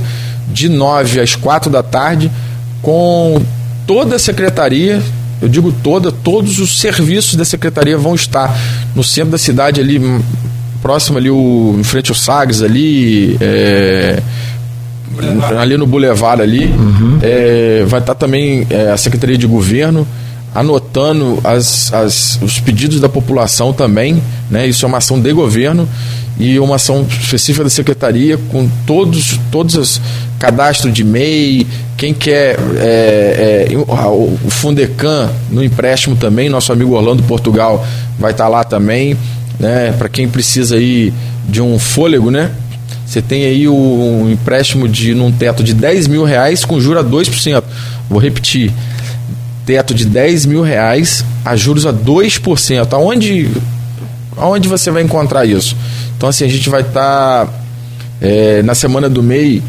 [0.51, 2.31] de 9 às 4 da tarde,
[2.81, 3.41] com
[3.85, 5.01] toda a secretaria,
[5.41, 8.55] eu digo toda, todos os serviços da secretaria vão estar
[8.95, 9.99] no centro da cidade, ali
[10.81, 13.37] próximo ali, o, em frente ao Sagres, ali.
[13.39, 14.21] É,
[15.59, 16.65] ali no Boulevard ali.
[16.65, 17.19] Uhum.
[17.21, 20.07] É, vai estar também é, a Secretaria de Governo
[20.53, 24.67] anotando as, as, os pedidos da população também, né?
[24.67, 25.87] Isso é uma ação de governo
[26.39, 30.01] e uma ação específica da secretaria com todos todos os
[30.39, 37.21] cadastro de MEI, quem quer é, é, o Fundecan no empréstimo também, nosso amigo Orlando
[37.23, 37.85] Portugal
[38.17, 39.17] vai estar lá também,
[39.59, 39.93] né?
[39.97, 41.13] Para quem precisa aí
[41.47, 42.51] de um fôlego, né?
[43.05, 47.07] Você tem aí um empréstimo de num teto de 10 mil reais com juros a
[47.07, 47.63] 2%.
[48.07, 48.71] Vou repetir,
[49.65, 52.93] teto de 10 mil reais a juros a 2%.
[52.93, 53.49] Aonde,
[54.37, 55.75] aonde você vai encontrar isso?
[56.15, 57.53] Então, assim, a gente vai estar tá,
[58.21, 59.63] é, na semana do MEI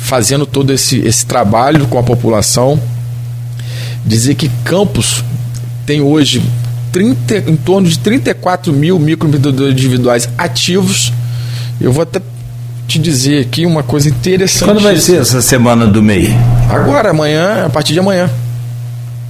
[0.00, 2.80] fazendo todo esse, esse trabalho com a população.
[4.06, 5.24] Dizer que Campos
[5.84, 6.42] tem hoje
[6.98, 11.12] 30, em torno de 34 mil microempreendedores individuais ativos.
[11.80, 12.20] Eu vou até
[12.88, 14.64] te dizer aqui uma coisa interessante.
[14.64, 16.34] Quando vai ser essa semana do MEI?
[16.68, 18.28] Agora, amanhã, a partir de amanhã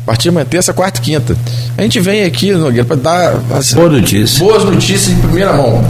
[0.08, 1.36] partir de amanhã, terça, quarta e quinta.
[1.76, 4.38] A gente vem aqui, Nogueira, para dar as, Boa notícia.
[4.38, 5.84] boas notícias em primeira mão.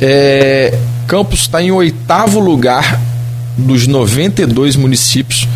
[0.00, 2.98] É, Campos está em oitavo lugar
[3.58, 5.46] dos 92 municípios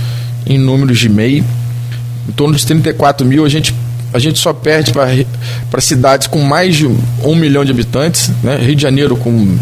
[0.47, 1.43] em números de MEI.
[2.29, 3.75] Em torno de 34 mil, a gente,
[4.17, 8.31] a gente só perde para cidades com mais de um milhão de habitantes.
[8.43, 8.57] Né?
[8.57, 9.59] Rio de Janeiro com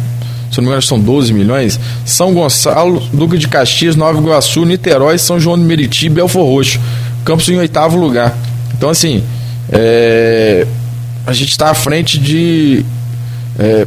[0.50, 1.80] se não me engano, são 12 milhões.
[2.06, 6.78] São Gonçalo, Duque de Caxias, Nova Iguaçu, Niterói, São João do Meriti, Belfor Roxo.
[7.24, 8.32] Campos em oitavo lugar.
[8.76, 9.24] Então, assim,
[9.72, 10.64] é,
[11.26, 12.84] a gente está à frente de
[13.58, 13.84] é,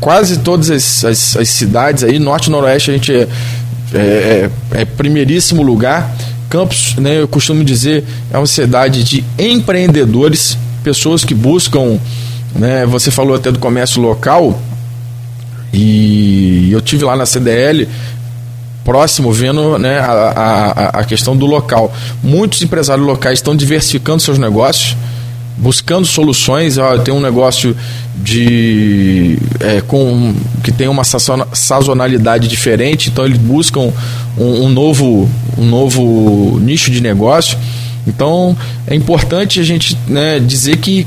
[0.00, 3.28] quase todas as, as, as, cidades aí, norte e noroeste a gente é,
[3.92, 6.14] é, é, é primeiríssimo lugar.
[6.52, 11.98] Campos, né, eu costumo dizer, é uma cidade de empreendedores, pessoas que buscam,
[12.54, 14.60] né, você falou até do comércio local,
[15.72, 17.88] e eu tive lá na CDL
[18.84, 21.90] próximo vendo né, a, a, a questão do local.
[22.22, 24.94] Muitos empresários locais estão diversificando seus negócios,
[25.56, 26.78] buscando soluções.
[26.78, 27.76] Ó, tem um negócio
[28.16, 33.92] de é, com que tem uma sazonalidade diferente, então eles buscam
[34.38, 37.58] um, um, novo, um novo nicho de negócio.
[38.06, 38.56] Então
[38.86, 41.06] é importante a gente né, dizer que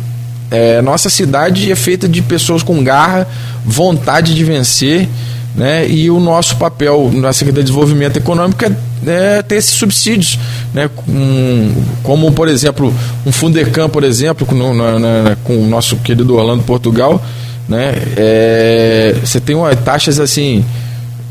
[0.51, 3.27] é, nossa cidade é feita de pessoas com garra,
[3.65, 5.09] vontade de vencer
[5.55, 5.88] né?
[5.88, 8.72] E o nosso papel na Secretaria de Desenvolvimento Econômico é,
[9.11, 10.40] é ter esses subsídios,
[10.73, 10.90] né?
[10.95, 12.94] Com, como, por exemplo,
[13.26, 17.23] um Fundecam, por exemplo, com, na, na, com o nosso querido Orlando Portugal,
[17.68, 17.94] né?
[18.18, 20.64] É, você tem uma, taxas assim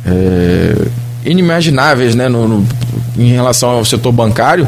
[0.06, 0.86] é,
[1.24, 2.28] inimagináveis né?
[2.28, 2.66] No, no,
[3.16, 4.66] em relação ao setor bancário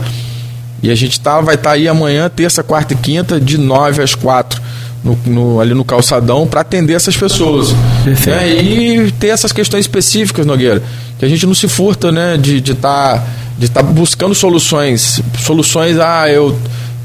[0.83, 4.03] e a gente tá, vai estar tá aí amanhã, terça, quarta e quinta, de 9
[4.03, 4.63] às 4
[5.03, 7.73] no, no, ali no calçadão para atender essas pessoas.
[8.05, 8.63] Né?
[8.63, 10.83] E ter essas questões específicas, Nogueira,
[11.19, 13.25] que a gente não se furta né, de estar de tá,
[13.59, 15.21] de tá buscando soluções.
[15.39, 16.57] Soluções, ah, eu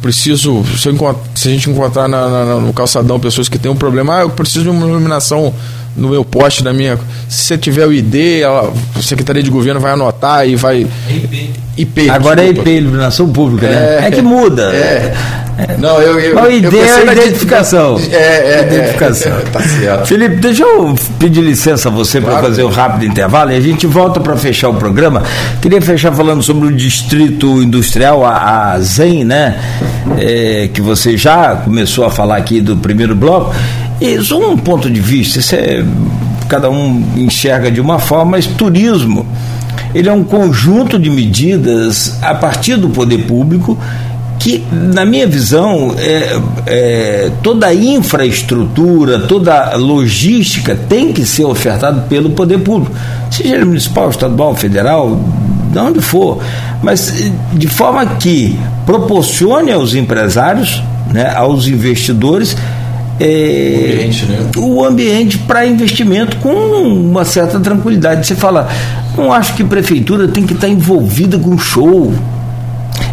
[0.02, 3.76] preciso, se, eu, se a gente encontrar na, na, no calçadão pessoas que têm um
[3.76, 5.54] problema, ah, eu preciso de uma iluminação
[5.96, 6.98] no meu poste da minha.
[7.30, 10.88] Se você tiver o ID, a Secretaria de Governo vai anotar e vai.
[11.10, 11.51] IP.
[11.82, 12.70] IP Agora desculpa.
[12.70, 14.00] é IP, iluminação pública, né?
[14.02, 14.74] É, é que muda.
[14.74, 15.14] É.
[15.58, 15.78] é.
[15.78, 18.00] Não, eu, eu, Mas o ID é a identificação.
[18.12, 19.38] É, é, identificação.
[19.38, 20.06] É, tá certo.
[20.08, 22.38] Felipe, deixa eu pedir licença a você claro.
[22.38, 25.24] para fazer um rápido intervalo e a gente volta para fechar o programa.
[25.62, 29.60] Queria fechar falando sobre o distrito industrial, a, a ZEM, né?
[30.18, 33.54] É, que você já começou a falar aqui do primeiro bloco.
[34.00, 35.86] Isso é um ponto de vista, isso é,
[36.50, 39.28] cada um enxerga de uma forma, mas turismo
[39.94, 43.78] ele é um conjunto de medidas a partir do poder público
[44.42, 51.46] que, na minha visão, é, é, toda a infraestrutura, toda a logística tem que ser
[51.46, 52.96] ofertada pelo poder público,
[53.30, 55.20] seja municipal, estadual, federal,
[55.72, 56.40] de onde for,
[56.82, 57.14] mas
[57.54, 60.82] de forma que proporcione aos empresários,
[61.14, 62.58] né, aos investidores,
[63.20, 64.10] é,
[64.58, 65.44] o ambiente né?
[65.48, 68.26] para investimento com uma certa tranquilidade.
[68.26, 68.68] Você fala,
[69.16, 72.14] não acho que a prefeitura tem que estar envolvida com show.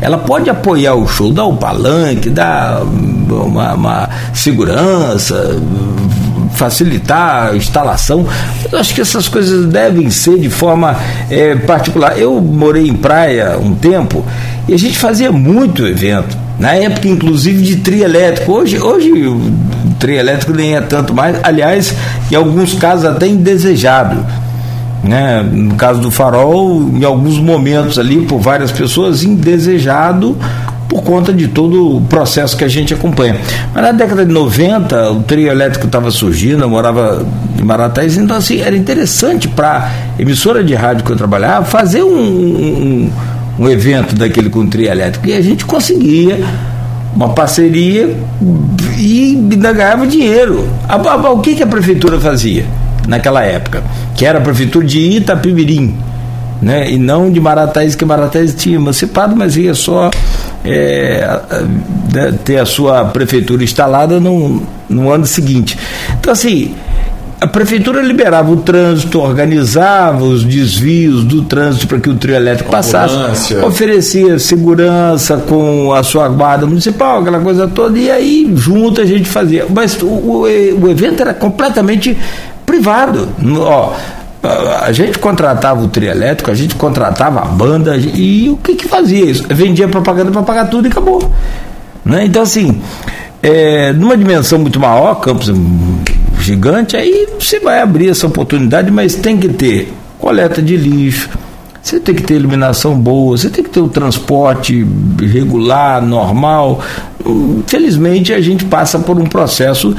[0.01, 5.61] Ela pode apoiar o show, dar o palanque, dar uma, uma segurança,
[6.55, 8.27] facilitar a instalação.
[8.71, 10.97] Eu acho que essas coisas devem ser de forma
[11.29, 12.19] é, particular.
[12.19, 14.25] Eu morei em praia um tempo
[14.69, 18.53] e a gente fazia muito evento na época, inclusive, de trio elétrico.
[18.53, 19.41] Hoje, hoje o
[19.99, 21.95] trio elétrico nem é tanto mais, aliás,
[22.31, 24.25] em alguns casos até indesejado.
[25.05, 25.43] Né?
[25.43, 30.37] No caso do farol, em alguns momentos ali, por várias pessoas, indesejado
[30.89, 33.37] por conta de todo o processo que a gente acompanha.
[33.75, 37.25] Mas na década de 90, o trio elétrico estava surgindo, eu morava
[37.61, 42.19] em Marataízes, então assim, era interessante para emissora de rádio que eu trabalhava fazer um,
[42.19, 43.11] um
[43.59, 45.27] um evento daquele com trio elétrico.
[45.27, 46.39] E a gente conseguia
[47.15, 48.17] uma parceria
[48.97, 50.69] e ainda ganhava dinheiro.
[51.33, 52.65] O que, que a prefeitura fazia
[53.07, 53.83] naquela época?
[54.15, 55.97] Que era a prefeitura de Itapimirim.
[56.61, 56.91] Né?
[56.91, 60.11] E não de Marataízes, que Marataízes tinha emancipado, mas ia só
[60.65, 61.41] é,
[62.13, 65.79] né, ter a sua prefeitura instalada no, no ano seguinte.
[66.19, 66.75] Então, assim,
[67.41, 72.71] a prefeitura liberava o trânsito, organizava os desvios do trânsito para que o trio elétrico
[72.71, 79.05] passasse, oferecia segurança com a sua guarda municipal, aquela coisa toda, e aí junto a
[79.05, 79.67] gente fazia.
[79.69, 82.19] Mas o, o, o evento era completamente
[82.67, 83.29] privado.
[83.61, 83.95] Ó,
[84.83, 88.89] a gente contratava o trio elétrico, a gente contratava a banda, e o que, que
[88.89, 89.45] fazia isso?
[89.49, 91.31] Vendia propaganda para pagar tudo e acabou.
[92.05, 92.25] Né?
[92.25, 92.81] Então, assim,
[93.41, 95.53] é, numa dimensão muito maior, Campos
[96.39, 101.29] gigante, aí você vai abrir essa oportunidade, mas tem que ter coleta de lixo,
[101.83, 104.87] você tem que ter iluminação boa, você tem que ter o transporte
[105.21, 106.83] regular, normal.
[107.67, 109.97] Felizmente a gente passa por um processo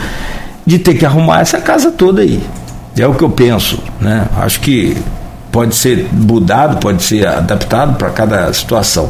[0.65, 2.39] de ter que arrumar essa casa toda aí.
[2.97, 4.27] É o que eu penso, né?
[4.37, 4.95] Acho que
[5.51, 9.09] pode ser mudado, pode ser adaptado para cada situação.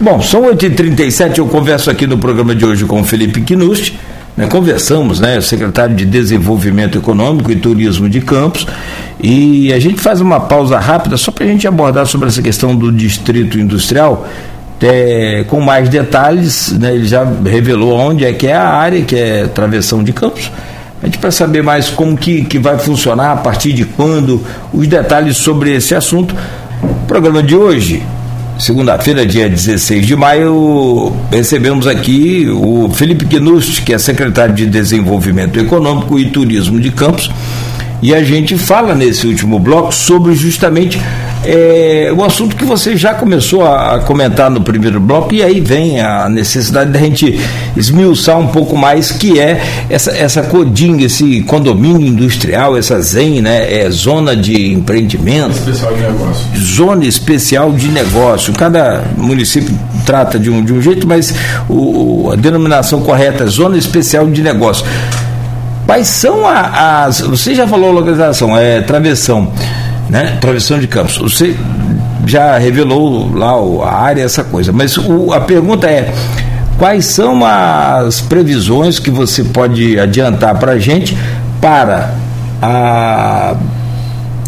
[0.00, 3.96] Bom, são 8h37, eu converso aqui no programa de hoje com o Felipe Quinusti
[4.40, 8.66] né, conversamos, né, o secretário de Desenvolvimento Econômico e Turismo de Campos,
[9.22, 12.74] e a gente faz uma pausa rápida só para a gente abordar sobre essa questão
[12.74, 14.26] do distrito industrial,
[14.80, 19.14] é, com mais detalhes, né, ele já revelou onde é que é a área, que
[19.14, 20.50] é travessão de campos.
[21.02, 24.42] A gente para saber mais como que, que vai funcionar, a partir de quando,
[24.72, 26.34] os detalhes sobre esse assunto.
[26.82, 28.02] O programa de hoje,
[28.60, 35.58] segunda-feira, dia 16 de maio, recebemos aqui o Felipe Gnust, que é secretário de Desenvolvimento
[35.58, 37.30] Econômico e Turismo de Campos,
[38.02, 41.00] e a gente fala nesse último bloco sobre justamente
[41.44, 46.00] é, o assunto que você já começou a, comentar no primeiro bloco, e aí vem
[46.00, 47.38] a necessidade da gente
[47.76, 53.82] esmiuçar um pouco mais, que é essa, essa CODING, esse condomínio industrial, essa ZEM, né?
[53.82, 55.52] É zona de empreendimento.
[55.52, 56.46] Especial de negócio.
[56.58, 58.52] Zona especial de negócio.
[58.52, 59.74] Cada município
[60.04, 61.34] trata de um, de um jeito, mas
[61.68, 64.84] o, a denominação correta é zona especial de negócio.
[65.90, 67.20] Quais são as.
[67.20, 69.52] Você já falou localização, é travessão,
[70.08, 70.38] né?
[70.40, 71.18] Travessão de campos.
[71.18, 71.56] Você
[72.24, 73.54] já revelou lá
[73.88, 74.70] a área, essa coisa.
[74.70, 76.14] Mas o, a pergunta é:
[76.78, 81.18] quais são as previsões que você pode adiantar para a gente
[81.60, 82.14] para
[82.62, 83.56] a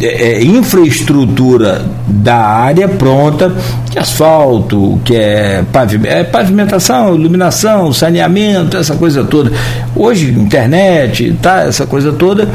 [0.01, 3.52] é, é, infraestrutura da área pronta,
[3.93, 5.62] que é asfalto, que é,
[6.05, 9.52] é pavimentação, iluminação, saneamento, essa coisa toda.
[9.94, 12.48] Hoje, internet, tá, essa coisa toda.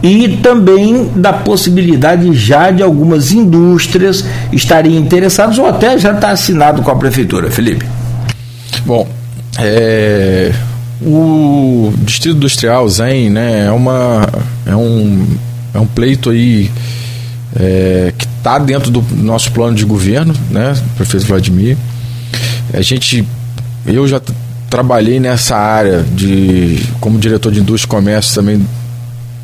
[0.00, 6.82] E também da possibilidade já de algumas indústrias estarem interessadas ou até já está assinado
[6.82, 7.84] com a prefeitura, Felipe.
[8.84, 9.08] Bom,
[9.58, 10.52] é,
[11.02, 14.28] o Distrito Industrial Zen né, é, uma,
[14.64, 15.26] é um
[15.74, 16.70] é um pleito aí
[17.58, 21.76] é, que está dentro do nosso plano de governo, né, prefeito Vladimir.
[22.72, 23.26] A gente,
[23.84, 24.22] eu já
[24.70, 28.64] trabalhei nessa área de como diretor de indústria e comércio também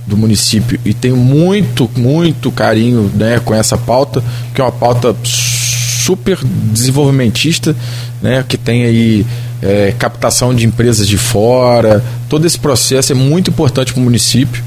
[0.07, 4.23] do município e tenho muito, muito carinho né, com essa pauta,
[4.55, 7.75] que é uma pauta super desenvolvimentista,
[8.21, 9.27] né, que tem aí
[9.61, 14.63] é, captação de empresas de fora, todo esse processo é muito importante para o município.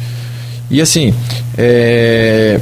[0.69, 1.13] E assim,
[1.57, 2.59] é,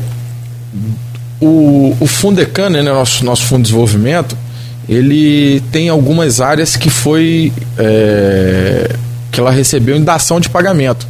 [1.45, 4.37] o, o Fundecan, né, nosso, nosso fundo de desenvolvimento,
[4.87, 8.95] ele tem algumas áreas que foi é,
[9.31, 11.07] que ela recebeu em dação de pagamento.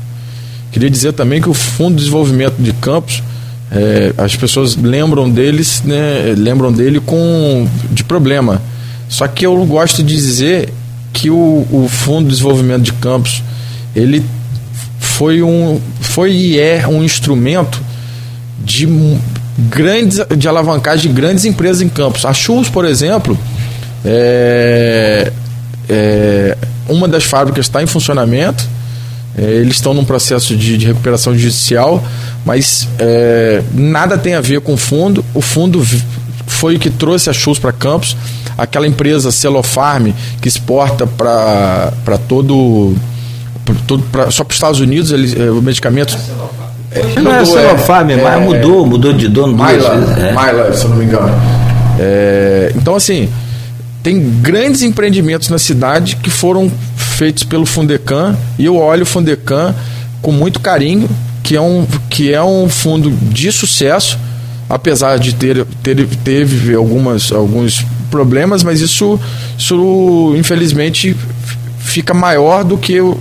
[0.71, 3.21] Queria dizer também que o Fundo de Desenvolvimento de Campos,
[3.71, 8.61] é, as pessoas lembram deles, né, lembram dele com de problema.
[9.07, 10.73] Só que eu gosto de dizer
[11.11, 13.43] que o, o Fundo de Desenvolvimento de Campos
[13.95, 14.23] ele
[14.99, 17.79] foi um foi e é um instrumento
[18.63, 18.87] de
[19.69, 22.25] grandes de alavancagem de grandes empresas em campos.
[22.25, 23.37] A Chus, por exemplo,
[24.05, 25.31] é,
[25.89, 26.57] é
[26.87, 28.67] uma das fábricas está em funcionamento.
[29.37, 32.03] É, eles estão num processo de, de recuperação judicial,
[32.45, 35.25] mas é, nada tem a ver com o fundo.
[35.33, 35.83] O fundo
[36.45, 38.15] foi o que trouxe a Chus para Campos,
[38.57, 42.95] aquela empresa Celofarm que exporta para todo
[43.87, 46.17] tudo pra, só para os Estados Unidos, ele, é, o medicamento.
[46.95, 50.23] É, não é Celofarm, é, mas mudou, mudou de dono Myla, duas vezes.
[50.23, 50.31] É.
[50.31, 51.33] Myla, se eu não me engano.
[51.99, 53.29] É, então, assim,
[54.01, 59.73] tem grandes empreendimentos na cidade que foram feitos pelo Fundecan e eu olho o Fundecan
[60.21, 61.09] com muito carinho,
[61.43, 64.17] que é um, que é um fundo de sucesso,
[64.69, 69.19] apesar de ter, ter teve algumas, alguns problemas, mas isso,
[69.57, 71.15] isso infelizmente
[71.79, 73.17] fica maior do que o,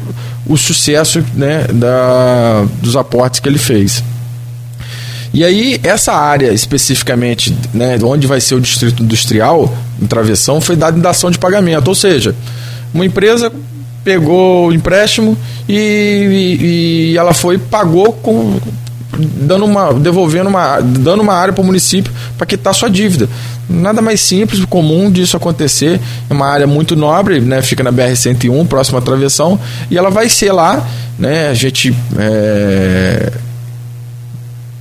[0.47, 4.03] o sucesso né, da, dos aportes que ele fez.
[5.35, 10.77] E aí, essa área especificamente, né, onde vai ser o distrito industrial, em travessão, foi
[10.77, 11.89] dada em dação de pagamento.
[11.89, 12.35] Ou seja,
[12.93, 13.51] uma empresa
[14.05, 15.39] pegou o empréstimo
[15.69, 15.75] e,
[16.61, 16.65] e,
[17.13, 18.61] e ela foi pagou com,
[19.19, 23.29] dando uma, devolvendo uma, dando uma área para o município para quitar sua dívida.
[23.69, 26.01] Nada mais simples, comum disso acontecer.
[26.29, 27.61] É uma área muito nobre, né?
[27.63, 29.59] Fica na BR-101, próxima à travessão,
[29.91, 30.87] e ela vai ser lá,
[31.19, 31.49] né?
[31.49, 33.33] A gente é,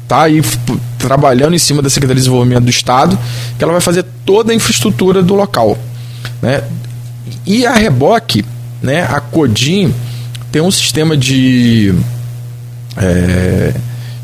[0.07, 0.41] tá aí
[0.97, 3.17] trabalhando em cima da Secretaria de Desenvolvimento do Estado,
[3.57, 5.77] que ela vai fazer toda a infraestrutura do local,
[6.41, 6.63] né?
[7.45, 8.45] E a reboque,
[8.81, 9.03] né?
[9.03, 9.93] A Codim
[10.51, 11.93] tem um sistema de
[12.97, 13.73] é,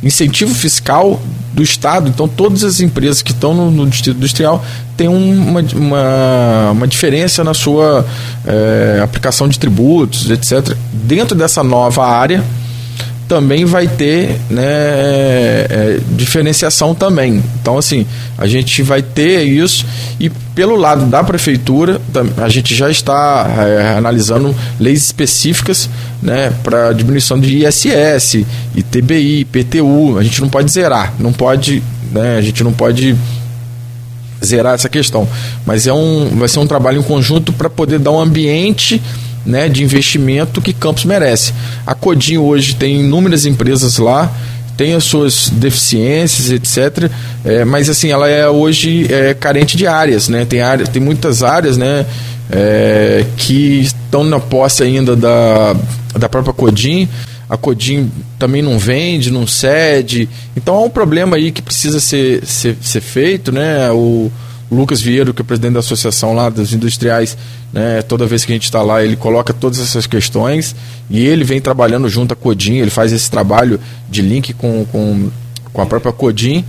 [0.03, 1.19] incentivo fiscal
[1.53, 2.07] do Estado.
[2.07, 4.63] Então, todas as empresas que estão no, no Distrito Industrial
[4.95, 8.05] têm uma, uma, uma diferença na sua
[8.45, 10.75] é, aplicação de tributos, etc.
[10.93, 12.43] Dentro dessa nova área,
[13.27, 17.43] também vai ter né, é, diferenciação também.
[17.61, 18.05] Então, assim,
[18.37, 19.85] a gente vai ter isso
[20.19, 22.01] e pelo lado da prefeitura,
[22.37, 25.89] a gente já está é, analisando leis específicas
[26.21, 28.45] né, para diminuição de ISS,
[28.75, 30.17] ITBI, PTU.
[30.17, 33.15] A gente não pode zerar, não pode, né, a gente não pode
[34.43, 35.27] zerar essa questão.
[35.65, 39.01] Mas é um, vai ser um trabalho em conjunto para poder dar um ambiente
[39.47, 41.53] né, de investimento que Campos merece.
[41.85, 44.31] A Codinho hoje tem inúmeras empresas lá,
[44.75, 47.09] tem as suas deficiências, etc.
[47.43, 50.45] É, mas assim, ela é hoje é, carente de áreas, né?
[50.45, 52.05] Tem, área, tem muitas áreas, né?
[52.51, 55.75] É, que estão na posse ainda da,
[56.17, 57.09] da própria Codim.
[57.49, 60.29] A Codim também não vende, não cede.
[60.55, 63.89] Então há um problema aí que precisa ser, ser, ser feito, né?
[63.91, 64.31] O,
[64.69, 67.37] Lucas Vieiro, que é presidente da associação lá dos industriais,
[67.71, 70.75] né, toda vez que a gente está lá, ele coloca todas essas questões
[71.09, 73.79] e ele vem trabalhando junto à Codim, ele faz esse trabalho
[74.09, 75.31] de link com, com,
[75.71, 76.65] com a própria Codim.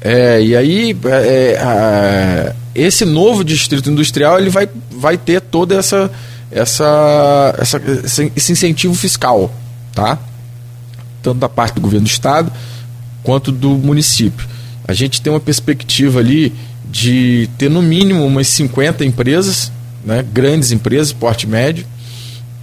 [0.00, 6.08] É, e aí, é, é, esse novo distrito industrial ele vai, vai ter toda essa,
[6.52, 7.80] essa, essa,
[8.36, 9.52] esse incentivo fiscal,
[9.92, 10.18] tá?
[11.20, 12.52] Tanto da parte do governo do estado
[13.24, 14.46] quanto do município.
[14.86, 16.54] A gente tem uma perspectiva ali
[16.90, 19.70] de ter no mínimo umas 50 empresas,
[20.04, 21.86] né, grandes empresas, porte médio,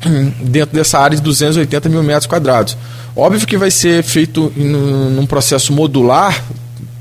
[0.41, 2.77] dentro dessa área de 280 mil metros quadrados.
[3.15, 6.43] Óbvio que vai ser feito num processo modular,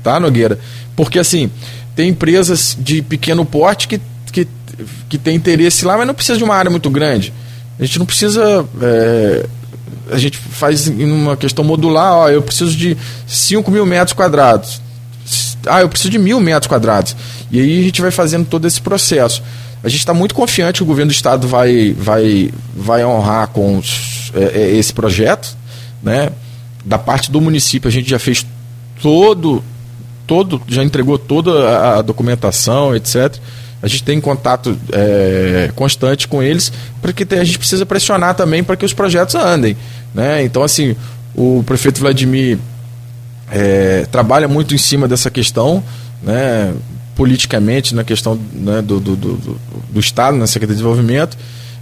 [0.01, 0.59] tá, Nogueira?
[0.95, 1.49] Porque assim,
[1.95, 3.99] tem empresas de pequeno porte que,
[4.31, 4.47] que,
[5.09, 7.33] que tem interesse lá, mas não precisa de uma área muito grande.
[7.77, 8.65] A gente não precisa.
[8.81, 9.45] É,
[10.09, 12.95] a gente faz em uma questão modular, ó, eu preciso de
[13.27, 14.79] 5 mil metros quadrados
[15.67, 17.15] ah, eu preciso de mil metros quadrados.
[17.51, 19.41] E aí a gente vai fazendo todo esse processo.
[19.83, 23.77] A gente está muito confiante que o governo do estado vai, vai, vai honrar com
[23.77, 25.55] os, é, é, esse projeto.
[26.01, 26.29] Né?
[26.83, 28.45] Da parte do município, a gente já fez
[29.01, 29.63] todo,
[30.25, 33.35] todo já entregou toda a documentação, etc.
[33.81, 36.71] A gente tem contato é, constante com eles,
[37.01, 39.77] porque a gente precisa pressionar também para que os projetos andem.
[40.13, 40.43] Né?
[40.43, 40.95] Então, assim,
[41.35, 42.57] o prefeito Vladimir
[43.51, 45.83] é, trabalha muito em cima dessa questão,
[46.21, 46.73] né,
[47.15, 49.59] politicamente, na questão né, do, do, do,
[49.89, 51.37] do, Estado, na Secretaria de Desenvolvimento.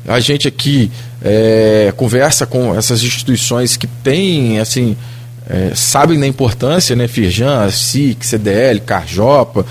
[0.08, 0.92] A gente aqui
[1.22, 4.98] é, conversa com essas instituições que têm, assim,
[5.50, 9.66] é, sabem da importância, né, Firjan, SIC, CDL, Carjopa,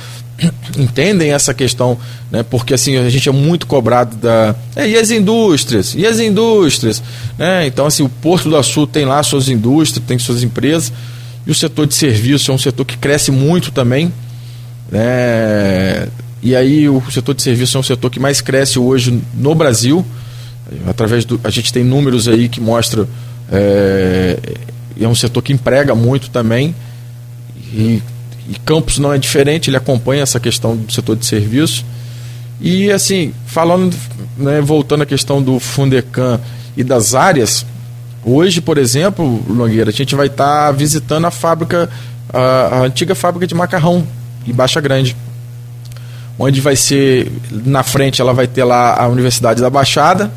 [0.77, 1.99] entendem essa questão,
[2.31, 2.43] né?
[2.43, 7.03] Porque assim a gente é muito cobrado da é, e as indústrias, e as indústrias,
[7.39, 7.67] né?
[7.67, 10.93] Então assim o Porto do Sul tem lá suas indústrias, tem suas empresas,
[11.47, 14.13] e o setor de serviço é um setor que cresce muito também.
[14.91, 16.09] Né?
[16.43, 20.05] E aí o setor de serviço é um setor que mais cresce hoje no Brasil.
[20.87, 23.07] Através do, a gente tem números aí que mostram
[23.51, 24.39] é,
[25.01, 26.75] é um setor que emprega muito também.
[27.73, 28.03] E,
[28.49, 31.85] e Campos não é diferente, ele acompanha essa questão do setor de serviço.
[32.61, 33.95] E assim, falando,
[34.37, 36.41] né, voltando à questão do Fundecan
[36.77, 37.67] e das áreas,
[38.25, 41.91] Hoje, por exemplo, Nogueira, a gente vai estar tá visitando a fábrica,
[42.33, 44.07] a, a, antiga fábrica de macarrão
[44.47, 45.17] em Baixa Grande.
[46.39, 50.31] Onde vai ser, na frente ela vai ter lá a Universidade da Baixada,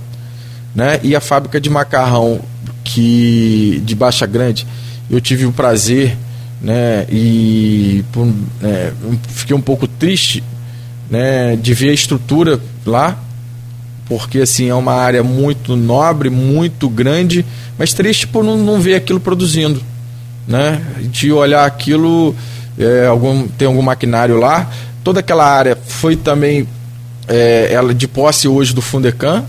[0.74, 1.00] né?
[1.04, 2.42] E a fábrica de macarrão
[2.84, 4.68] que de Baixa Grande,
[5.10, 6.18] eu tive o prazer,
[6.62, 7.06] né?
[7.10, 8.04] E
[8.64, 8.92] é,
[9.30, 10.44] fiquei um pouco triste,
[11.10, 11.56] né?
[11.56, 13.18] De ver a estrutura lá,
[14.08, 17.46] porque assim é uma área muito nobre, muito grande,
[17.78, 19.82] mas triste por não, não ver aquilo produzindo,
[20.48, 20.82] né?
[21.12, 22.36] De olhar aquilo,
[22.78, 24.70] é, algum, tem algum maquinário lá,
[25.04, 26.68] toda aquela área foi também
[27.28, 29.44] é, ela de posse hoje do Fundecan,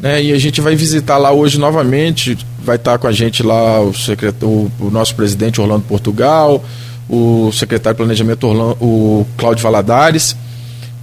[0.00, 0.22] né?
[0.22, 3.92] E a gente vai visitar lá hoje novamente, vai estar com a gente lá o,
[3.92, 6.64] secretário, o, o nosso presidente Orlando Portugal,
[7.08, 10.36] o secretário de Planejamento Orlando, o Cláudio Valadares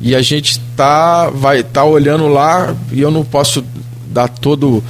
[0.02, 3.64] e a gente tá vai tá olhando lá e eu não posso
[4.08, 4.84] dar todo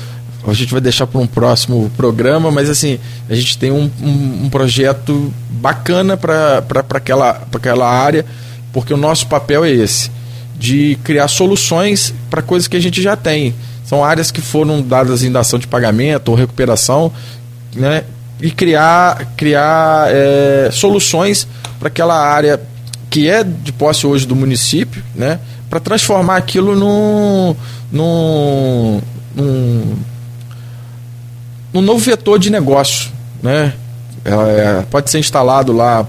[0.47, 4.45] a gente vai deixar para um próximo programa, mas assim, a gente tem um, um,
[4.45, 6.63] um projeto bacana para
[6.95, 8.25] aquela, aquela área,
[8.73, 10.09] porque o nosso papel é esse,
[10.57, 13.53] de criar soluções para coisas que a gente já tem.
[13.85, 17.11] São áreas que foram dadas em dação de pagamento ou recuperação,
[17.75, 18.03] né?
[18.41, 21.47] E criar, criar é, soluções
[21.77, 22.59] para aquela área
[23.11, 25.37] que é de posse hoje do município, né,
[25.69, 27.53] para transformar aquilo num,
[27.91, 29.01] num,
[29.35, 29.95] num,
[31.73, 33.11] num novo vetor de negócio.
[33.43, 33.73] Né?
[34.23, 36.07] É, pode ser instalado lá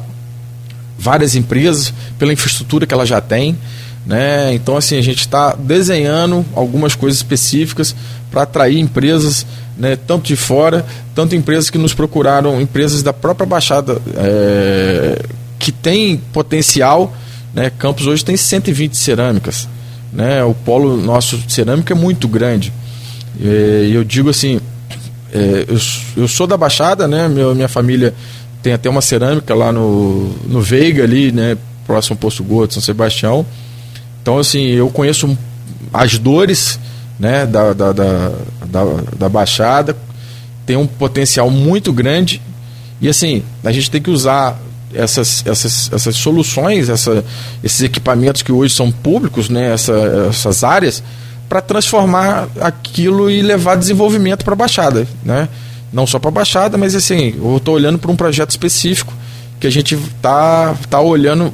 [0.96, 3.58] várias empresas pela infraestrutura que ela já tem.
[4.06, 4.54] Né?
[4.54, 7.96] Então, assim, a gente está desenhando algumas coisas específicas
[8.30, 9.44] para atrair empresas,
[9.76, 15.22] né, tanto de fora, tanto empresas que nos procuraram, empresas da própria Baixada é,
[15.62, 17.14] que tem potencial.
[17.54, 17.70] Né?
[17.78, 19.68] Campos hoje tem 120 cerâmicas.
[20.12, 20.42] Né?
[20.42, 22.72] O polo nosso de cerâmica é muito grande.
[23.38, 24.60] E eu digo assim,
[25.32, 25.78] é, eu,
[26.16, 27.28] eu, sou da Baixada, né?
[27.28, 28.12] Meu, minha família
[28.60, 31.56] tem até uma cerâmica lá no, no Veiga ali, né?
[31.86, 33.46] próximo ao Posto Gordo, São Sebastião.
[34.20, 35.36] Então, assim, eu conheço
[35.92, 36.78] as dores
[37.18, 38.32] né, da, da, da,
[38.66, 38.84] da,
[39.16, 39.96] da Baixada,
[40.66, 42.40] tem um potencial muito grande
[43.00, 44.60] e, assim, a gente tem que usar
[44.94, 47.24] essas, essas, essas soluções, essa,
[47.62, 49.92] esses equipamentos que hoje são públicos, né, essa,
[50.28, 51.02] essas áreas,
[51.48, 55.06] para transformar aquilo e levar desenvolvimento para a Baixada.
[55.24, 55.48] Né?
[55.92, 59.12] Não só para a Baixada, mas assim, eu estou olhando para um projeto específico
[59.60, 61.52] que a gente está tá olhando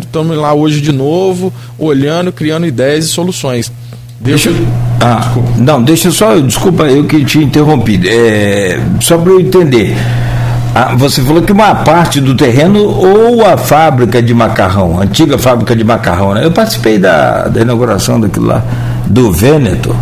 [0.00, 3.70] Estamos lá hoje de novo, olhando, criando ideias e soluções.
[4.18, 4.66] Deixa, deixa
[5.00, 8.00] ah, não, deixa só, desculpa eu que te interrompi.
[8.08, 9.94] É, só para eu entender.
[10.74, 15.74] Ah, você falou que uma parte do terreno ou a fábrica de macarrão, antiga fábrica
[15.74, 16.44] de macarrão, né?
[16.44, 18.62] Eu participei da, da inauguração daquilo lá,
[19.06, 19.94] do Vêneto.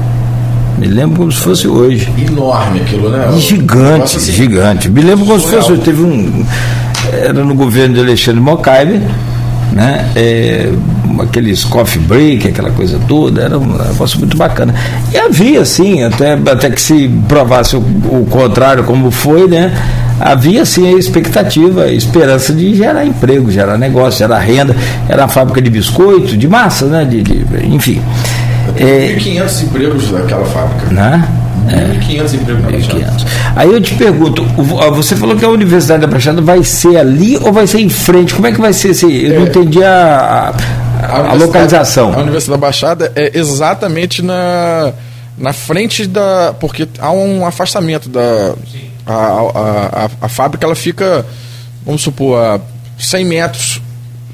[0.78, 2.12] Me lembro como se fosse hoje.
[2.18, 3.32] Enorme aquilo, né?
[3.38, 4.90] Gigante, assim, gigante.
[4.90, 5.80] Me lembro como se fosse hoje.
[5.82, 6.44] Teve um.
[7.12, 9.00] Era no governo de Alexandre Mocaibe
[9.72, 10.10] né?
[10.14, 10.72] É,
[11.20, 14.74] aqueles coffee break, aquela coisa toda, era um negócio muito bacana.
[15.12, 19.72] E havia, sim, até, até que se provasse o, o contrário, como foi, né?
[20.18, 24.74] Havia sim a expectativa, a esperança de gerar emprego, gerar negócio, gerar renda,
[25.08, 27.04] era a fábrica de biscoito, de massa, né?
[27.04, 28.00] De, de enfim.
[28.76, 30.86] É, 1.500 empregos daquela fábrica.
[30.90, 31.28] Né?
[31.66, 33.16] 1.500 empregos na Baixada.
[33.54, 34.44] Aí eu te pergunto,
[34.94, 38.34] você falou que a Universidade da Baixada vai ser ali ou vai ser em frente?
[38.34, 38.90] Como é que vai ser?
[38.90, 40.54] Esse, eu é, não entendi a,
[41.02, 42.12] a, a localização.
[42.12, 44.92] A Universidade da Baixada é exatamente na,
[45.36, 46.54] na frente da.
[46.58, 48.54] Porque há um afastamento da.
[49.06, 51.24] A, a, a, a fábrica ela fica,
[51.84, 52.60] vamos supor, a
[52.98, 53.82] 100 metros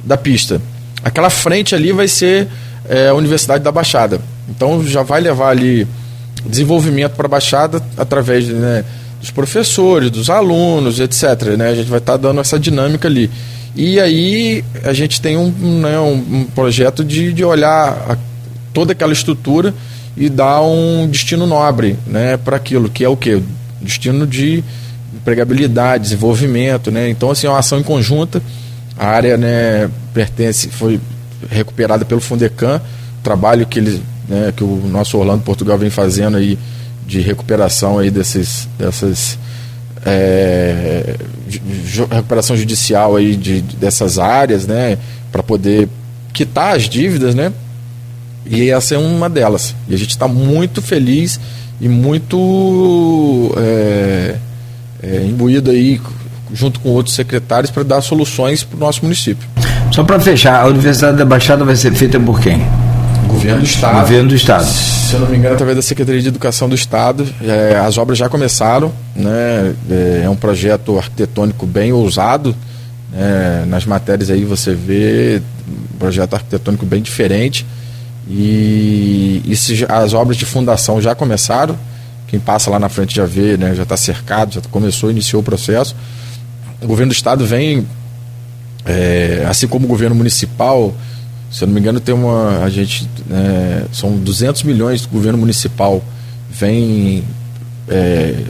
[0.04, 0.60] da pista.
[1.04, 2.48] Aquela frente ali vai ser
[2.88, 4.20] é, a Universidade da Baixada.
[4.48, 5.86] Então já vai levar ali
[6.46, 8.84] desenvolvimento para a Baixada através né,
[9.20, 11.56] dos professores, dos alunos, etc.
[11.56, 11.68] Né?
[11.68, 13.30] A gente vai estar tá dando essa dinâmica ali.
[13.74, 15.50] E aí a gente tem um,
[15.80, 18.16] né, um, projeto de, de olhar a,
[18.74, 19.72] toda aquela estrutura
[20.16, 23.40] e dar um destino nobre né, para aquilo, que é o quê?
[23.80, 24.62] Destino de
[25.14, 26.90] empregabilidade, desenvolvimento.
[26.90, 27.08] Né?
[27.08, 28.42] Então, assim, é uma ação em conjunta.
[28.98, 31.00] A área né, pertence, foi
[31.50, 32.80] recuperada pelo Fundecan,
[33.22, 36.58] trabalho que ele né, que o nosso Orlando Portugal vem fazendo aí
[37.06, 39.38] de recuperação aí desses, dessas
[40.04, 41.16] é,
[42.10, 44.98] recuperação judicial aí de, dessas áreas, né,
[45.30, 45.88] para poder
[46.32, 47.52] quitar as dívidas, né,
[48.46, 49.74] e essa é uma delas.
[49.88, 51.38] E a gente está muito feliz
[51.80, 54.36] e muito é,
[55.02, 56.00] é, imbuído aí
[56.52, 59.48] junto com outros secretários para dar soluções para o nosso município.
[59.90, 62.62] Só para fechar, a Universidade da Baixada vai ser feita por quem?
[63.42, 64.00] Governo do Estado.
[64.00, 64.64] Governo do Estado.
[64.66, 67.26] Se eu não me engano, através da Secretaria de Educação do Estado.
[67.42, 69.74] É, as obras já começaram, né?
[69.90, 72.54] É, é um projeto arquitetônico bem ousado.
[73.10, 73.64] Né?
[73.66, 77.66] Nas matérias aí você vê um projeto arquitetônico bem diferente.
[78.28, 81.76] E, e se, as obras de fundação já começaram.
[82.28, 83.74] Quem passa lá na frente já vê, né?
[83.74, 85.96] já está cercado, já começou, iniciou o processo.
[86.80, 87.88] O governo do Estado vem,
[88.86, 90.94] é, assim como o governo municipal,
[91.52, 92.64] se eu não me engano, tem uma.
[92.64, 93.06] A gente.
[93.30, 96.02] É, são 200 milhões do governo municipal
[96.50, 97.22] vem
[97.88, 98.44] é,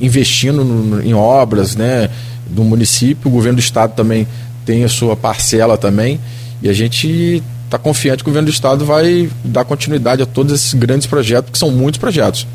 [0.00, 2.08] investindo no, em obras né,
[2.48, 4.26] do município, o governo do estado também
[4.64, 6.18] tem a sua parcela também.
[6.62, 10.54] E a gente está confiante que o governo do estado vai dar continuidade a todos
[10.54, 12.46] esses grandes projetos, que são muitos projetos.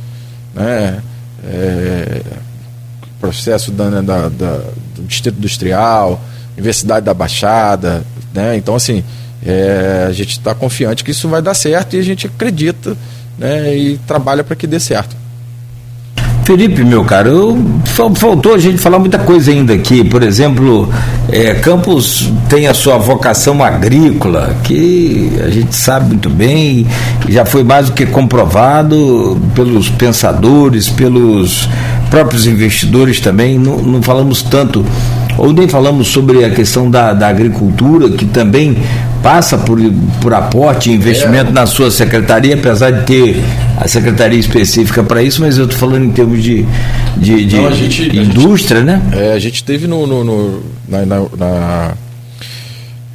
[0.55, 1.01] Né?
[1.43, 2.21] É,
[3.19, 4.57] processo da, né, da, da,
[4.95, 6.19] do Distrito Industrial,
[6.53, 8.03] Universidade da Baixada.
[8.33, 8.57] Né?
[8.57, 9.03] Então, assim
[9.45, 12.95] é, a gente está confiante que isso vai dar certo e a gente acredita
[13.37, 15.21] né, e trabalha para que dê certo.
[16.43, 20.03] Felipe, meu caro, faltou a gente falar muita coisa ainda aqui.
[20.03, 20.91] Por exemplo,
[21.31, 26.87] é, Campos tem a sua vocação agrícola, que a gente sabe muito bem,
[27.29, 31.69] já foi mais do que comprovado pelos pensadores, pelos
[32.09, 33.57] próprios investidores também.
[33.57, 34.83] Não, não falamos tanto
[35.37, 38.77] ou nem falamos sobre a questão da, da agricultura, que também
[39.21, 39.79] passa por,
[40.21, 41.53] por aporte e investimento é.
[41.53, 43.43] na sua secretaria, apesar de ter
[43.77, 46.65] a secretaria específica para isso, mas eu estou falando em termos de,
[47.17, 49.01] de, de Não, gente, indústria, gente, né?
[49.13, 51.93] É, a gente teve no, no, no na, na, na,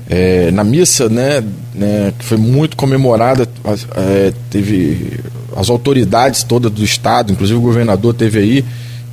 [0.09, 1.43] é, na, missa, né,
[1.75, 3.49] né, que foi muito comemorada,
[3.97, 5.21] é, teve
[5.57, 8.65] as autoridades todas do estado, inclusive o governador teve aí,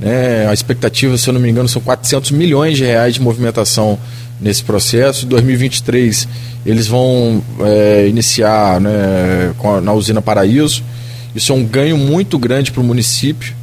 [0.03, 3.97] né, a expectativa, se eu não me engano, são 400 milhões de reais de movimentação
[4.41, 5.25] nesse processo.
[5.25, 6.27] Em 2023
[6.65, 10.83] eles vão é, iniciar né, na usina Paraíso.
[11.33, 13.55] Isso é um ganho muito grande para o município.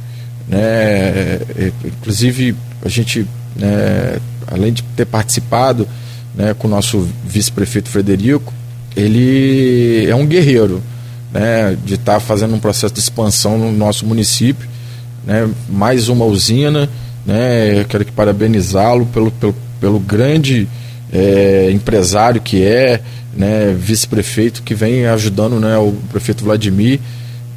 [0.47, 0.59] Né?
[0.59, 5.87] É, é, inclusive, a gente, né, além de ter participado,
[6.35, 8.51] né, com o nosso vice-prefeito Frederico,
[8.95, 10.81] ele é um guerreiro
[11.31, 14.67] né, de estar tá fazendo um processo de expansão no nosso município.
[15.25, 16.89] Né, mais uma usina,
[17.25, 20.67] né, quero que parabenizá-lo pelo, pelo, pelo grande
[21.13, 23.01] é, empresário que é,
[23.35, 26.99] né, vice-prefeito que vem ajudando né, o prefeito Vladimir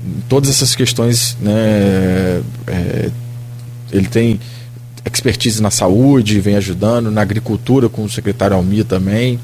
[0.04, 1.36] em todas essas questões.
[1.40, 3.10] Né, é,
[3.92, 4.40] ele tem
[5.06, 9.38] expertise na saúde, vem ajudando, na agricultura com o secretário Almir também.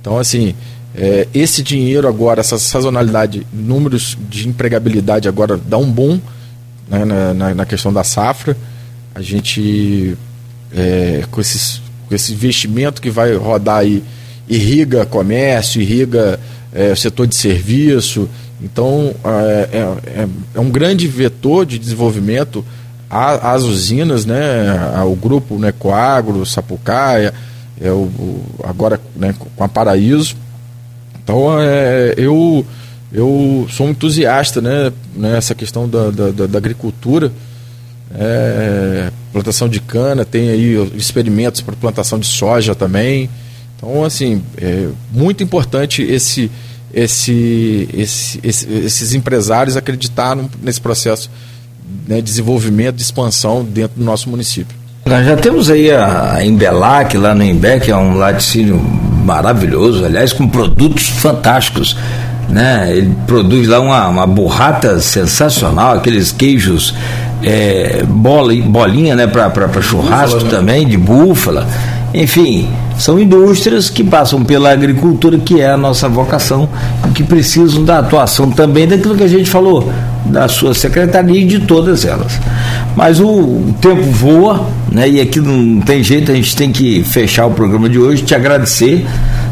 [0.00, 0.54] Então, assim,
[0.94, 6.20] é, esse dinheiro agora, essa sazonalidade, números de empregabilidade agora dá um boom
[6.92, 8.56] né, na, na, questão da safra.
[9.14, 10.16] A gente,
[10.74, 14.04] é, com, esses, com esse investimento que vai rodar aí,
[14.48, 16.38] irriga comércio, irriga
[16.72, 18.28] é, setor de serviço.
[18.60, 22.64] Então, é, é, é, é um grande vetor de desenvolvimento
[23.10, 27.34] às usinas, né, o grupo né, Coagro, Sapucaia,
[27.78, 30.34] é o agora né, com a Paraíso.
[31.22, 32.64] Então, é, eu,
[33.12, 37.30] eu sou um entusiasta né, nessa questão da, da, da agricultura.
[38.14, 43.28] É, plantação de cana, tem aí experimentos para plantação de soja também.
[43.76, 46.50] Então, assim, é muito importante esse,
[46.92, 51.30] esse, esse, esse esses empresários acreditarem nesse processo
[52.06, 54.76] né, de desenvolvimento, de expansão dentro do nosso município.
[55.04, 58.78] Nós já temos aí a Embelac lá no Embe, que é um laticínio
[59.24, 61.96] maravilhoso, aliás, com produtos fantásticos.
[62.48, 62.96] Né?
[62.96, 66.94] Ele produz lá uma, uma burrata sensacional, aqueles queijos
[67.42, 69.50] é, bola, bolinha né, para
[69.80, 70.50] churrasco búfala, né?
[70.50, 71.66] também, de búfala.
[72.14, 76.68] Enfim, são indústrias que passam pela agricultura, que é a nossa vocação,
[77.08, 79.90] e que precisam da atuação também daquilo que a gente falou,
[80.26, 82.38] da sua secretaria e de todas elas.
[82.94, 85.08] Mas o tempo voa, né?
[85.08, 88.34] E aqui não tem jeito, a gente tem que fechar o programa de hoje, te
[88.34, 89.06] agradecer,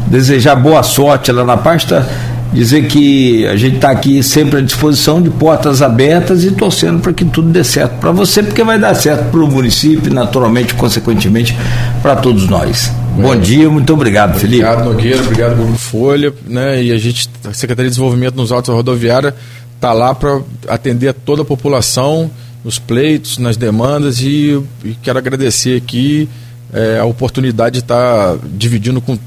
[0.05, 2.07] desejar boa sorte lá na pasta
[2.53, 7.13] dizer que a gente está aqui sempre à disposição de portas abertas e torcendo para
[7.13, 11.55] que tudo dê certo para você, porque vai dar certo para o município, naturalmente, consequentemente,
[12.01, 12.91] para todos nós.
[13.17, 13.21] É.
[13.21, 14.63] Bom dia, muito obrigado, Felipe.
[14.63, 16.83] Obrigado, Nogueira, obrigado, Grupo Folha, né?
[16.83, 19.33] E a gente, a Secretaria de Desenvolvimento nos Autos Rodoviária,
[19.75, 22.29] está lá para atender a toda a população,
[22.63, 26.29] nos pleitos, nas demandas, e, e quero agradecer aqui
[26.73, 29.17] é, a oportunidade de estar tá dividindo com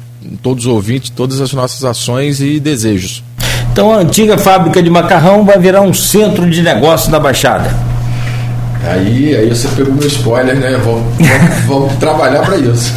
[0.42, 3.22] todos os ouvintes, todas as nossas ações e desejos.
[3.72, 7.74] Então a antiga fábrica de macarrão vai virar um centro de negócio da Baixada.
[8.86, 10.78] Aí, aí você pegou meu spoiler, né?
[10.84, 12.92] Vamos, vamos, vamos trabalhar para isso.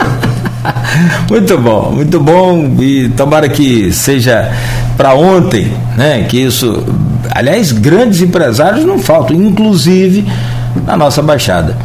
[1.29, 4.51] muito bom, muito bom e tomara que seja
[4.95, 6.25] para ontem, né?
[6.29, 6.83] Que isso,
[7.31, 10.25] aliás, grandes empresários não faltam, inclusive
[10.85, 11.75] na nossa Baixada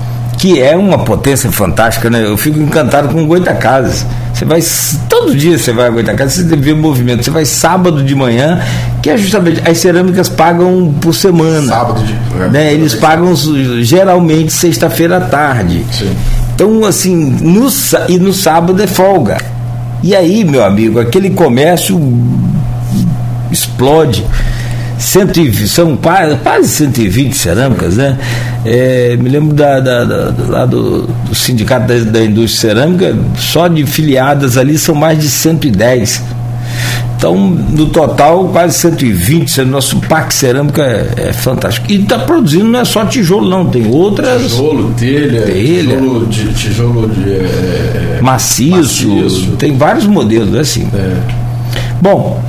[0.43, 2.25] que é uma potência fantástica, né?
[2.25, 4.05] Eu fico encantado com o Goitacazes.
[4.33, 4.61] Você vai,
[5.09, 7.23] todo dia você vai a Goitacazes, você vê o movimento.
[7.23, 8.61] Você vai sábado de manhã,
[9.03, 11.67] que é justamente, as cerâmicas pagam por semana.
[11.67, 12.73] Sábado de é, né?
[12.73, 13.35] Eles pagam
[13.83, 15.85] geralmente sexta-feira à tarde.
[15.93, 16.11] Sim.
[16.55, 17.69] Então, assim, no,
[18.09, 19.39] e no sábado é folga.
[20.03, 22.01] E aí, meu amigo, aquele comércio
[23.51, 24.25] explode.
[25.03, 28.17] 100, são quase, quase 120 cerâmicas, né?
[28.65, 33.67] É, me lembro da, da, da, lá do, do Sindicato da, da, Indústria Cerâmica, só
[33.67, 36.23] de filiadas ali são mais de 110.
[37.17, 39.63] Então, no total, quase 120.
[39.63, 41.87] Nosso parque cerâmica é, é fantástico.
[41.89, 44.43] E está produzindo não é só tijolo, não, tem outras.
[44.43, 46.55] Tijolo, telha, telha tijolo de.
[46.55, 50.89] Tijolo de é, maciço, maciço, tem vários modelos, assim.
[50.93, 51.17] É.
[52.01, 52.43] Bom,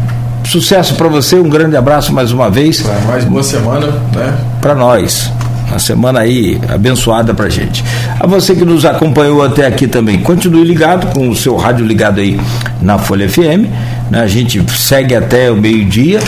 [0.46, 2.82] Sucesso para você, um grande abraço mais uma vez.
[2.82, 4.38] Pra mais boa semana, né?
[4.62, 5.32] Para nós.
[5.68, 7.84] Uma semana aí abençoada pra gente.
[8.20, 12.20] A você que nos acompanhou até aqui também, continue ligado com o seu rádio ligado
[12.20, 12.40] aí
[12.82, 13.68] na Folha FM.
[14.12, 14.20] Né?
[14.20, 16.20] A gente segue até o meio-dia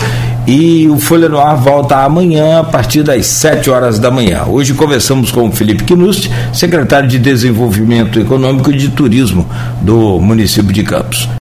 [0.46, 4.44] e o Folha no Ar volta amanhã a partir das 7 horas da manhã.
[4.46, 9.46] Hoje conversamos com o Felipe Knust, secretário de Desenvolvimento Econômico e de Turismo
[9.80, 11.28] do município de Campos.